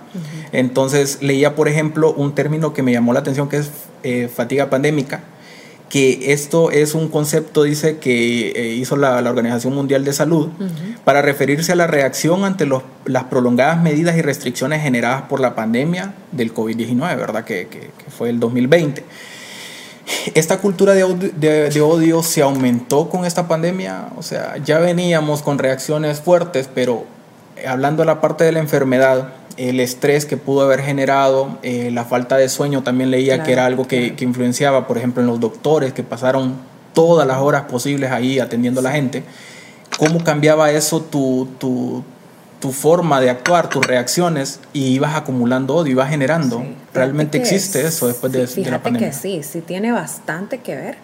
Entonces 0.51 1.19
leía, 1.21 1.55
por 1.55 1.67
ejemplo, 1.67 2.11
un 2.13 2.33
término 2.33 2.73
que 2.73 2.81
me 2.83 2.91
llamó 2.91 3.13
la 3.13 3.19
atención 3.19 3.49
que 3.49 3.57
es 3.57 3.69
eh, 4.03 4.29
fatiga 4.33 4.69
pandémica, 4.69 5.21
que 5.89 6.31
esto 6.31 6.71
es 6.71 6.95
un 6.95 7.09
concepto, 7.09 7.63
dice, 7.63 7.97
que 7.97 8.51
eh, 8.55 8.75
hizo 8.75 8.95
la, 8.95 9.21
la 9.21 9.29
Organización 9.29 9.75
Mundial 9.75 10.05
de 10.05 10.13
Salud 10.13 10.47
para 11.03 11.21
referirse 11.21 11.73
a 11.73 11.75
la 11.75 11.85
reacción 11.85 12.45
ante 12.45 12.65
los- 12.65 12.83
las 13.05 13.25
prolongadas 13.25 13.81
medidas 13.81 14.15
y 14.17 14.21
restricciones 14.21 14.81
generadas 14.81 15.23
por 15.23 15.39
la 15.41 15.53
pandemia 15.53 16.13
del 16.31 16.53
COVID-19, 16.53 16.97
¿verdad? 17.17 17.43
Que, 17.43 17.67
que- 17.67 17.79
que 17.97 18.09
fue 18.09 18.29
el 18.29 18.39
2020. 18.39 19.03
Esta 20.33 20.57
cultura 20.59 20.93
de 20.93 21.03
odio, 21.03 21.31
de- 21.35 21.69
de 21.69 21.81
odio 21.81 22.23
se 22.23 22.41
aumentó 22.41 23.09
con 23.09 23.25
esta 23.25 23.47
pandemia, 23.47 24.07
o 24.17 24.23
sea, 24.23 24.57
ya 24.63 24.79
veníamos 24.79 25.41
con 25.41 25.57
reacciones 25.57 26.19
fuertes, 26.21 26.69
pero 26.73 27.05
eh, 27.57 27.67
hablando 27.67 28.01
de 28.03 28.07
la 28.07 28.21
parte 28.21 28.43
de 28.43 28.51
la 28.51 28.59
enfermedad, 28.59 29.29
el 29.57 29.79
estrés 29.79 30.25
que 30.25 30.37
pudo 30.37 30.61
haber 30.61 30.81
generado, 30.81 31.57
eh, 31.63 31.89
la 31.91 32.05
falta 32.05 32.37
de 32.37 32.47
sueño 32.49 32.83
también 32.83 33.11
leía 33.11 33.35
que 33.37 33.43
Claro, 33.43 33.51
era 33.51 33.65
algo 33.65 33.87
que, 33.87 33.99
claro. 33.99 34.15
que 34.15 34.23
influenciaba, 34.25 34.87
por 34.87 34.97
ejemplo, 34.97 35.21
en 35.21 35.27
los 35.27 35.39
doctores 35.39 35.91
que 35.93 36.03
pasaron 36.03 36.55
todas 36.93 37.27
las 37.27 37.37
horas 37.39 37.63
posibles 37.63 38.11
ahí 38.11 38.39
atendiendo 38.39 38.79
a 38.79 38.83
la 38.83 38.91
gente. 38.91 39.23
¿Cómo 39.99 40.23
cambiaba 40.23 40.71
eso 40.71 41.01
tu, 41.01 41.47
tu, 41.59 42.03
tu 42.61 42.71
forma 42.71 43.19
de 43.19 43.29
actuar, 43.29 43.67
tus 43.69 43.85
reacciones 43.85 44.59
y 44.71 44.93
ibas 44.93 45.15
acumulando 45.15 45.75
odio, 45.75 45.91
ibas 45.91 46.09
generando. 46.09 46.59
Sí. 46.59 46.75
Realmente 46.93 47.37
existe 47.39 47.85
eso 47.85 48.07
después 48.07 48.31
de, 48.31 48.47
la 48.69 48.81
pandemia. 48.81 49.09
que 49.09 49.13
sí, 49.13 49.41
sí 49.43 49.61
tiene 49.61 49.91
bastante 49.91 50.59
que 50.59 50.75
ver, 50.75 50.97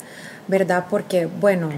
¿verdad? 0.48 0.86
Porque, 0.90 1.26
bueno, 1.26 1.70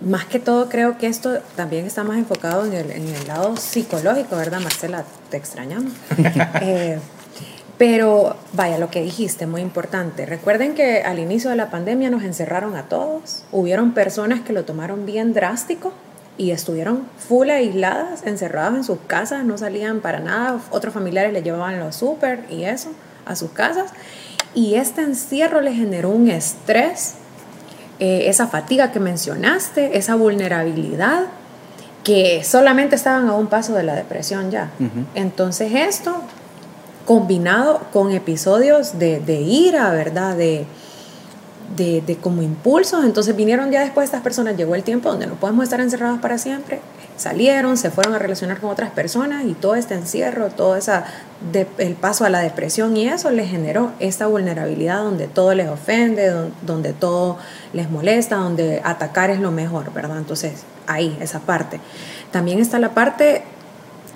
más 0.00 0.24
que 0.24 0.40
todo 0.40 0.68
creo 0.68 0.98
que 0.98 1.06
esto 1.06 1.38
también 1.54 1.84
está 1.84 2.02
más 2.04 2.16
enfocado 2.16 2.64
en 2.64 2.72
el, 2.72 2.90
en 2.90 3.06
el 3.06 3.28
lado 3.28 3.56
psicológico, 3.56 4.34
¿verdad, 4.36 4.60
Marcela? 4.60 5.04
Te 5.30 5.36
extrañamos. 5.36 5.92
Eh, 6.62 6.98
pero 7.78 8.36
vaya, 8.52 8.78
lo 8.78 8.90
que 8.90 9.02
dijiste, 9.02 9.46
muy 9.46 9.60
importante. 9.60 10.24
Recuerden 10.24 10.74
que 10.74 11.02
al 11.02 11.18
inicio 11.18 11.50
de 11.50 11.56
la 11.56 11.68
pandemia 11.70 12.10
nos 12.10 12.22
encerraron 12.22 12.76
a 12.76 12.84
todos. 12.84 13.42
Hubieron 13.50 13.92
personas 13.92 14.40
que 14.42 14.52
lo 14.52 14.64
tomaron 14.64 15.04
bien 15.04 15.32
drástico 15.32 15.92
y 16.38 16.50
estuvieron 16.50 17.04
full 17.18 17.50
aisladas, 17.50 18.22
encerradas 18.24 18.74
en 18.74 18.84
sus 18.84 18.98
casas, 19.06 19.44
no 19.44 19.58
salían 19.58 20.00
para 20.00 20.20
nada. 20.20 20.60
Otros 20.70 20.94
familiares 20.94 21.32
les 21.32 21.44
llevaban 21.44 21.78
los 21.78 21.96
súper 21.96 22.44
y 22.50 22.64
eso 22.64 22.90
a 23.26 23.36
sus 23.36 23.50
casas. 23.50 23.92
Y 24.54 24.74
este 24.74 25.02
encierro 25.02 25.60
les 25.60 25.76
generó 25.76 26.10
un 26.10 26.28
estrés, 26.28 27.14
eh, 27.98 28.24
esa 28.28 28.46
fatiga 28.48 28.92
que 28.92 29.00
mencionaste, 29.00 29.96
esa 29.96 30.14
vulnerabilidad 30.14 31.26
que 32.04 32.42
solamente 32.42 32.96
estaban 32.96 33.28
a 33.28 33.34
un 33.34 33.46
paso 33.46 33.74
de 33.74 33.84
la 33.84 33.94
depresión 33.94 34.50
ya. 34.50 34.70
Entonces 35.14 35.72
esto, 35.72 36.22
combinado 37.06 37.80
con 37.92 38.10
episodios 38.10 38.98
de, 38.98 39.20
de 39.20 39.40
ira, 39.40 39.90
¿verdad? 39.90 40.36
De, 40.36 40.66
de, 41.76 42.18
como 42.20 42.42
impulsos, 42.42 43.04
entonces 43.04 43.34
vinieron 43.34 43.70
ya 43.70 43.80
después 43.80 44.04
estas 44.04 44.22
personas, 44.22 44.56
llegó 44.56 44.74
el 44.74 44.82
tiempo 44.82 45.08
donde 45.10 45.26
no 45.26 45.34
podemos 45.34 45.64
estar 45.64 45.80
encerrados 45.80 46.20
para 46.20 46.36
siempre, 46.38 46.80
salieron, 47.16 47.76
se 47.76 47.90
fueron 47.90 48.14
a 48.14 48.18
relacionar 48.18 48.58
con 48.60 48.70
otras 48.70 48.90
personas 48.90 49.44
y 49.44 49.54
todo 49.54 49.74
este 49.74 49.94
encierro, 49.94 50.48
todo 50.48 50.76
esa 50.76 51.04
el 51.78 51.94
paso 51.94 52.24
a 52.24 52.30
la 52.30 52.40
depresión 52.40 52.96
y 52.96 53.08
eso 53.08 53.30
les 53.30 53.50
generó 53.50 53.90
esta 54.00 54.26
vulnerabilidad 54.26 55.02
donde 55.02 55.26
todo 55.26 55.54
les 55.54 55.68
ofende, 55.68 56.28
don- 56.28 56.52
donde 56.62 56.92
todo 56.92 57.38
les 57.72 57.90
molesta, 57.90 58.36
donde 58.36 58.80
atacar 58.84 59.30
es 59.30 59.40
lo 59.40 59.50
mejor, 59.50 59.92
¿verdad? 59.92 60.18
Entonces, 60.18 60.62
ahí, 60.86 61.16
esa 61.20 61.40
parte. 61.40 61.80
También 62.30 62.60
está 62.60 62.78
la 62.78 62.90
parte, 62.94 63.42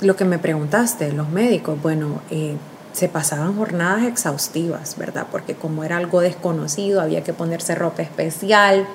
lo 0.01 0.15
que 0.15 0.25
me 0.25 0.39
preguntaste, 0.39 1.13
los 1.13 1.29
médicos, 1.31 1.81
bueno, 1.83 2.21
eh, 2.31 2.57
se 2.97 3.11
pasaban 3.11 3.55
jornadas 3.55 4.05
exhaustivas, 4.05 4.97
¿verdad? 4.97 5.27
Porque 5.31 5.55
como 5.55 5.85
era 5.85 5.99
algo 5.99 6.23
desconocido, 6.23 7.03
había 7.03 7.23
que 7.23 7.35
ponerse 7.35 7.75
ropa 7.75 8.01
especial. 8.01 8.87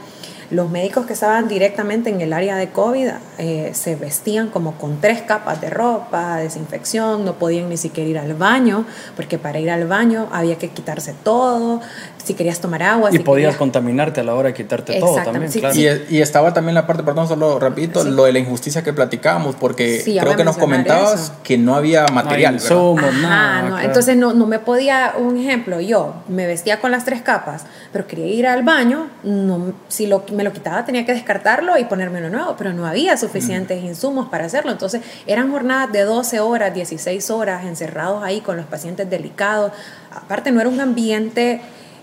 Los 0.49 0.71
médicos 0.71 1.05
que 1.05 1.13
estaban 1.13 1.47
directamente 1.47 2.09
en 2.09 2.19
el 2.19 2.33
área 2.33 2.55
de 2.55 2.71
COVID 2.71 3.09
eh, 3.37 3.69
se 3.75 3.95
vestían 3.95 4.49
como 4.49 4.73
con 4.79 4.99
tres 4.99 5.21
capas 5.21 5.61
de 5.61 5.69
ropa, 5.69 6.37
desinfección, 6.37 7.23
no 7.25 7.35
podían 7.35 7.69
ni 7.69 7.77
siquiera 7.77 8.09
ir 8.09 8.17
al 8.17 8.33
baño, 8.33 8.85
porque 9.15 9.37
para 9.37 9.59
ir 9.59 9.69
al 9.69 9.87
baño 9.87 10.27
había 10.31 10.57
que 10.57 10.69
quitarse 10.69 11.13
todo, 11.23 11.79
si 12.23 12.33
querías 12.33 12.59
tomar 12.59 12.83
agua. 12.83 13.09
Y 13.09 13.17
si 13.17 13.19
podías 13.19 13.47
querías- 13.49 13.57
contaminarte 13.57 14.21
a 14.21 14.23
la 14.23 14.35
hora 14.35 14.49
de 14.49 14.53
quitarte 14.53 14.99
todo 14.99 15.17
Exactamente, 15.17 15.59
también, 15.61 15.73
sí, 15.73 15.81
claro. 15.89 16.05
Y, 16.09 16.17
y 16.17 16.21
estaba 16.21 16.53
también 16.53 16.75
la 16.75 16.87
parte, 16.87 17.03
perdón, 17.03 17.27
solo 17.27 17.59
repito, 17.59 18.03
Sí. 18.03 18.09
lo 18.11 18.23
de 18.25 18.33
la 18.33 18.39
injusticia 18.39 18.83
que 18.83 18.93
platicábamos, 18.93 19.55
porque 19.55 20.01
creo 20.03 20.35
que 20.35 20.41
a 20.41 20.45
nos 20.45 20.57
comentabas 20.57 21.13
eso. 21.25 21.33
que 21.43 21.57
no 21.57 21.75
había 21.75 22.05
material, 22.07 22.57
No 22.69 22.97
Ajá, 22.97 23.11
nada, 23.11 23.61
no, 23.63 23.67
claro. 23.69 23.85
Entonces 23.87 24.15
no, 24.17 24.33
no 24.33 24.45
me 24.47 24.59
podía, 24.59 25.13
un 25.17 25.37
ejemplo, 25.37 25.79
yo 25.79 26.15
me 26.27 26.47
vestía 26.47 26.79
con 26.79 26.91
las 26.91 27.05
tres 27.05 27.21
capas, 27.21 27.65
pero 27.91 28.07
quería 28.07 28.27
ir 28.27 28.47
al 28.47 28.63
baño, 28.63 29.07
no, 29.23 29.73
si 29.87 30.07
lo, 30.07 30.23
me 30.33 30.43
lo 30.43 30.51
quitaba 30.53 30.85
tenía 30.85 31.05
que 31.05 31.13
descartarlo 31.13 31.77
y 31.77 31.85
ponerme 31.85 32.19
uno 32.19 32.29
nuevo, 32.29 32.55
pero 32.57 32.73
no 32.73 32.85
había 32.85 33.17
suficientes 33.17 33.83
insumos 33.83 34.29
para 34.29 34.45
hacerlo. 34.45 34.71
Entonces 34.71 35.01
eran 35.27 35.51
jornadas 35.51 35.91
de 35.91 36.01
12 36.03 36.39
horas, 36.39 36.73
16 36.73 37.29
horas 37.31 37.65
encerrados 37.65 38.23
ahí 38.23 38.41
con 38.41 38.57
los 38.57 38.65
pacientes 38.65 39.09
delicados. 39.09 39.71
Aparte 40.15 40.51
no 40.51 40.59
era 40.59 40.69
un 40.69 40.79
ambiente 40.79 41.61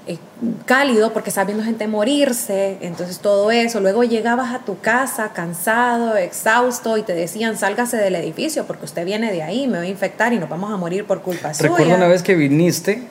eh, 0.09 0.19
cálido 0.65 1.13
porque 1.13 1.29
estabas 1.29 1.47
viendo 1.49 1.65
gente 1.65 1.87
morirse, 1.87 2.79
entonces 2.81 3.19
todo 3.19 3.51
eso. 3.51 3.79
Luego 3.81 4.03
llegabas 4.05 4.55
a 4.55 4.61
tu 4.65 4.81
casa 4.81 5.33
cansado, 5.33 6.17
exhausto 6.17 6.97
y 6.97 7.03
te 7.03 7.15
decían 7.15 7.57
sálgase 7.57 7.97
del 7.99 8.15
edificio 8.17 8.67
porque 8.67 8.87
usted 8.87 9.05
viene 9.05 9.31
de 9.31 9.43
ahí, 9.43 9.67
me 9.69 9.79
va 9.79 9.85
a 9.85 9.89
infectar 9.89 10.33
y 10.33 10.39
nos 10.39 10.49
vamos 10.49 10.73
a 10.73 10.77
morir 10.77 11.05
por 11.05 11.23
culpa 11.23 11.55
suya. 11.55 11.69
Recuerdo 11.71 11.95
una 11.95 12.09
vez 12.09 12.23
que 12.23 12.35
viniste 12.35 13.03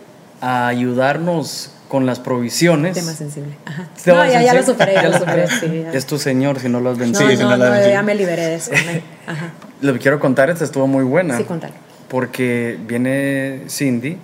a 0.42 0.68
ayudarnos 0.68 1.72
con 1.88 2.06
las 2.06 2.20
provisiones. 2.20 2.96
Tema 2.96 3.14
sensible. 3.14 3.54
Ajá. 3.66 3.88
Tema 4.04 4.26
No, 4.26 4.32
ya, 4.32 4.42
ya 4.42 4.54
lo 4.54 4.64
sensible. 4.64 4.74
superé, 4.74 4.94
ya 4.96 5.10
lo 5.10 5.18
superé. 5.20 5.48
sí, 5.48 5.82
ya. 5.84 5.92
Es 5.94 6.06
tu 6.06 6.18
señor 6.18 6.60
si 6.60 6.68
no 6.68 6.80
lo 6.82 6.90
has 6.90 6.98
vencido. 6.98 7.30
No, 7.50 7.56
no 7.58 7.70
no, 7.70 7.88
ya 7.88 8.02
me 8.04 8.16
liberé 8.16 8.46
de 8.48 8.56
eso. 8.56 8.72
Ajá. 9.28 9.52
Lo 9.82 9.94
que 9.94 10.00
quiero 10.00 10.20
contar, 10.20 10.50
esta 10.50 10.66
estuvo 10.66 10.88
muy 10.88 11.04
buena. 11.04 11.38
Sí, 11.38 11.44
contalo. 11.44 11.74
Porque 12.08 12.78
viene 12.88 13.62
Cindy 13.70 14.18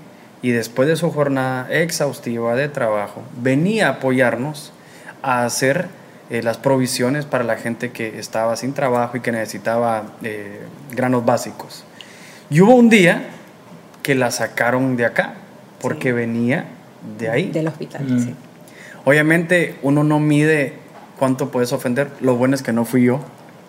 y 0.44 0.52
después 0.52 0.88
de 0.88 0.96
su 0.96 1.10
jornada 1.12 1.68
exhaustiva 1.72 2.54
de 2.56 2.70
trabajo, 2.70 3.24
venía 3.42 3.88
a 3.88 3.92
apoyarnos 3.94 4.72
a 5.24 5.44
hacer 5.46 5.88
eh, 6.30 6.44
las 6.44 6.58
provisiones 6.58 7.26
para 7.26 7.44
la 7.44 7.56
gente 7.58 7.92
que 7.92 8.20
estaba 8.20 8.56
sin 8.56 8.74
trabajo 8.74 9.18
y 9.18 9.22
que 9.22 9.32
necesitaba 9.32 10.04
eh, 10.22 10.60
granos 10.92 11.26
básicos. 11.26 11.84
Y 12.50 12.62
hubo 12.62 12.76
un 12.76 12.90
día 12.90 13.30
que 14.04 14.14
la 14.16 14.30
sacaron 14.32 14.96
de 14.98 15.06
acá 15.06 15.34
porque 15.82 16.10
Sí. 16.10 16.14
venía 16.14 16.66
de 17.18 17.30
ahí. 17.30 17.50
Del 17.52 17.68
hospital, 17.68 18.04
Mm. 18.06 18.20
sí. 18.20 18.36
Obviamente 19.06 19.76
uno 19.82 20.04
no 20.04 20.20
mide 20.20 20.74
cuánto 21.20 21.52
puedes 21.52 21.74
ofender. 21.74 22.10
Lo 22.22 22.36
bueno 22.36 22.56
es 22.56 22.62
que 22.64 22.72
no 22.74 22.86
fui 22.86 23.04
yo. 23.06 23.20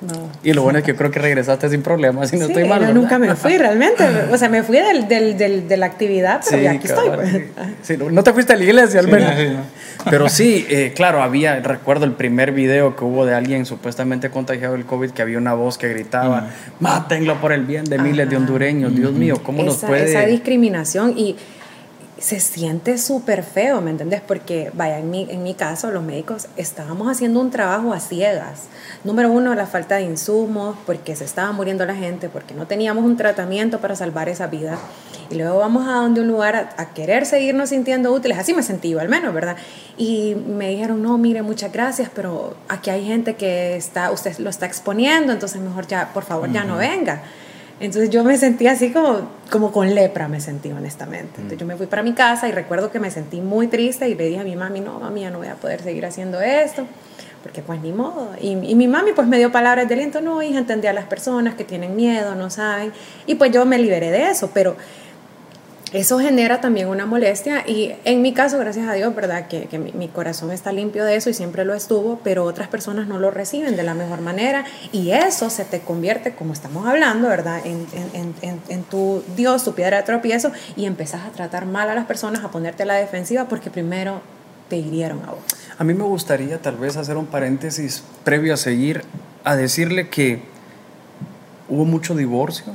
No. 0.06 0.28
Y 0.42 0.52
lo 0.52 0.62
bueno 0.62 0.78
es 0.78 0.84
que 0.84 0.92
yo 0.92 0.96
creo 0.96 1.10
que 1.10 1.18
regresaste 1.18 1.68
sin 1.70 1.82
problemas 1.82 2.32
y 2.32 2.36
no 2.36 2.46
Sí, 2.46 2.52
estoy 2.52 2.68
mal. 2.68 2.80
yo 2.80 2.86
¿verdad? 2.88 2.94
nunca 3.00 3.18
me 3.18 3.34
fui 3.34 3.56
realmente. 3.58 4.04
O 4.32 4.36
sea, 4.36 4.48
me 4.48 4.62
fui 4.62 4.76
del, 4.78 5.08
del, 5.08 5.36
del- 5.38 5.68
de 5.68 5.76
la 5.76 5.86
actividad, 5.86 6.40
pero 6.48 6.62
ya 6.62 6.72
aquí 6.72 6.86
estoy. 6.86 7.04
sí. 7.08 7.12
pues. 7.54 7.66
Sí, 7.82 7.96
no, 7.96 8.10
no 8.10 8.22
te 8.22 8.32
fuiste 8.32 8.52
a 8.52 8.56
la 8.56 8.64
iglesia 8.64 9.00
al 9.00 9.06
Sí, 9.06 9.12
menos. 9.12 9.32
sí, 9.36 9.46
no. 9.48 9.84
Pero 10.10 10.28
sí, 10.28 10.66
eh, 10.68 10.92
claro, 10.94 11.22
había, 11.22 11.60
recuerdo 11.60 12.04
el 12.04 12.12
primer 12.12 12.52
video 12.52 12.94
que 12.96 13.04
hubo 13.04 13.24
de 13.24 13.34
alguien 13.34 13.64
supuestamente 13.64 14.28
contagiado 14.28 14.74
del 14.74 14.84
COVID, 14.84 15.10
que 15.12 15.22
había 15.22 15.38
una 15.38 15.54
voz 15.54 15.78
que 15.78 15.88
gritaba, 15.88 16.48
mátenlo 16.80 17.40
por 17.40 17.52
el 17.52 17.64
bien 17.64 17.84
de 17.84 17.98
miles 17.98 18.28
de 18.28 18.36
hondureños. 18.36 18.94
Dios 18.94 19.12
mío, 19.12 19.40
¿cómo 19.42 19.62
nos 19.62 19.76
puede...? 19.78 20.04
esa 20.10 20.26
discriminación 20.26 21.14
y 21.16 21.36
se 22.24 22.40
siente 22.40 22.96
súper 22.96 23.42
feo, 23.42 23.82
¿me 23.82 23.90
entendés? 23.90 24.22
Porque, 24.22 24.70
vaya, 24.72 24.98
en 24.98 25.10
mi, 25.10 25.26
en 25.28 25.42
mi 25.42 25.52
caso, 25.52 25.90
los 25.90 26.02
médicos 26.02 26.48
estábamos 26.56 27.06
haciendo 27.10 27.38
un 27.38 27.50
trabajo 27.50 27.92
a 27.92 28.00
ciegas. 28.00 28.62
Número 29.04 29.30
uno, 29.30 29.54
la 29.54 29.66
falta 29.66 29.96
de 29.96 30.04
insumos, 30.04 30.74
porque 30.86 31.14
se 31.16 31.24
estaba 31.24 31.52
muriendo 31.52 31.84
la 31.84 31.94
gente, 31.94 32.30
porque 32.30 32.54
no 32.54 32.66
teníamos 32.66 33.04
un 33.04 33.18
tratamiento 33.18 33.78
para 33.78 33.94
salvar 33.94 34.30
esa 34.30 34.46
vida. 34.46 34.78
Y 35.28 35.34
luego 35.34 35.58
vamos 35.58 35.86
a 35.86 35.96
donde 35.96 36.22
un 36.22 36.28
lugar 36.28 36.56
a, 36.56 36.82
a 36.82 36.94
querer 36.94 37.26
seguirnos 37.26 37.68
sintiendo 37.68 38.10
útiles. 38.10 38.38
Así 38.38 38.54
me 38.54 38.62
sentí 38.62 38.88
yo, 38.88 39.00
al 39.00 39.10
menos, 39.10 39.34
¿verdad? 39.34 39.56
Y 39.98 40.34
me 40.34 40.70
dijeron, 40.70 41.02
no, 41.02 41.18
mire, 41.18 41.42
muchas 41.42 41.72
gracias, 41.72 42.08
pero 42.14 42.56
aquí 42.70 42.88
hay 42.88 43.04
gente 43.04 43.34
que 43.34 43.76
está, 43.76 44.10
usted 44.10 44.38
lo 44.38 44.48
está 44.48 44.64
exponiendo, 44.64 45.30
entonces 45.30 45.60
mejor 45.60 45.86
ya, 45.86 46.14
por 46.14 46.24
favor, 46.24 46.50
ya 46.50 46.64
no 46.64 46.78
venga. 46.78 47.22
Entonces 47.80 48.10
yo 48.10 48.22
me 48.22 48.36
sentí 48.36 48.66
así 48.68 48.92
como, 48.92 49.28
como 49.50 49.72
con 49.72 49.94
lepra, 49.94 50.28
me 50.28 50.40
sentí 50.40 50.70
honestamente. 50.70 51.32
Entonces 51.36 51.58
yo 51.58 51.66
me 51.66 51.76
fui 51.76 51.86
para 51.86 52.02
mi 52.02 52.12
casa 52.12 52.48
y 52.48 52.52
recuerdo 52.52 52.90
que 52.90 53.00
me 53.00 53.10
sentí 53.10 53.40
muy 53.40 53.66
triste 53.66 54.08
y 54.08 54.14
le 54.14 54.26
dije 54.26 54.40
a 54.40 54.44
mi 54.44 54.56
mami, 54.56 54.80
no, 54.80 55.00
mami, 55.00 55.22
ya 55.22 55.30
no 55.30 55.38
voy 55.38 55.48
a 55.48 55.54
poder 55.54 55.82
seguir 55.82 56.06
haciendo 56.06 56.40
esto, 56.40 56.86
porque 57.42 57.62
pues 57.62 57.80
ni 57.80 57.90
modo. 57.90 58.30
Y, 58.40 58.50
y 58.52 58.74
mi 58.76 58.86
mami 58.86 59.12
pues 59.12 59.26
me 59.26 59.38
dio 59.38 59.50
palabras 59.50 59.88
de 59.88 59.94
aliento, 59.94 60.20
no, 60.20 60.40
hija, 60.40 60.58
entendí 60.58 60.86
a 60.86 60.92
las 60.92 61.06
personas 61.06 61.54
que 61.56 61.64
tienen 61.64 61.96
miedo, 61.96 62.36
no 62.36 62.48
saben. 62.48 62.92
Y 63.26 63.34
pues 63.34 63.50
yo 63.50 63.66
me 63.66 63.78
liberé 63.78 64.10
de 64.12 64.30
eso, 64.30 64.50
pero 64.54 64.76
eso 65.94 66.18
genera 66.18 66.60
también 66.60 66.88
una 66.88 67.06
molestia 67.06 67.62
y 67.66 67.94
en 68.04 68.20
mi 68.20 68.32
caso, 68.32 68.58
gracias 68.58 68.88
a 68.88 68.94
Dios, 68.94 69.14
¿verdad? 69.14 69.46
Que, 69.46 69.66
que 69.66 69.78
mi, 69.78 70.08
corazón 70.08 70.50
está 70.50 70.72
limpio 70.72 71.04
de 71.04 71.14
eso 71.14 71.30
y 71.30 71.34
siempre 71.34 71.64
lo 71.64 71.72
estuvo, 71.72 72.18
pero 72.24 72.44
otras 72.44 72.66
personas 72.66 73.06
no 73.06 73.20
lo 73.20 73.30
reciben 73.30 73.76
de 73.76 73.84
la 73.84 73.94
mejor 73.94 74.20
manera 74.20 74.64
y 74.90 75.12
eso 75.12 75.50
se 75.50 75.64
te 75.64 75.80
convierte, 75.80 76.34
como 76.34 76.52
estamos 76.52 76.84
hablando, 76.86 77.28
¿verdad? 77.28 77.64
En, 77.64 77.86
en, 78.12 78.60
en 78.68 78.82
tu 78.82 79.22
Dios, 79.36 79.62
tu 79.62 79.74
piedra 79.74 79.98
de 79.98 80.02
tropiezo 80.02 80.50
y 80.74 80.86
empezás 80.86 81.22
a 81.26 81.30
tratar 81.30 81.64
mal 81.64 81.88
a 81.88 81.94
las 81.94 82.06
personas, 82.06 82.42
a 82.42 82.50
ponerte 82.50 82.82
a 82.82 82.86
la 82.86 82.94
defensiva 82.94 83.46
porque 83.46 83.70
primero 83.70 84.20
te 84.68 84.76
hirieron 84.76 85.22
a 85.22 85.30
vos. 85.30 85.44
A 85.78 85.84
mí 85.84 85.94
me 85.94 86.02
gustaría 86.02 86.60
tal 86.60 86.76
vez 86.76 86.96
hacer 86.96 87.16
un 87.16 87.26
paréntesis 87.26 88.02
previo 88.24 88.54
a 88.54 88.56
seguir, 88.56 89.04
a 89.44 89.54
decirle 89.54 90.08
que 90.08 90.42
hubo 91.68 91.84
mucho 91.84 92.16
divorcio, 92.16 92.74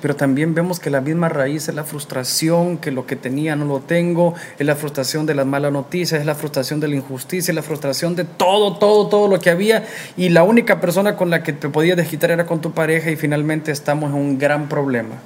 pero 0.00 0.16
también 0.16 0.54
vemos 0.54 0.80
que 0.80 0.90
la 0.90 1.00
misma 1.00 1.28
raíz 1.28 1.68
es 1.68 1.74
la 1.74 1.84
frustración, 1.84 2.78
que 2.78 2.90
lo 2.90 3.06
que 3.06 3.16
tenía 3.16 3.56
no 3.56 3.64
lo 3.64 3.80
tengo, 3.80 4.34
es 4.58 4.66
la 4.66 4.76
frustración 4.76 5.26
de 5.26 5.34
las 5.34 5.46
malas 5.46 5.72
noticias, 5.72 6.20
es 6.20 6.26
la 6.26 6.34
frustración 6.34 6.80
de 6.80 6.88
la 6.88 6.96
injusticia, 6.96 7.52
es 7.52 7.56
la 7.56 7.62
frustración 7.62 8.16
de 8.16 8.24
todo, 8.24 8.76
todo, 8.78 9.08
todo 9.08 9.28
lo 9.28 9.40
que 9.40 9.50
había, 9.50 9.84
y 10.16 10.28
la 10.30 10.42
única 10.42 10.80
persona 10.80 11.16
con 11.16 11.30
la 11.30 11.42
que 11.42 11.52
te 11.52 11.68
podías 11.68 11.96
desquitar 11.96 12.30
era 12.30 12.46
con 12.46 12.60
tu 12.60 12.72
pareja 12.72 13.10
y 13.10 13.16
finalmente 13.16 13.72
estamos 13.72 14.10
en 14.10 14.16
un 14.16 14.38
gran 14.38 14.68
problema. 14.68 15.16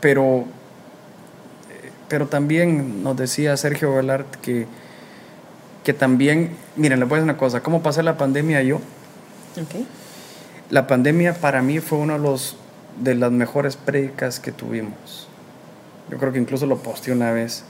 Pero 0.00 0.44
pero 2.08 2.26
también 2.28 3.02
nos 3.02 3.16
decía 3.16 3.56
Sergio 3.56 3.94
Velart 3.94 4.36
que, 4.36 4.66
que 5.84 5.92
también, 5.92 6.56
miren, 6.76 7.00
les 7.00 7.08
voy 7.08 7.16
a 7.16 7.20
decir 7.20 7.30
una 7.30 7.38
cosa, 7.38 7.62
¿cómo 7.62 7.82
pasé 7.82 8.02
la 8.02 8.16
pandemia 8.16 8.62
yo? 8.62 8.80
Okay. 9.60 9.86
La 10.70 10.86
pandemia 10.86 11.34
para 11.34 11.62
mí 11.62 11.80
fue 11.80 11.98
uno 11.98 12.14
de 12.14 12.18
los 12.20 12.56
de 13.00 13.14
las 13.14 13.30
mejores 13.30 13.76
prédicas 13.76 14.40
que 14.40 14.52
tuvimos. 14.52 15.28
Yo 16.10 16.18
creo 16.18 16.32
que 16.32 16.38
incluso 16.38 16.66
lo 16.66 16.78
posteé 16.78 17.14
una 17.14 17.32
vez. 17.32 17.64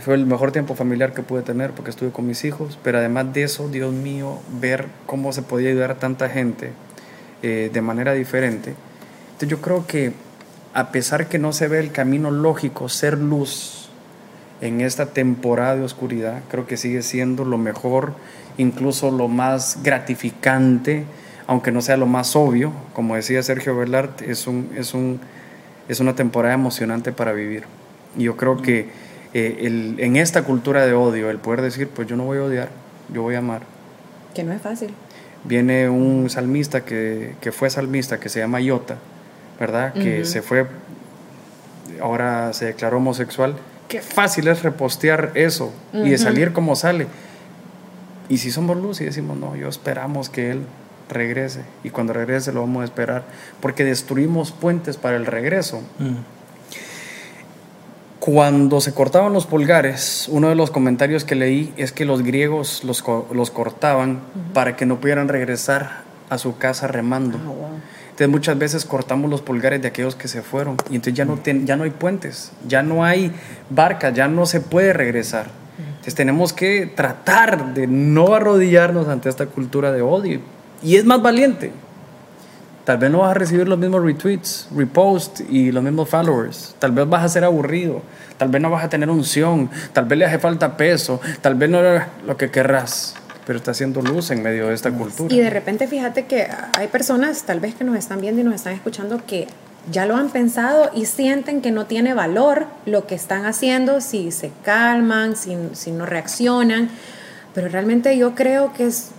Fue 0.00 0.14
el 0.14 0.26
mejor 0.26 0.52
tiempo 0.52 0.74
familiar 0.74 1.14
que 1.14 1.22
pude 1.22 1.42
tener 1.42 1.70
porque 1.70 1.90
estuve 1.90 2.10
con 2.10 2.26
mis 2.26 2.44
hijos, 2.44 2.78
pero 2.82 2.98
además 2.98 3.32
de 3.32 3.44
eso, 3.44 3.68
Dios 3.68 3.92
mío, 3.92 4.38
ver 4.60 4.86
cómo 5.06 5.32
se 5.32 5.42
podía 5.42 5.70
ayudar 5.70 5.92
a 5.92 5.94
tanta 5.94 6.28
gente 6.28 6.72
eh, 7.42 7.70
de 7.72 7.80
manera 7.80 8.12
diferente. 8.12 8.74
Entonces 9.28 9.48
yo 9.48 9.60
creo 9.62 9.86
que 9.86 10.12
a 10.74 10.92
pesar 10.92 11.28
que 11.28 11.38
no 11.38 11.52
se 11.52 11.68
ve 11.68 11.78
el 11.78 11.90
camino 11.90 12.30
lógico, 12.30 12.90
ser 12.90 13.16
luz 13.16 13.88
en 14.60 14.82
esta 14.82 15.06
temporada 15.06 15.76
de 15.76 15.84
oscuridad, 15.84 16.42
creo 16.50 16.66
que 16.66 16.76
sigue 16.76 17.00
siendo 17.00 17.44
lo 17.46 17.56
mejor, 17.56 18.12
incluso 18.58 19.10
lo 19.10 19.28
más 19.28 19.78
gratificante, 19.82 21.06
aunque 21.48 21.72
no 21.72 21.80
sea 21.80 21.96
lo 21.96 22.06
más 22.06 22.36
obvio, 22.36 22.72
como 22.92 23.16
decía 23.16 23.42
Sergio 23.42 23.74
Velart, 23.74 24.20
es, 24.20 24.46
un, 24.46 24.70
es, 24.76 24.92
un, 24.92 25.18
es 25.88 25.98
una 25.98 26.14
temporada 26.14 26.52
emocionante 26.52 27.10
para 27.10 27.32
vivir. 27.32 27.64
Y 28.18 28.24
yo 28.24 28.36
creo 28.36 28.58
que 28.58 28.90
eh, 29.32 29.60
el, 29.62 29.96
en 29.98 30.16
esta 30.16 30.42
cultura 30.42 30.84
de 30.84 30.92
odio, 30.92 31.30
el 31.30 31.38
poder 31.38 31.62
decir, 31.62 31.88
pues 31.88 32.06
yo 32.06 32.16
no 32.16 32.24
voy 32.24 32.36
a 32.36 32.42
odiar, 32.42 32.68
yo 33.10 33.22
voy 33.22 33.34
a 33.34 33.38
amar. 33.38 33.62
Que 34.34 34.44
no 34.44 34.52
es 34.52 34.60
fácil. 34.60 34.92
Viene 35.44 35.88
un 35.88 36.28
salmista 36.28 36.84
que, 36.84 37.34
que 37.40 37.50
fue 37.50 37.70
salmista, 37.70 38.20
que 38.20 38.28
se 38.28 38.40
llama 38.40 38.60
Iota, 38.60 38.98
¿verdad? 39.58 39.94
Que 39.94 40.26
se 40.26 40.42
fue, 40.42 40.66
ahora 42.02 42.52
se 42.52 42.66
declaró 42.66 42.98
homosexual. 42.98 43.56
Qué 43.88 44.02
fácil 44.02 44.48
es 44.48 44.62
repostear 44.62 45.32
eso 45.34 45.72
y 45.94 46.10
de 46.10 46.18
salir 46.18 46.52
como 46.52 46.76
sale. 46.76 47.06
Y 48.28 48.36
si 48.36 48.50
somos 48.50 48.76
luz 48.76 49.00
y 49.00 49.06
decimos, 49.06 49.38
no, 49.38 49.56
yo 49.56 49.70
esperamos 49.70 50.28
que 50.28 50.50
él 50.50 50.66
regrese. 51.08 51.62
Y 51.84 51.90
cuando 51.90 52.12
regrese 52.12 52.52
lo 52.52 52.60
vamos 52.60 52.82
a 52.82 52.84
esperar. 52.84 53.24
Porque 53.60 53.84
destruimos 53.84 54.52
puentes 54.52 54.96
para 54.96 55.16
el 55.16 55.26
regreso. 55.26 55.82
Mm. 55.98 56.16
Cuando 58.20 58.80
se 58.80 58.92
cortaban 58.92 59.32
los 59.32 59.46
pulgares, 59.46 60.26
uno 60.28 60.48
de 60.48 60.54
los 60.54 60.70
comentarios 60.70 61.24
que 61.24 61.34
leí 61.34 61.72
es 61.76 61.92
que 61.92 62.04
los 62.04 62.22
griegos 62.22 62.84
los, 62.84 63.02
los 63.32 63.50
cortaban 63.50 64.20
para 64.52 64.76
que 64.76 64.86
no 64.86 65.00
pudieran 65.00 65.28
regresar 65.28 66.02
a 66.28 66.36
su 66.36 66.58
casa 66.58 66.88
remando. 66.88 67.38
Ah, 67.38 67.78
Entonces 68.10 68.28
muchas 68.28 68.58
veces 68.58 68.84
cortamos 68.84 69.30
los 69.30 69.40
pulgares 69.40 69.80
de 69.80 69.88
aquellos 69.88 70.14
que 70.14 70.28
se 70.28 70.42
fueron 70.42 70.76
y 70.90 70.96
entonces 70.96 71.14
ya 71.14 71.24
no, 71.24 71.38
ya 71.42 71.76
no 71.76 71.84
hay 71.84 71.90
puentes, 71.90 72.52
ya 72.66 72.82
no 72.82 73.04
hay 73.04 73.32
barcas, 73.70 74.12
ya 74.12 74.28
no 74.28 74.46
se 74.46 74.60
puede 74.60 74.92
regresar. 74.92 75.46
Entonces 75.78 76.14
tenemos 76.14 76.52
que 76.52 76.86
tratar 76.86 77.72
de 77.72 77.86
no 77.86 78.34
arrodillarnos 78.34 79.08
ante 79.08 79.28
esta 79.28 79.46
cultura 79.46 79.92
de 79.92 80.02
odio 80.02 80.40
y 80.82 80.96
es 80.96 81.04
más 81.04 81.22
valiente. 81.22 81.72
Tal 82.88 82.96
vez 82.96 83.10
no 83.10 83.18
vas 83.18 83.32
a 83.32 83.34
recibir 83.34 83.68
los 83.68 83.78
mismos 83.78 84.02
retweets, 84.02 84.66
reposts 84.74 85.44
y 85.50 85.72
los 85.72 85.82
mismos 85.84 86.08
followers. 86.08 86.74
Tal 86.78 86.92
vez 86.92 87.06
vas 87.06 87.22
a 87.22 87.28
ser 87.28 87.44
aburrido. 87.44 88.00
Tal 88.38 88.48
vez 88.48 88.62
no 88.62 88.70
vas 88.70 88.82
a 88.82 88.88
tener 88.88 89.10
unción. 89.10 89.68
Tal 89.92 90.06
vez 90.06 90.18
le 90.18 90.24
hace 90.24 90.38
falta 90.38 90.74
peso. 90.74 91.20
Tal 91.42 91.54
vez 91.54 91.68
no 91.68 91.84
es 91.84 92.02
lo 92.26 92.38
que 92.38 92.50
querrás. 92.50 93.14
Pero 93.46 93.58
está 93.58 93.72
haciendo 93.72 94.00
luz 94.00 94.30
en 94.30 94.42
medio 94.42 94.68
de 94.68 94.74
esta 94.74 94.90
cultura. 94.90 95.34
Y 95.34 95.38
de 95.38 95.50
repente 95.50 95.86
fíjate 95.86 96.24
que 96.24 96.48
hay 96.78 96.88
personas 96.88 97.42
tal 97.42 97.60
vez 97.60 97.74
que 97.74 97.84
nos 97.84 97.94
están 97.94 98.22
viendo 98.22 98.40
y 98.40 98.44
nos 98.44 98.54
están 98.54 98.72
escuchando 98.72 99.20
que 99.26 99.48
ya 99.90 100.06
lo 100.06 100.16
han 100.16 100.30
pensado 100.30 100.90
y 100.94 101.04
sienten 101.04 101.60
que 101.60 101.70
no 101.70 101.84
tiene 101.84 102.14
valor 102.14 102.68
lo 102.86 103.06
que 103.06 103.14
están 103.14 103.44
haciendo 103.44 104.00
si 104.00 104.30
se 104.32 104.50
calman, 104.64 105.36
si, 105.36 105.58
si 105.74 105.90
no 105.90 106.06
reaccionan. 106.06 106.88
Pero 107.54 107.68
realmente 107.68 108.16
yo 108.16 108.34
creo 108.34 108.72
que 108.72 108.86
es, 108.86 109.10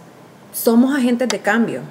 somos 0.54 0.96
agentes 0.96 1.28
de 1.30 1.40
cambio, 1.40 1.82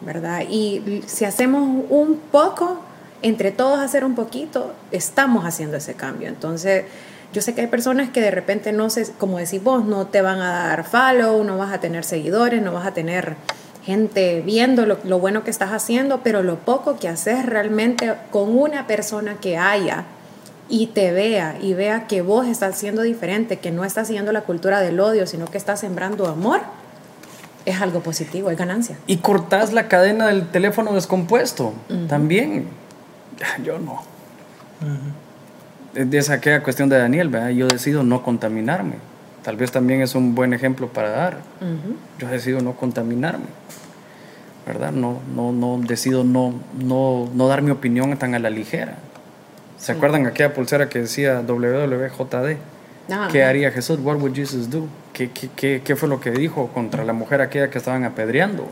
¿verdad? 0.00 0.42
Y 0.48 1.02
si 1.06 1.24
hacemos 1.24 1.84
un 1.88 2.20
poco, 2.30 2.80
entre 3.22 3.50
todos 3.50 3.80
hacer 3.80 4.04
un 4.04 4.14
poquito, 4.14 4.72
estamos 4.90 5.44
haciendo 5.44 5.76
ese 5.76 5.94
cambio. 5.94 6.28
Entonces, 6.28 6.84
yo 7.32 7.42
sé 7.42 7.54
que 7.54 7.62
hay 7.62 7.66
personas 7.66 8.10
que 8.10 8.20
de 8.20 8.30
repente 8.30 8.72
no 8.72 8.88
sé, 8.90 9.06
como 9.18 9.38
decís 9.38 9.62
vos, 9.62 9.84
no 9.84 10.06
te 10.06 10.22
van 10.22 10.40
a 10.40 10.68
dar 10.68 10.84
follow, 10.84 11.42
no 11.44 11.58
vas 11.58 11.72
a 11.72 11.80
tener 11.80 12.04
seguidores, 12.04 12.62
no 12.62 12.72
vas 12.72 12.86
a 12.86 12.94
tener 12.94 13.36
gente 13.84 14.42
viendo 14.44 14.84
lo, 14.86 14.98
lo 15.04 15.18
bueno 15.18 15.44
que 15.44 15.50
estás 15.50 15.70
haciendo, 15.72 16.20
pero 16.22 16.42
lo 16.42 16.56
poco 16.56 16.98
que 16.98 17.08
haces 17.08 17.46
realmente 17.46 18.14
con 18.30 18.56
una 18.56 18.86
persona 18.86 19.36
que 19.40 19.58
haya 19.58 20.04
y 20.68 20.88
te 20.88 21.12
vea 21.12 21.56
y 21.60 21.74
vea 21.74 22.06
que 22.06 22.22
vos 22.22 22.46
estás 22.46 22.76
siendo 22.76 23.02
diferente, 23.02 23.58
que 23.58 23.70
no 23.70 23.84
estás 23.84 24.08
siguiendo 24.08 24.32
la 24.32 24.42
cultura 24.42 24.80
del 24.80 24.98
odio, 24.98 25.26
sino 25.26 25.46
que 25.46 25.58
estás 25.58 25.80
sembrando 25.80 26.26
amor, 26.26 26.60
es 27.66 27.82
algo 27.82 28.00
positivo, 28.00 28.50
es 28.50 28.56
ganancia. 28.56 28.96
Y 29.06 29.18
cortás 29.18 29.72
la 29.72 29.88
cadena 29.88 30.28
del 30.28 30.48
teléfono 30.48 30.94
descompuesto 30.94 31.74
también. 32.08 32.68
Yo 33.62 33.78
no. 33.78 34.02
De 35.92 36.16
esa 36.16 36.34
aquella 36.34 36.62
cuestión 36.62 36.88
de 36.88 36.96
Daniel, 36.96 37.28
¿verdad? 37.28 37.50
yo 37.50 37.66
decido 37.66 38.02
no 38.02 38.22
contaminarme. 38.22 38.94
Tal 39.42 39.56
vez 39.56 39.72
también 39.72 40.00
es 40.00 40.14
un 40.14 40.34
buen 40.34 40.54
ejemplo 40.54 40.88
para 40.88 41.10
dar. 41.10 41.38
Yo 42.18 42.28
decido 42.28 42.60
no 42.60 42.72
contaminarme. 42.72 43.46
¿Verdad? 44.66 44.92
No, 44.92 45.20
no, 45.34 45.52
no 45.52 45.78
decido 45.80 46.24
no, 46.24 46.52
no, 46.76 47.28
no 47.32 47.46
dar 47.48 47.62
mi 47.62 47.70
opinión 47.70 48.16
tan 48.16 48.34
a 48.34 48.38
la 48.38 48.50
ligera. 48.50 48.96
¿Se 49.78 49.92
acuerdan 49.92 50.26
aquella 50.26 50.54
pulsera 50.54 50.88
que 50.88 51.00
decía 51.00 51.42
WWJD? 51.42 52.56
Ah, 53.10 53.28
¿Qué 53.30 53.44
haría 53.44 53.70
Jesús? 53.70 53.98
What 54.02 54.16
would 54.16 54.34
Jesus 54.34 54.70
do? 54.70 54.86
¿Qué, 55.12 55.30
qué, 55.30 55.48
qué, 55.54 55.82
qué 55.84 55.96
fue 55.96 56.08
lo 56.08 56.20
que 56.20 56.30
dijo 56.30 56.68
contra 56.68 57.04
la 57.04 57.12
mujer 57.12 57.40
aquella 57.40 57.70
que 57.70 57.78
estaban 57.78 58.04
apedreando? 58.04 58.68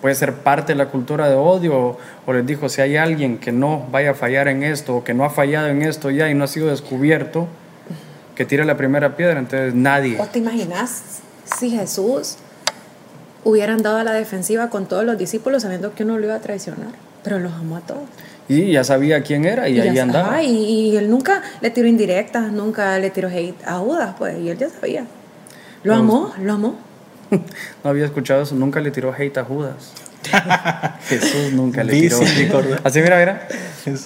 Puede 0.00 0.14
ser 0.14 0.34
parte 0.34 0.72
de 0.72 0.76
la 0.76 0.86
cultura 0.86 1.28
de 1.28 1.34
odio 1.34 1.78
o, 1.78 1.98
o 2.26 2.32
les 2.32 2.46
dijo, 2.46 2.68
si 2.68 2.80
hay 2.80 2.96
alguien 2.96 3.38
que 3.38 3.52
no 3.52 3.86
vaya 3.90 4.10
a 4.10 4.14
fallar 4.14 4.48
en 4.48 4.62
esto 4.62 4.96
o 4.96 5.04
que 5.04 5.14
no 5.14 5.24
ha 5.24 5.30
fallado 5.30 5.68
en 5.68 5.82
esto 5.82 6.10
ya 6.10 6.28
y 6.28 6.34
no 6.34 6.44
ha 6.44 6.46
sido 6.46 6.68
descubierto, 6.68 7.48
que 8.34 8.44
tire 8.44 8.64
la 8.64 8.76
primera 8.76 9.16
piedra. 9.16 9.38
Entonces 9.38 9.74
nadie. 9.74 10.16
¿Vos 10.16 10.32
te 10.32 10.38
imaginas 10.38 11.20
si 11.44 11.70
Jesús 11.70 12.36
hubiera 13.44 13.74
andado 13.74 13.98
a 13.98 14.04
la 14.04 14.12
defensiva 14.12 14.70
con 14.70 14.86
todos 14.86 15.04
los 15.04 15.18
discípulos 15.18 15.62
sabiendo 15.62 15.94
que 15.94 16.04
uno 16.04 16.18
lo 16.18 16.26
iba 16.26 16.34
a 16.34 16.40
traicionar? 16.40 16.92
Pero 17.22 17.38
los 17.38 17.52
amó 17.52 17.76
a 17.76 17.80
todos. 17.80 18.02
Y 18.48 18.72
ya 18.72 18.84
sabía 18.84 19.22
quién 19.22 19.44
era 19.44 19.68
y, 19.68 19.76
Y 19.76 19.80
ahí 19.80 19.98
andaba. 19.98 20.28
ajá, 20.28 20.42
y, 20.42 20.90
y 20.90 20.96
él 20.96 21.08
nunca 21.10 21.42
le 21.60 21.70
tiró 21.70 21.88
indirectas, 21.88 22.52
nunca 22.52 22.98
le 22.98 23.10
tiró 23.10 23.28
hate 23.28 23.56
a 23.66 23.78
Judas, 23.78 24.14
pues, 24.18 24.38
y 24.38 24.50
él 24.50 24.58
ya 24.58 24.68
sabía. 24.68 25.06
Lo 25.82 25.94
No. 25.94 26.00
amó, 26.00 26.32
lo 26.40 26.52
amó. 26.52 26.76
No 27.84 27.90
había 27.90 28.04
escuchado 28.04 28.42
eso, 28.42 28.54
nunca 28.54 28.80
le 28.80 28.90
tiró 28.90 29.12
hate 29.16 29.38
a 29.38 29.44
Judas. 29.44 29.92
Jesús 31.08 31.52
nunca 31.52 31.84
le 31.84 31.92
tiró 31.92 32.18
hate. 32.18 32.80
Así, 32.84 33.00
mira, 33.02 33.18
mira. 33.18 33.46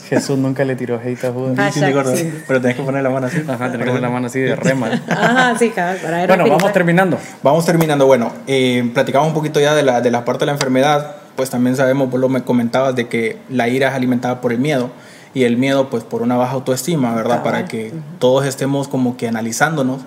Jesús 0.09 0.37
nunca 0.39 0.65
le 0.65 0.75
tiró 0.75 1.01
hate 1.03 1.25
a 1.25 1.33
Judas. 1.33 1.75
Sí. 1.75 2.33
Pero 2.47 2.61
tenés 2.61 2.77
que 2.77 2.83
poner 2.83 3.03
la 3.05 3.11
mano 3.11 3.27
así. 3.29 3.43
Ajá, 3.47 3.71
tener 3.71 3.81
que 3.87 3.87
poner 3.93 4.03
la 4.03 4.11
mano 4.11 4.27
así 4.27 4.41
de 4.41 4.57
rema. 4.57 4.91
Ajá, 5.09 5.57
sí, 5.59 5.71
para 5.75 5.93
ver 5.95 6.27
Bueno, 6.27 6.49
vamos 6.49 6.73
terminando. 6.73 7.19
Vamos 7.43 7.65
terminando. 7.65 8.07
Bueno, 8.07 8.33
eh, 8.49 8.91
platicamos 8.95 9.29
un 9.29 9.35
poquito 9.35 9.61
ya 9.61 9.75
de 9.77 9.85
la, 9.85 10.01
de 10.01 10.11
la 10.11 10.25
parte 10.25 10.41
de 10.41 10.47
la 10.47 10.53
enfermedad. 10.53 11.17
Pues 11.39 11.51
también 11.51 11.77
sabemos, 11.77 12.11
vos 12.11 12.19
lo 12.19 12.29
me 12.29 12.43
comentabas, 12.43 12.97
de 12.97 13.07
que 13.07 13.39
la 13.49 13.69
ira 13.69 13.91
es 13.91 13.95
alimentada 13.95 14.41
por 14.41 14.53
el 14.53 14.59
miedo. 14.59 14.91
Y 15.35 15.45
el 15.45 15.57
miedo, 15.57 15.89
pues 15.89 16.03
por 16.03 16.23
una 16.23 16.37
baja 16.37 16.55
autoestima, 16.55 17.15
¿verdad? 17.15 17.37
Cabal. 17.37 17.53
Para 17.53 17.65
que 17.67 17.93
todos 18.19 18.45
estemos 18.45 18.89
como 18.89 19.17
que 19.17 19.29
analizándonos. 19.29 20.01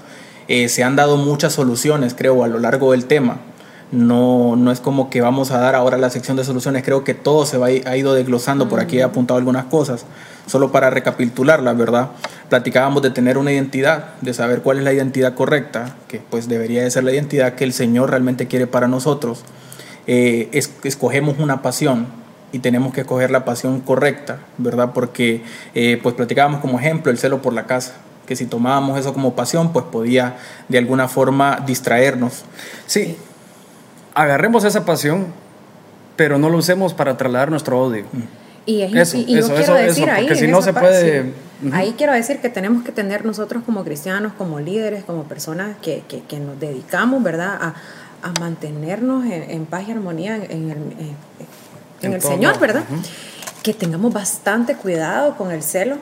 Eh, 0.50 0.68
se 0.68 0.84
han 0.84 0.98
dado 0.98 1.16
muchas 1.16 1.54
soluciones, 1.54 2.16
creo, 2.16 2.44
a 2.44 2.50
lo 2.50 2.60
largo 2.60 2.92
del 2.92 3.06
tema. 3.06 3.38
No, 3.94 4.58
no 4.58 4.74
es 4.74 4.82
como 4.82 5.10
que 5.10 5.22
vamos 5.22 5.52
a 5.52 5.60
dar 5.60 5.74
ahora 5.74 5.98
la 5.98 6.10
sección 6.10 6.36
de 6.36 6.44
soluciones. 6.44 6.84
Creo 6.84 7.06
que 7.06 7.14
todo 7.14 7.46
se 7.46 7.58
va, 7.58 7.68
ha 7.68 7.96
ido 7.96 8.14
desglosando. 8.14 8.68
Por 8.68 8.82
aquí 8.82 8.98
he 8.98 9.04
apuntado 9.04 9.38
algunas 9.38 9.64
cosas. 9.68 10.04
Solo 10.48 10.74
para 10.74 10.90
recapitularlas, 10.90 11.78
¿verdad? 11.78 12.10
Platicábamos 12.50 13.04
de 13.04 13.10
tener 13.10 13.38
una 13.38 13.54
identidad, 13.54 14.16
de 14.20 14.34
saber 14.34 14.64
cuál 14.64 14.80
es 14.80 14.84
la 14.84 14.92
identidad 14.92 15.34
correcta, 15.34 15.96
que 16.10 16.22
pues 16.30 16.50
debería 16.50 16.84
de 16.84 16.92
ser 16.92 17.06
la 17.06 17.14
identidad 17.14 17.56
que 17.56 17.64
el 17.64 17.72
Señor 17.72 18.10
realmente 18.10 18.48
quiere 18.48 18.68
para 18.68 18.90
nosotros. 18.90 19.46
Eh, 20.08 20.50
es- 20.52 20.72
escogemos 20.84 21.38
una 21.40 21.62
pasión 21.62 22.08
y 22.52 22.60
tenemos 22.60 22.94
que 22.94 23.02
escoger 23.02 23.32
la 23.32 23.46
pasión 23.46 23.80
correcta, 23.82 24.40
¿verdad? 24.58 24.92
Porque 24.94 25.44
eh, 25.76 26.00
pues 26.02 26.16
platicábamos 26.16 26.60
como 26.62 26.80
ejemplo 26.80 27.12
el 27.12 27.18
celo 27.18 27.42
por 27.42 27.54
la 27.54 27.66
casa, 27.66 27.94
que 28.26 28.36
si 28.36 28.46
tomábamos 28.46 29.00
eso 29.00 29.14
como 29.14 29.36
pasión, 29.36 29.72
pues 29.74 29.86
podía 29.86 30.38
de 30.70 30.78
alguna 30.78 31.08
forma 31.08 31.64
distraernos. 31.66 32.44
Sí, 32.88 33.16
agarremos 34.14 34.64
esa 34.64 34.86
pasión, 34.86 35.28
pero 36.16 36.38
no 36.38 36.50
lo 36.50 36.58
usemos 36.58 36.94
para 36.94 37.18
trasladar 37.18 37.50
nuestro 37.52 37.80
odio. 37.80 38.06
Y, 38.66 38.82
es- 38.84 38.94
Eso, 38.94 39.18
y- 39.18 39.22
y 39.28 39.34
yo 39.34 39.40
eso, 39.40 39.48
quiero 39.56 39.62
eso, 39.64 39.74
decir 39.76 40.04
eso, 40.04 40.12
ahí, 40.14 40.24
porque 40.28 40.40
si 40.40 40.48
no 40.48 40.62
se 40.62 40.74
puede- 40.74 41.24
sí. 41.24 41.34
Ahí 41.74 41.94
quiero 41.96 42.14
decir 42.14 42.40
que 42.40 42.50
tenemos 42.50 42.84
que 42.84 42.92
tener 42.92 43.24
nosotros 43.24 43.62
como 43.64 43.84
cristianos, 43.84 44.34
como 44.36 44.60
líderes, 44.60 45.04
como 45.04 45.24
personas 45.26 45.78
que, 45.82 46.04
que- 46.08 46.22
que 46.24 46.40
nos 46.40 46.60
dedicamos, 46.60 47.22
¿verdad?, 47.24 47.58
a, 47.62 47.76
a 48.24 48.32
mantenernos 48.40 49.26
en, 49.26 49.50
en 49.50 49.66
paz 49.66 49.84
y 49.88 49.92
armonía 49.92 50.36
en, 50.38 50.44
en 50.52 50.70
el, 50.72 50.78
en- 50.78 51.16
el 52.14 52.22
Señor, 52.22 52.60
¿verdad? 52.60 52.84
Que 53.64 53.74
tengamos 53.74 54.12
bastante 54.14 54.76
cuidado 54.76 55.36
con 55.38 55.52
el 55.52 55.62
celo, 55.64 55.98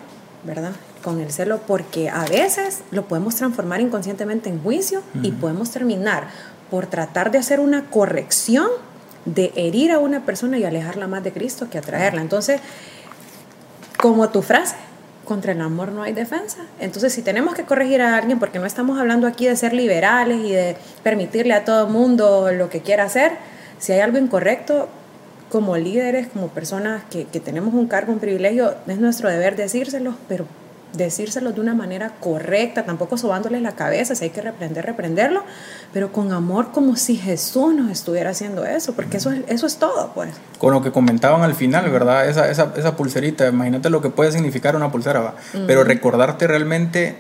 ¿verdad? 0.46 0.72
Con 1.04 1.20
el 1.20 1.32
celo, 1.32 1.60
porque 1.68 2.10
a 2.10 2.26
veces 2.26 2.80
lo 2.92 3.06
podemos 3.08 3.36
transformar 3.36 3.82
inconscientemente 3.82 4.50
en 4.50 4.62
juicio 4.62 5.02
y 5.22 5.32
podemos 5.32 5.72
terminar 5.72 6.28
por 6.72 6.86
tratar 6.88 7.32
de 7.32 7.38
hacer 7.40 7.60
una 7.60 7.86
corrección 7.90 8.68
de 9.26 9.52
herir 9.56 9.92
a 9.92 10.00
una 10.00 10.26
persona 10.26 10.58
y 10.58 10.64
alejarla 10.64 11.08
más 11.08 11.24
de 11.24 11.34
Cristo 11.34 11.68
que 11.70 11.78
atraerla. 11.78 12.22
Entonces, 12.22 12.62
como 13.98 14.30
tu 14.30 14.42
frase, 14.42 14.76
contra 15.30 15.52
el 15.52 15.62
amor 15.62 15.92
no 15.92 16.02
hay 16.02 16.12
defensa. 16.12 16.66
Entonces, 16.80 17.14
si 17.14 17.22
tenemos 17.22 17.54
que 17.54 17.64
corregir 17.64 18.02
a 18.02 18.18
alguien, 18.18 18.40
porque 18.40 18.58
no 18.58 18.66
estamos 18.66 19.00
hablando 19.00 19.28
aquí 19.28 19.46
de 19.46 19.56
ser 19.56 19.74
liberales 19.74 20.40
y 20.40 20.52
de 20.52 20.76
permitirle 21.04 21.54
a 21.54 21.64
todo 21.64 21.86
el 21.86 21.94
mundo 21.94 22.52
lo 22.52 22.68
que 22.72 22.82
quiera 22.82 23.04
hacer, 23.04 23.34
si 23.78 23.92
hay 23.92 24.00
algo 24.00 24.18
incorrecto, 24.18 24.90
como 25.52 25.78
líderes, 25.78 26.30
como 26.30 26.48
personas 26.48 27.04
que, 27.12 27.26
que 27.26 27.40
tenemos 27.40 27.76
un 27.76 27.86
cargo, 27.86 28.12
un 28.12 28.18
privilegio, 28.18 28.74
es 28.88 28.98
nuestro 28.98 29.30
deber 29.30 29.56
decírselos, 29.56 30.16
pero 30.28 30.48
decírselo 30.94 31.52
de 31.52 31.62
una 31.62 31.76
manera 31.76 32.14
correcta, 32.20 32.84
tampoco 32.86 33.18
sobándoles 33.18 33.62
la 33.62 33.74
cabeza, 33.74 34.16
si 34.16 34.26
hay 34.26 34.30
que 34.32 34.42
reprender, 34.42 34.86
reprenderlo, 34.86 35.44
pero 35.94 36.12
con 36.12 36.32
amor 36.32 36.72
como 36.72 36.96
si 36.96 37.16
Jesús 37.16 37.74
nos 37.74 37.92
estuviera 37.92 38.32
haciendo 38.32 38.66
eso, 38.66 38.94
porque 38.94 39.18
eso 39.18 39.32
es, 39.32 39.42
eso 39.48 39.68
es 39.68 39.78
todo, 39.78 40.12
pues. 40.14 40.32
Con 40.58 40.74
lo 40.74 40.82
que 40.82 40.92
comentaban 40.92 41.44
al 41.44 41.56
final, 41.56 41.90
¿verdad? 41.90 42.28
Esa, 42.28 42.50
esa, 42.50 42.74
esa 42.76 42.96
pulserita, 42.96 43.48
imagínate 43.48 43.90
lo 43.90 44.02
que 44.02 44.10
puede 44.10 44.32
significar 44.32 44.76
una 44.76 44.92
pulsera, 44.92 45.20
¿va? 45.20 45.36
Pero 45.68 45.84
recordarte 45.84 46.48
realmente 46.48 47.18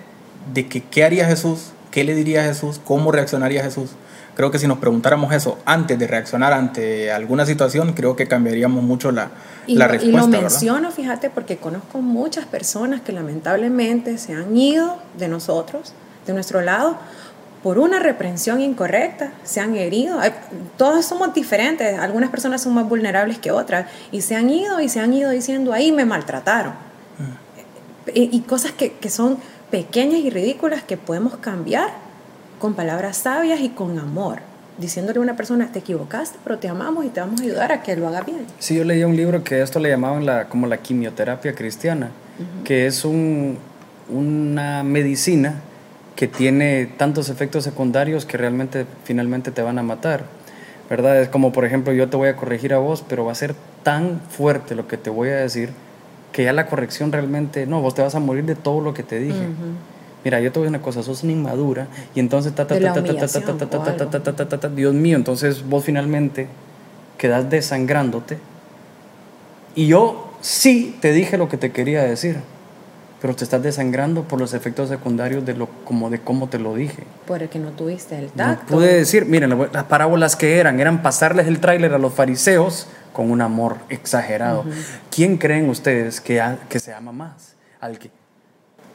de 0.54 0.68
que 0.68 0.84
qué 0.84 1.04
haría 1.04 1.26
Jesús, 1.26 1.72
qué 1.92 2.04
le 2.04 2.16
diría 2.16 2.44
Jesús, 2.44 2.82
cómo 2.84 3.12
reaccionaría 3.12 3.64
Jesús 3.64 3.92
creo 4.40 4.52
que 4.52 4.58
si 4.58 4.68
nos 4.70 4.78
preguntáramos 4.78 5.34
eso 5.34 5.58
antes 5.66 6.00
de 6.00 6.08
reaccionar 6.08 6.54
ante 6.54 7.12
alguna 7.12 7.46
situación, 7.46 7.92
creo 7.92 8.16
que 8.16 8.26
cambiaríamos 8.26 8.82
mucho 8.82 9.12
la, 9.12 9.32
la 9.68 9.90
respuesta. 9.90 10.18
Y 10.18 10.22
lo 10.22 10.28
menciono, 10.30 10.92
fíjate, 10.92 11.30
porque 11.30 11.58
conozco 11.58 12.02
muchas 12.02 12.46
personas 12.46 13.02
que 13.02 13.12
lamentablemente 13.12 14.18
se 14.18 14.34
han 14.34 14.56
ido 14.56 14.96
de 15.18 15.28
nosotros, 15.28 15.92
de 16.26 16.32
nuestro 16.32 16.62
lado, 16.62 16.98
por 17.64 17.80
una 17.80 18.00
reprensión 18.00 18.62
incorrecta, 18.62 19.34
se 19.44 19.60
han 19.60 19.76
herido. 19.76 20.22
Todos 20.78 21.06
somos 21.06 21.34
diferentes, 21.34 22.00
algunas 22.00 22.30
personas 22.30 22.62
son 22.62 22.74
más 22.76 22.88
vulnerables 22.88 23.40
que 23.40 23.52
otras, 23.52 23.88
y 24.14 24.22
se 24.22 24.38
han 24.38 24.50
ido 24.50 24.80
y 24.80 24.88
se 24.88 25.02
han 25.02 25.14
ido 25.14 25.32
diciendo, 25.32 25.74
ahí 25.74 25.92
me 25.92 26.06
maltrataron. 26.06 26.72
Mm. 27.18 28.10
Y, 28.16 28.38
y, 28.38 28.40
cosas 28.44 28.72
que, 28.72 28.94
que 28.94 29.10
son 29.10 29.38
pequeñas 29.70 30.22
y 30.22 30.30
ridículas 30.30 30.82
que 30.82 30.96
podemos 30.96 31.36
cambiar 31.40 32.08
con 32.60 32.74
palabras 32.76 33.18
sabias 33.18 33.62
y 33.62 33.70
con 33.70 33.98
amor, 33.98 34.40
diciéndole 34.78 35.20
a 35.20 35.22
una 35.22 35.36
persona, 35.36 35.72
te 35.72 35.80
equivocaste, 35.80 36.38
pero 36.44 36.60
te 36.60 36.68
amamos 36.68 37.06
y 37.06 37.10
te 37.10 37.20
vamos 37.20 37.42
a 37.42 37.44
ayudar 37.44 37.72
a 37.72 37.82
que 37.82 37.96
lo 37.96 38.08
haga 38.08 38.22
bien. 38.22 38.46
Sí, 38.60 38.76
yo 38.76 38.84
leía 38.84 39.08
un 39.08 39.16
libro 39.16 39.44
que 39.44 39.62
esto 39.62 39.80
le 39.80 39.90
llamaban 39.90 40.26
la, 40.26 40.48
como 40.50 40.68
la 40.68 40.78
quimioterapia 40.78 41.56
cristiana, 41.56 42.12
que 42.64 42.86
es 42.86 43.04
un, 43.04 43.58
una 44.10 44.84
medicina 44.84 45.56
que 46.16 46.28
tiene 46.28 46.86
tantos 46.86 47.30
efectos 47.30 47.64
secundarios 47.64 48.26
que 48.26 48.38
realmente 48.38 48.86
finalmente 49.04 49.52
te 49.52 49.62
van 49.62 49.80
a 49.80 49.84
matar. 49.84 50.26
¿Verdad? 50.90 51.22
Es 51.22 51.30
como, 51.30 51.52
por 51.52 51.66
ejemplo, 51.66 51.94
yo 51.94 52.10
te 52.10 52.18
voy 52.18 52.30
a 52.30 52.36
corregir 52.36 52.74
a 52.74 52.80
vos, 52.80 53.04
pero 53.08 53.24
va 53.24 53.32
a 53.32 53.36
ser 53.36 53.54
tan 53.84 54.20
fuerte 54.30 54.74
lo 54.74 54.88
que 54.88 54.98
te 54.98 55.10
voy 55.10 55.30
a 55.30 55.36
decir 55.36 55.70
que 56.32 56.44
ya 56.44 56.54
la 56.54 56.66
corrección 56.66 57.12
realmente, 57.12 57.68
no, 57.68 57.82
vos 57.82 57.94
te 57.96 58.02
vas 58.02 58.16
a 58.16 58.20
morir 58.20 58.46
de 58.46 58.56
todo 58.56 58.82
lo 58.82 58.94
que 58.94 59.04
te 59.04 59.20
dije 59.20 59.48
mira, 60.24 60.40
yo 60.40 60.52
te 60.52 60.60
voy 60.60 60.68
a 60.68 60.70
una 60.70 60.82
cosa, 60.82 61.04
sos 61.04 61.24
una 61.24 61.32
inmadura 61.34 61.88
y 62.16 62.20
entonces 62.20 62.54
ta 62.54 62.68
ta 62.68 62.80
ta 62.80 62.94
ta 62.94 63.04
ta 63.04 64.22
ta 64.22 64.34
ta 64.34 64.48
ta 64.48 64.60
ta 64.60 64.70
Dios 64.70 64.94
mío, 64.94 65.16
entonces 65.16 65.68
vos 65.68 65.84
finalmente 65.84 66.48
quedas 67.18 67.50
desangrándote 67.50 68.38
y 69.76 69.88
yo 69.88 70.34
sí 70.42 70.98
te 71.02 71.12
dije 71.12 71.38
lo 71.38 71.50
que 71.50 71.58
te 71.58 71.72
quería 71.72 72.04
decir, 72.04 72.38
pero 73.22 73.36
te 73.36 73.44
estás 73.44 73.62
desangrando 73.62 74.24
por 74.24 74.40
los 74.40 74.54
efectos 74.54 74.90
secundarios 74.90 75.46
de 75.46 75.54
lo 75.54 75.68
como 75.84 76.10
de 76.10 76.20
cómo 76.20 76.48
te 76.48 76.60
lo 76.60 76.76
dije. 76.76 77.04
Por 77.28 77.44
el 77.44 77.50
que 77.50 77.60
no 77.60 77.72
tuviste 77.72 78.18
el 78.18 78.30
tacto. 78.32 78.74
No 78.74 78.78
pude 78.78 78.94
decir, 78.94 79.26
miren, 79.26 79.58
las 79.72 79.84
parábolas 79.86 80.36
que 80.36 80.58
eran, 80.58 80.80
eran 80.80 81.02
pasarles 81.02 81.48
el 81.48 81.60
tráiler 81.60 81.94
a 81.94 81.98
los 81.98 82.14
fariseos 82.14 82.88
con 83.14 83.32
un 83.32 83.42
amor 83.42 83.78
exagerado. 83.90 84.64
¿Quién 85.14 85.38
creen 85.38 85.70
ustedes 85.70 86.22
que, 86.22 86.42
que 86.70 86.80
se 86.80 86.94
ama 86.94 87.12
más? 87.12 87.56
Al 87.82 88.00
que 88.00 88.10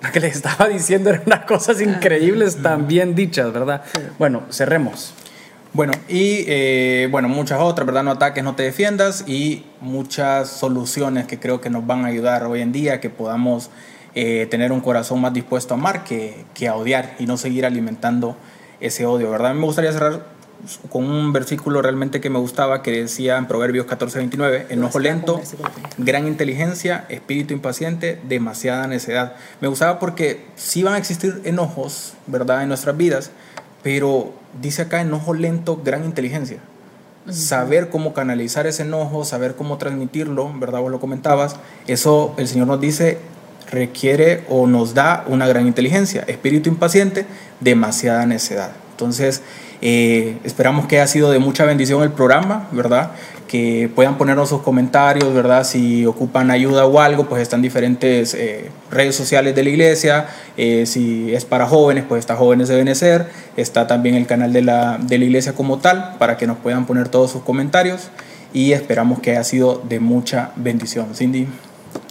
lo 0.04 0.12
que 0.12 0.20
les 0.20 0.36
estaba 0.36 0.68
diciendo 0.68 1.10
eran 1.10 1.22
unas 1.26 1.44
cosas 1.44 1.80
increíbles 1.80 2.62
también 2.62 3.14
dichas, 3.14 3.52
¿verdad? 3.52 3.82
Bueno, 4.18 4.42
cerremos. 4.50 5.14
Bueno, 5.72 5.92
y 6.08 6.44
eh, 6.46 7.08
bueno, 7.10 7.28
muchas 7.28 7.60
otras, 7.60 7.84
¿verdad? 7.84 8.04
No 8.04 8.12
ataques, 8.12 8.44
no 8.44 8.54
te 8.54 8.62
defiendas 8.62 9.24
y 9.26 9.64
muchas 9.80 10.48
soluciones 10.48 11.26
que 11.26 11.40
creo 11.40 11.60
que 11.60 11.68
nos 11.68 11.84
van 11.84 12.04
a 12.04 12.08
ayudar 12.08 12.44
hoy 12.44 12.60
en 12.60 12.70
día, 12.70 13.00
que 13.00 13.10
podamos 13.10 13.70
eh, 14.14 14.46
tener 14.48 14.70
un 14.70 14.80
corazón 14.80 15.20
más 15.20 15.32
dispuesto 15.32 15.74
a 15.74 15.76
amar 15.76 16.04
que, 16.04 16.44
que 16.54 16.68
a 16.68 16.76
odiar 16.76 17.16
y 17.18 17.26
no 17.26 17.36
seguir 17.36 17.66
alimentando 17.66 18.36
ese 18.78 19.04
odio, 19.04 19.30
¿verdad? 19.30 19.52
Me 19.54 19.64
gustaría 19.64 19.90
cerrar 19.92 20.24
con 20.90 21.04
un 21.04 21.32
versículo 21.32 21.82
realmente 21.82 22.20
que 22.20 22.30
me 22.30 22.38
gustaba 22.38 22.82
que 22.82 22.90
decía 22.92 23.36
en 23.36 23.46
Proverbios 23.46 23.86
14:29, 23.86 24.66
enojo 24.70 24.98
lento, 24.98 25.40
gran 25.98 26.26
inteligencia, 26.26 27.04
espíritu 27.08 27.54
impaciente, 27.54 28.20
demasiada 28.28 28.86
necedad. 28.86 29.34
Me 29.60 29.68
gustaba 29.68 29.98
porque 29.98 30.44
sí 30.56 30.82
van 30.82 30.94
a 30.94 30.98
existir 30.98 31.40
enojos, 31.44 32.14
¿verdad?, 32.26 32.62
en 32.62 32.68
nuestras 32.68 32.96
vidas, 32.96 33.30
pero 33.82 34.32
dice 34.60 34.82
acá 34.82 35.00
enojo 35.00 35.34
lento, 35.34 35.80
gran 35.84 36.04
inteligencia. 36.04 36.58
Saber 37.30 37.88
cómo 37.88 38.12
canalizar 38.12 38.66
ese 38.66 38.82
enojo, 38.82 39.24
saber 39.24 39.54
cómo 39.54 39.78
transmitirlo, 39.78 40.52
¿verdad? 40.58 40.80
Vos 40.80 40.90
lo 40.90 41.00
comentabas, 41.00 41.56
eso 41.86 42.34
el 42.36 42.48
Señor 42.48 42.66
nos 42.66 42.80
dice 42.80 43.18
requiere 43.70 44.44
o 44.48 44.66
nos 44.66 44.94
da 44.94 45.24
una 45.26 45.46
gran 45.46 45.66
inteligencia. 45.66 46.24
Espíritu 46.26 46.68
impaciente, 46.68 47.26
demasiada 47.60 48.26
necedad. 48.26 48.72
Entonces, 48.92 49.42
eh, 49.80 50.38
esperamos 50.44 50.86
que 50.86 50.96
haya 50.96 51.06
sido 51.06 51.30
de 51.30 51.38
mucha 51.38 51.64
bendición 51.64 52.02
el 52.02 52.10
programa, 52.10 52.68
¿verdad? 52.72 53.12
Que 53.48 53.90
puedan 53.94 54.16
ponernos 54.16 54.48
sus 54.48 54.62
comentarios, 54.62 55.32
¿verdad? 55.34 55.64
Si 55.64 56.06
ocupan 56.06 56.50
ayuda 56.50 56.86
o 56.86 57.00
algo, 57.00 57.26
pues 57.28 57.42
están 57.42 57.62
diferentes 57.62 58.34
eh, 58.34 58.70
redes 58.90 59.14
sociales 59.14 59.54
de 59.54 59.62
la 59.62 59.70
iglesia. 59.70 60.26
Eh, 60.56 60.86
si 60.86 61.34
es 61.34 61.44
para 61.44 61.66
jóvenes, 61.66 62.04
pues 62.08 62.20
está 62.20 62.36
Jóvenes 62.36 62.68
de 62.68 62.76
Benecer. 62.76 63.26
Está 63.56 63.86
también 63.86 64.14
el 64.14 64.26
canal 64.26 64.52
de 64.52 64.62
la, 64.62 64.98
de 64.98 65.18
la 65.18 65.24
iglesia 65.24 65.52
como 65.54 65.78
tal, 65.78 66.16
para 66.18 66.36
que 66.36 66.46
nos 66.46 66.58
puedan 66.58 66.86
poner 66.86 67.08
todos 67.08 67.30
sus 67.30 67.42
comentarios. 67.42 68.08
Y 68.52 68.72
esperamos 68.72 69.20
que 69.20 69.32
haya 69.32 69.44
sido 69.44 69.82
de 69.88 70.00
mucha 70.00 70.52
bendición. 70.56 71.14
Cindy. 71.14 71.48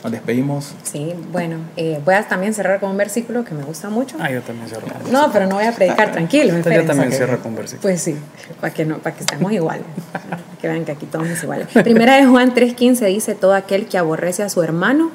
Nos 0.04 0.12
despedimos. 0.12 0.74
Sí, 0.84 1.14
bueno, 1.32 1.58
eh, 1.78 2.02
voy 2.04 2.16
a 2.16 2.28
también 2.28 2.54
cerrar 2.54 2.80
con 2.80 2.92
un 2.92 2.98
versículo 2.98 3.46
que 3.46 3.54
me 3.54 3.64
gusta 3.64 3.90
mucho. 3.90 4.18
Ah, 4.20 4.30
yo 4.30 4.42
también 4.42 4.68
cierro 4.68 4.88
con 4.88 5.12
No, 5.12 5.32
pero 5.32 5.48
no 5.48 5.56
voy 5.56 5.66
a 5.66 5.72
predicar, 5.72 6.12
tranquilo. 6.12 6.58
Yo 6.58 6.86
también 6.86 7.12
cierro 7.12 7.40
con 7.40 7.52
un 7.52 7.58
versículo. 7.58 7.82
Pues 7.84 8.02
sí, 8.02 8.16
para 8.60 8.74
que, 8.74 8.86
no, 8.86 8.98
para 8.98 9.16
que 9.16 9.22
estemos 9.22 9.52
iguales. 9.52 9.86
que 10.62 10.68
vean 10.68 10.84
que 10.84 10.92
aquí 10.92 11.06
todos 11.06 11.26
somos 11.26 11.44
iguales. 11.44 11.68
Primera 11.84 12.18
de 12.18 12.26
Juan 12.26 12.54
3.15 12.54 13.08
dice, 13.08 13.36
todo 13.36 13.54
aquel 13.54 13.88
que 13.88 13.98
aborrece 13.98 14.44
a 14.44 14.50
su 14.50 14.62
hermano 14.62 15.12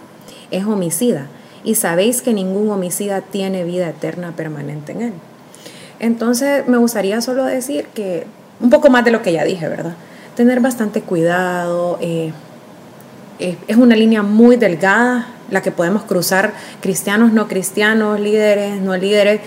es 0.51 0.65
homicida. 0.65 1.27
Y 1.65 1.75
sabéis 1.75 2.23
que 2.23 2.33
ningún 2.33 2.71
homicida 2.71 3.21
tiene 3.21 3.65
vida 3.65 3.89
eterna 3.91 4.33
permanente 4.37 4.93
en 4.93 5.03
él. 5.03 5.13
Entonces, 6.01 6.67
me 6.67 6.79
gustaría 6.79 7.21
solo 7.21 7.45
decir 7.45 7.87
que, 7.95 8.27
un 8.61 8.71
poco 8.71 8.89
más 8.89 9.05
de 9.05 9.11
lo 9.11 9.23
que 9.23 9.33
ya 9.33 9.45
dije, 9.45 9.69
¿verdad? 9.69 9.95
Tener 10.37 10.61
bastante 10.61 11.03
cuidado, 11.03 11.99
eh, 12.01 12.33
es 13.39 13.77
una 13.77 13.95
línea 13.97 14.23
muy 14.23 14.57
delgada 14.57 15.29
la 15.51 15.63
que 15.63 15.71
podemos 15.71 16.03
cruzar 16.03 16.53
cristianos, 16.81 17.33
no 17.33 17.49
cristianos, 17.49 18.21
líderes, 18.21 18.81
no 18.81 18.97
líderes, 18.97 19.41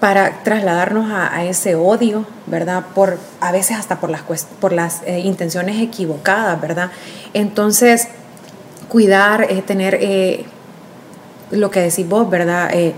para 0.00 0.44
trasladarnos 0.44 1.10
a, 1.10 1.44
ese 1.44 1.74
odio, 1.74 2.24
¿verdad? 2.46 2.84
Por, 2.94 3.18
a 3.40 3.50
veces 3.50 3.76
hasta 3.76 3.98
por 3.98 4.10
las, 4.10 4.22
por 4.60 4.72
las 4.72 5.02
eh, 5.04 5.18
intenciones 5.18 5.82
equivocadas, 5.82 6.60
¿verdad? 6.60 6.90
Entonces, 7.34 8.06
cuidar, 8.88 9.46
es 9.50 9.66
tener 9.66 9.98
eh, 10.00 10.44
lo 11.50 11.72
que 11.72 11.80
decís 11.80 12.08
vos, 12.08 12.30
¿verdad? 12.30 12.70
Eh, 12.72 12.94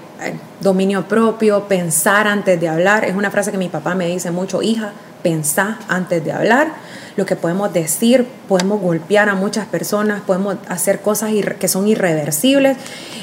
dominio 0.60 1.08
propio, 1.08 1.64
pensar 1.68 2.28
antes 2.28 2.60
de 2.60 2.68
hablar. 2.68 3.06
Es 3.06 3.16
una 3.16 3.30
frase 3.30 3.50
que 3.50 3.58
mi 3.58 3.70
papá 3.70 3.94
me 3.94 4.06
dice 4.06 4.30
mucho, 4.30 4.60
hija, 4.60 4.92
pensá 5.22 5.78
antes 5.88 6.22
de 6.22 6.32
hablar 6.32 6.68
lo 7.16 7.26
que 7.26 7.36
podemos 7.36 7.72
decir, 7.72 8.26
podemos 8.48 8.80
golpear 8.80 9.28
a 9.28 9.34
muchas 9.34 9.66
personas, 9.66 10.22
podemos 10.22 10.56
hacer 10.68 11.00
cosas 11.00 11.30
que 11.58 11.68
son 11.68 11.88
irreversibles. 11.88 12.76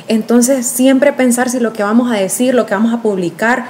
Entonces, 0.07 0.65
siempre 0.65 1.13
pensar 1.13 1.49
si 1.49 1.59
lo 1.59 1.73
que 1.73 1.83
vamos 1.83 2.11
a 2.11 2.15
decir, 2.15 2.53
lo 2.53 2.65
que 2.65 2.73
vamos 2.73 2.93
a 2.93 3.01
publicar, 3.01 3.65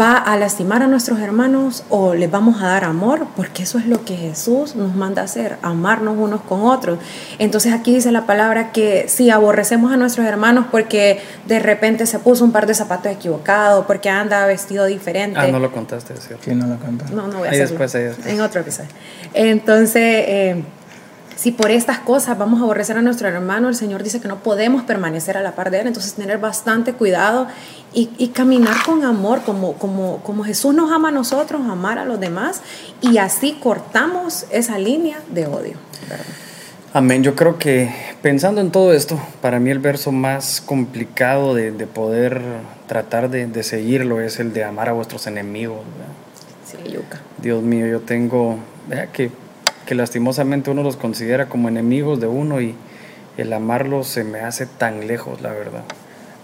va 0.00 0.16
a 0.16 0.36
lastimar 0.36 0.82
a 0.82 0.86
nuestros 0.86 1.20
hermanos 1.20 1.84
o 1.88 2.14
les 2.14 2.30
vamos 2.30 2.62
a 2.62 2.68
dar 2.68 2.84
amor, 2.84 3.26
porque 3.36 3.62
eso 3.62 3.78
es 3.78 3.86
lo 3.86 4.04
que 4.04 4.16
Jesús 4.16 4.76
nos 4.76 4.94
manda 4.94 5.22
a 5.22 5.24
hacer, 5.24 5.56
amarnos 5.62 6.16
unos 6.18 6.42
con 6.42 6.62
otros. 6.62 6.98
Entonces 7.38 7.72
aquí 7.72 7.94
dice 7.94 8.12
la 8.12 8.26
palabra 8.26 8.72
que 8.72 9.08
si 9.08 9.30
aborrecemos 9.30 9.92
a 9.92 9.96
nuestros 9.96 10.26
hermanos 10.26 10.66
porque 10.70 11.20
de 11.46 11.58
repente 11.58 12.06
se 12.06 12.18
puso 12.18 12.44
un 12.44 12.52
par 12.52 12.66
de 12.66 12.74
zapatos 12.74 13.10
equivocados, 13.12 13.86
porque 13.86 14.10
anda 14.10 14.44
vestido 14.46 14.84
diferente. 14.86 15.38
Ah, 15.40 15.48
no 15.48 15.58
lo 15.58 15.72
contaste, 15.72 16.14
¿cierto? 16.16 16.44
Sí, 16.44 16.54
no 16.54 16.66
lo 16.66 16.76
contaste. 16.78 17.14
No, 17.14 17.26
no 17.26 17.38
voy 17.38 17.48
a 17.48 17.50
hacerlo. 17.50 18.18
En 18.26 18.40
otro 18.40 18.60
episodio. 18.60 18.88
Entonces... 19.34 20.24
Eh, 20.26 20.64
si 21.40 21.52
por 21.52 21.70
estas 21.70 22.00
cosas 22.00 22.36
vamos 22.36 22.60
a 22.60 22.64
aborrecer 22.64 22.98
a 22.98 23.00
nuestro 23.00 23.26
hermano, 23.26 23.70
el 23.70 23.74
Señor 23.74 24.02
dice 24.02 24.20
que 24.20 24.28
no 24.28 24.42
podemos 24.42 24.82
permanecer 24.82 25.38
a 25.38 25.40
la 25.40 25.52
par 25.52 25.70
de 25.70 25.80
Él, 25.80 25.86
entonces 25.86 26.12
tener 26.12 26.36
bastante 26.36 26.92
cuidado 26.92 27.46
y, 27.94 28.10
y 28.18 28.28
caminar 28.28 28.74
con 28.84 29.06
amor, 29.06 29.40
como, 29.40 29.72
como, 29.72 30.18
como 30.18 30.44
Jesús 30.44 30.74
nos 30.74 30.92
ama 30.92 31.08
a 31.08 31.12
nosotros, 31.12 31.62
amar 31.62 31.98
a 31.98 32.04
los 32.04 32.20
demás, 32.20 32.60
y 33.00 33.16
así 33.16 33.56
cortamos 33.58 34.44
esa 34.50 34.78
línea 34.78 35.16
de 35.30 35.46
odio. 35.46 35.76
¿verdad? 36.10 36.26
Amén. 36.92 37.22
Yo 37.22 37.34
creo 37.34 37.56
que 37.56 37.90
pensando 38.20 38.60
en 38.60 38.70
todo 38.70 38.92
esto, 38.92 39.18
para 39.40 39.58
mí 39.60 39.70
el 39.70 39.78
verso 39.78 40.12
más 40.12 40.60
complicado 40.60 41.54
de, 41.54 41.72
de 41.72 41.86
poder 41.86 42.42
tratar 42.86 43.30
de, 43.30 43.46
de, 43.46 43.62
seguirlo 43.62 44.20
es 44.20 44.40
el 44.40 44.52
de 44.52 44.64
amar 44.64 44.90
a 44.90 44.92
vuestros 44.92 45.26
enemigos. 45.26 45.78
¿verdad? 45.96 46.84
Sí, 46.86 46.92
yuca. 46.92 47.22
Dios 47.40 47.62
mío, 47.62 47.86
yo 47.86 48.00
tengo, 48.00 48.58
vea 48.88 49.06
que, 49.06 49.30
que 49.90 49.96
lastimosamente 49.96 50.70
uno 50.70 50.84
los 50.84 50.94
considera 50.96 51.48
como 51.48 51.68
enemigos 51.68 52.20
de 52.20 52.28
uno 52.28 52.60
y 52.60 52.76
el 53.36 53.52
amarlos 53.52 54.06
se 54.06 54.22
me 54.22 54.38
hace 54.38 54.64
tan 54.66 55.08
lejos, 55.08 55.40
la 55.40 55.50
verdad. 55.50 55.82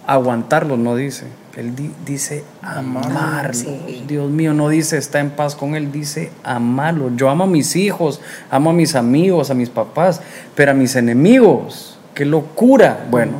Aguantarlos 0.04 0.80
no 0.80 0.96
dice, 0.96 1.26
él 1.56 1.76
di- 1.76 1.92
dice 2.04 2.42
amarlos. 2.60 3.58
Sí. 3.58 4.02
Dios 4.08 4.28
mío, 4.32 4.52
no 4.52 4.68
dice 4.68 4.98
está 4.98 5.20
en 5.20 5.30
paz 5.30 5.54
con 5.54 5.76
él, 5.76 5.92
dice 5.92 6.32
amarlos. 6.42 7.12
Yo 7.14 7.30
amo 7.30 7.44
a 7.44 7.46
mis 7.46 7.76
hijos, 7.76 8.20
amo 8.50 8.70
a 8.70 8.72
mis 8.72 8.96
amigos, 8.96 9.50
a 9.50 9.54
mis 9.54 9.70
papás, 9.70 10.20
pero 10.56 10.72
a 10.72 10.74
mis 10.74 10.96
enemigos, 10.96 12.00
qué 12.14 12.24
locura. 12.24 13.06
Bueno, 13.12 13.34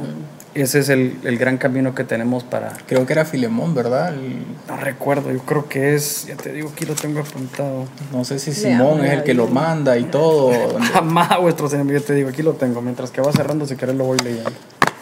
ese 0.63 0.79
es 0.81 0.89
el, 0.89 1.17
el 1.25 1.39
gran 1.39 1.59
camino 1.59 1.95
que 1.95 2.05
tenemos 2.05 2.45
para, 2.45 2.73
Creo 2.87 3.07
que 3.07 3.13
era 3.13 3.25
Filemón, 3.25 3.75
¿verdad? 3.75 4.15
El- 4.15 4.45
no 4.69 4.77
recuerdo, 4.77 5.31
yo 5.33 5.41
creo 5.41 5.69
que 5.69 5.95
es, 5.95 6.27
ya 6.27 6.37
te 6.37 6.53
digo, 6.53 6.71
aquí 6.75 6.85
lo 6.85 6.95
tengo 6.95 7.21
apuntado. 7.21 7.85
no 8.13 8.25
sé 8.25 8.39
si 8.39 8.53
Simón 8.53 9.05
es 9.05 9.13
el 9.13 9.23
que 9.23 9.35
lo 9.35 9.47
manda 9.47 9.97
y 9.99 10.05
todo. 10.05 10.53
Jamás 10.93 11.31
a 11.31 11.39
vuestros 11.39 11.73
enemigos, 11.75 12.05
te 12.05 12.15
digo, 12.15 12.29
aquí 12.29 12.43
lo 12.43 12.53
tengo. 12.55 12.81
Mientras 12.83 13.11
que 13.11 13.21
va 13.21 13.33
cerrando, 13.33 13.67
si 13.67 13.77
querés 13.77 13.95
lo 13.97 14.05
voy 14.05 14.19
leyendo. 14.19 14.51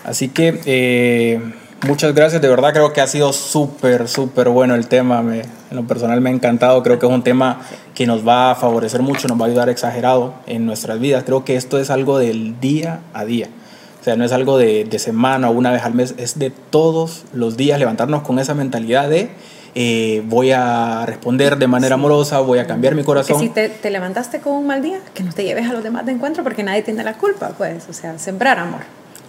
Así 0.04 0.28
que 0.28 0.60
eh, 0.66 1.40
muchas 1.86 2.14
gracias, 2.14 2.42
de 2.42 2.48
verdad 2.48 2.72
creo 2.72 2.92
que 2.92 3.00
ha 3.00 3.06
sido 3.06 3.32
súper, 3.32 4.06
súper 4.08 4.48
bueno 4.50 4.74
el 4.74 4.86
tema. 4.86 5.22
Me, 5.22 5.40
en 5.40 5.76
lo 5.76 5.86
personal 5.86 6.20
me 6.20 6.30
ha 6.30 6.32
encantado, 6.32 6.82
creo 6.82 6.98
que 6.98 7.06
es 7.06 7.12
un 7.12 7.22
tema 7.22 7.60
que 7.94 8.06
nos 8.06 8.26
va 8.26 8.50
a 8.50 8.54
favorecer 8.54 9.00
mucho, 9.02 9.28
nos 9.28 9.40
va 9.40 9.46
a 9.46 9.48
ayudar 9.48 9.68
exagerado 9.70 10.34
en 10.46 10.66
nuestras 10.66 11.00
vidas. 11.00 11.24
Creo 11.24 11.44
que 11.44 11.56
esto 11.56 11.78
es 11.78 11.90
algo 11.90 12.18
del 12.18 12.60
día 12.60 13.00
a 13.14 13.24
día. 13.24 13.48
O 14.04 14.06
sea, 14.06 14.16
no 14.16 14.24
es 14.26 14.32
algo 14.32 14.58
de, 14.58 14.84
de 14.84 14.98
semana 14.98 15.48
o 15.48 15.52
una 15.52 15.72
vez 15.72 15.82
al 15.82 15.94
mes, 15.94 16.14
es 16.18 16.38
de 16.38 16.50
todos 16.50 17.24
los 17.32 17.56
días 17.56 17.78
levantarnos 17.78 18.20
con 18.20 18.38
esa 18.38 18.52
mentalidad 18.52 19.08
de 19.08 19.30
eh, 19.74 20.22
voy 20.26 20.50
a 20.52 21.06
responder 21.06 21.56
de 21.56 21.68
manera 21.68 21.94
amorosa, 21.94 22.40
voy 22.40 22.58
a 22.58 22.66
cambiar 22.66 22.94
mi 22.94 23.00
Que 23.00 23.06
corazón. 23.06 23.40
si 23.40 23.48
te, 23.48 23.70
te 23.70 23.88
levantaste 23.88 24.40
con 24.40 24.52
un 24.52 24.66
mal 24.66 24.82
día, 24.82 25.00
que 25.14 25.22
no 25.22 25.32
te 25.32 25.42
lleves 25.42 25.70
a 25.70 25.72
los 25.72 25.82
demás 25.82 26.04
de 26.04 26.12
encuentro 26.12 26.44
porque 26.44 26.62
nadie 26.62 26.82
tiene 26.82 27.02
la 27.02 27.14
culpa, 27.14 27.52
pues, 27.56 27.88
o 27.88 27.94
sea, 27.94 28.18
sembrar 28.18 28.58
amor. 28.58 28.80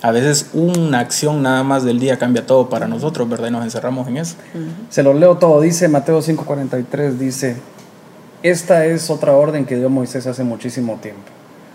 A 0.02 0.12
veces 0.12 0.50
una 0.52 1.00
acción 1.00 1.42
nada 1.42 1.64
más 1.64 1.86
del 1.86 1.98
día 1.98 2.20
cambia 2.20 2.46
todo 2.46 2.68
para 2.68 2.86
nosotros, 2.86 3.30
¿verdad? 3.30 3.48
Y 3.48 3.52
nos 3.52 3.64
encerramos 3.64 4.10
en 4.10 4.18
eso. 4.18 4.36
Se 4.90 5.04
lo 5.04 5.14
leo 5.14 5.38
todo. 5.38 5.62
Dice 5.62 5.88
Mateo 5.88 6.22
5:43, 6.22 7.12
dice, 7.14 7.56
esta 8.44 8.86
es 8.86 9.10
otra 9.10 9.32
orden 9.32 9.66
que 9.66 9.78
dio 9.78 9.90
Moisés 9.90 10.28
hace 10.28 10.44
muchísimo 10.44 11.00
tiempo. 11.02 11.24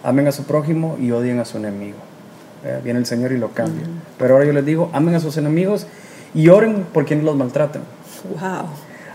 Amen 0.05 0.29
a 0.29 0.33
su 0.33 0.45
prójimo 0.45 0.99
y 1.01 1.13
odien 1.13 1.39
a 1.39 1.47
su 1.47 1.57
enemigo. 1.57 2.10
Eh, 2.65 2.81
viene 2.85 2.99
el 2.99 3.07
Señor 3.07 3.33
y 3.33 3.39
lo 3.39 3.51
cambia. 3.51 3.87
Pero 4.19 4.35
ahora 4.35 4.47
yo 4.47 4.53
les 4.53 4.65
digo, 4.65 4.91
amen 4.93 5.15
a 5.15 5.21
sus 5.21 5.37
enemigos 5.37 5.87
y 6.35 6.49
oren 6.49 6.85
por 6.93 7.05
quienes 7.05 7.25
los 7.25 7.37
maltratan. 7.37 7.83
Wow. 8.39 8.67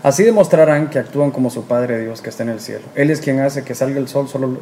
Así 0.02 0.22
demostrarán 0.22 0.90
que 0.90 0.98
actúan 0.98 1.30
como 1.30 1.50
su 1.50 1.64
Padre 1.64 2.00
Dios 2.00 2.20
que 2.20 2.30
está 2.30 2.42
en 2.42 2.50
el 2.50 2.60
cielo. 2.60 2.84
Él 2.94 3.10
es 3.10 3.20
quien 3.20 3.40
hace 3.40 3.64
que 3.64 3.74
salga 3.74 3.98
el 3.98 4.08
sol 4.08 4.28
solo 4.28 4.58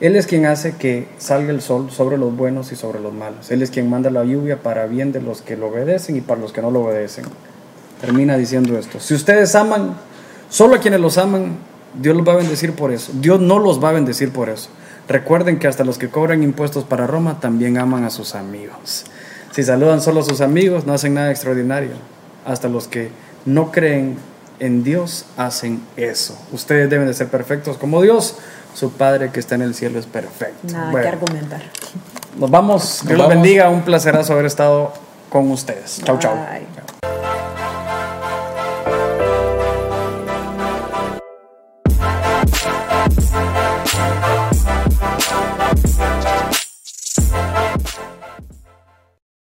él 0.00 0.16
es 0.16 0.26
quien 0.26 0.46
hace 0.46 0.76
que 0.76 1.06
salga 1.18 1.50
el 1.50 1.60
sol 1.60 1.90
sobre 1.90 2.16
los 2.16 2.34
buenos 2.34 2.72
y 2.72 2.76
sobre 2.76 3.00
los 3.00 3.12
malos. 3.12 3.50
Él 3.50 3.60
es 3.60 3.70
quien 3.70 3.90
manda 3.90 4.08
la 4.08 4.24
lluvia 4.24 4.62
para 4.62 4.86
bien 4.86 5.12
de 5.12 5.20
los 5.20 5.42
que 5.42 5.58
lo 5.58 5.68
obedecen 5.68 6.16
y 6.16 6.22
para 6.22 6.40
los 6.40 6.52
que 6.52 6.62
no 6.62 6.70
lo 6.70 6.80
obedecen. 6.80 7.26
Termina 8.00 8.38
diciendo 8.38 8.78
esto. 8.78 8.98
Si 8.98 9.12
ustedes 9.12 9.54
aman 9.54 9.94
solo 10.48 10.76
a 10.76 10.78
quienes 10.78 11.00
los 11.00 11.18
aman, 11.18 11.58
Dios 12.00 12.16
los 12.16 12.26
va 12.26 12.32
a 12.32 12.36
bendecir 12.36 12.72
por 12.72 12.92
eso. 12.92 13.12
Dios 13.14 13.40
no 13.40 13.58
los 13.58 13.82
va 13.82 13.90
a 13.90 13.92
bendecir 13.92 14.32
por 14.32 14.48
eso. 14.48 14.70
Recuerden 15.10 15.58
que 15.58 15.66
hasta 15.66 15.82
los 15.82 15.98
que 15.98 16.08
cobran 16.08 16.44
impuestos 16.44 16.84
para 16.84 17.04
Roma 17.08 17.40
también 17.40 17.78
aman 17.78 18.04
a 18.04 18.10
sus 18.10 18.36
amigos. 18.36 19.04
Si 19.50 19.64
saludan 19.64 20.00
solo 20.00 20.20
a 20.20 20.22
sus 20.22 20.40
amigos, 20.40 20.86
no 20.86 20.92
hacen 20.92 21.14
nada 21.14 21.32
extraordinario. 21.32 21.90
Hasta 22.46 22.68
los 22.68 22.86
que 22.86 23.10
no 23.44 23.72
creen 23.72 24.16
en 24.60 24.84
Dios 24.84 25.24
hacen 25.36 25.82
eso. 25.96 26.38
Ustedes 26.52 26.88
deben 26.88 27.08
de 27.08 27.14
ser 27.14 27.26
perfectos 27.26 27.76
como 27.76 28.00
Dios. 28.02 28.36
Su 28.72 28.92
Padre 28.92 29.30
que 29.32 29.40
está 29.40 29.56
en 29.56 29.62
el 29.62 29.74
cielo 29.74 29.98
es 29.98 30.06
perfecto. 30.06 30.72
Nada 30.72 30.92
Bueno, 30.92 31.02
que 31.02 31.08
argumentar. 31.08 31.62
nos 32.38 32.48
vamos. 32.48 33.00
Dios 33.02 33.18
los 33.18 33.26
vamos. 33.28 33.42
bendiga. 33.42 33.68
Un 33.68 33.82
placerazo 33.82 34.32
haber 34.34 34.46
estado 34.46 34.92
con 35.28 35.50
ustedes. 35.50 36.00
Chau, 36.04 36.20
chau. 36.20 36.36
Bye. 36.36 36.79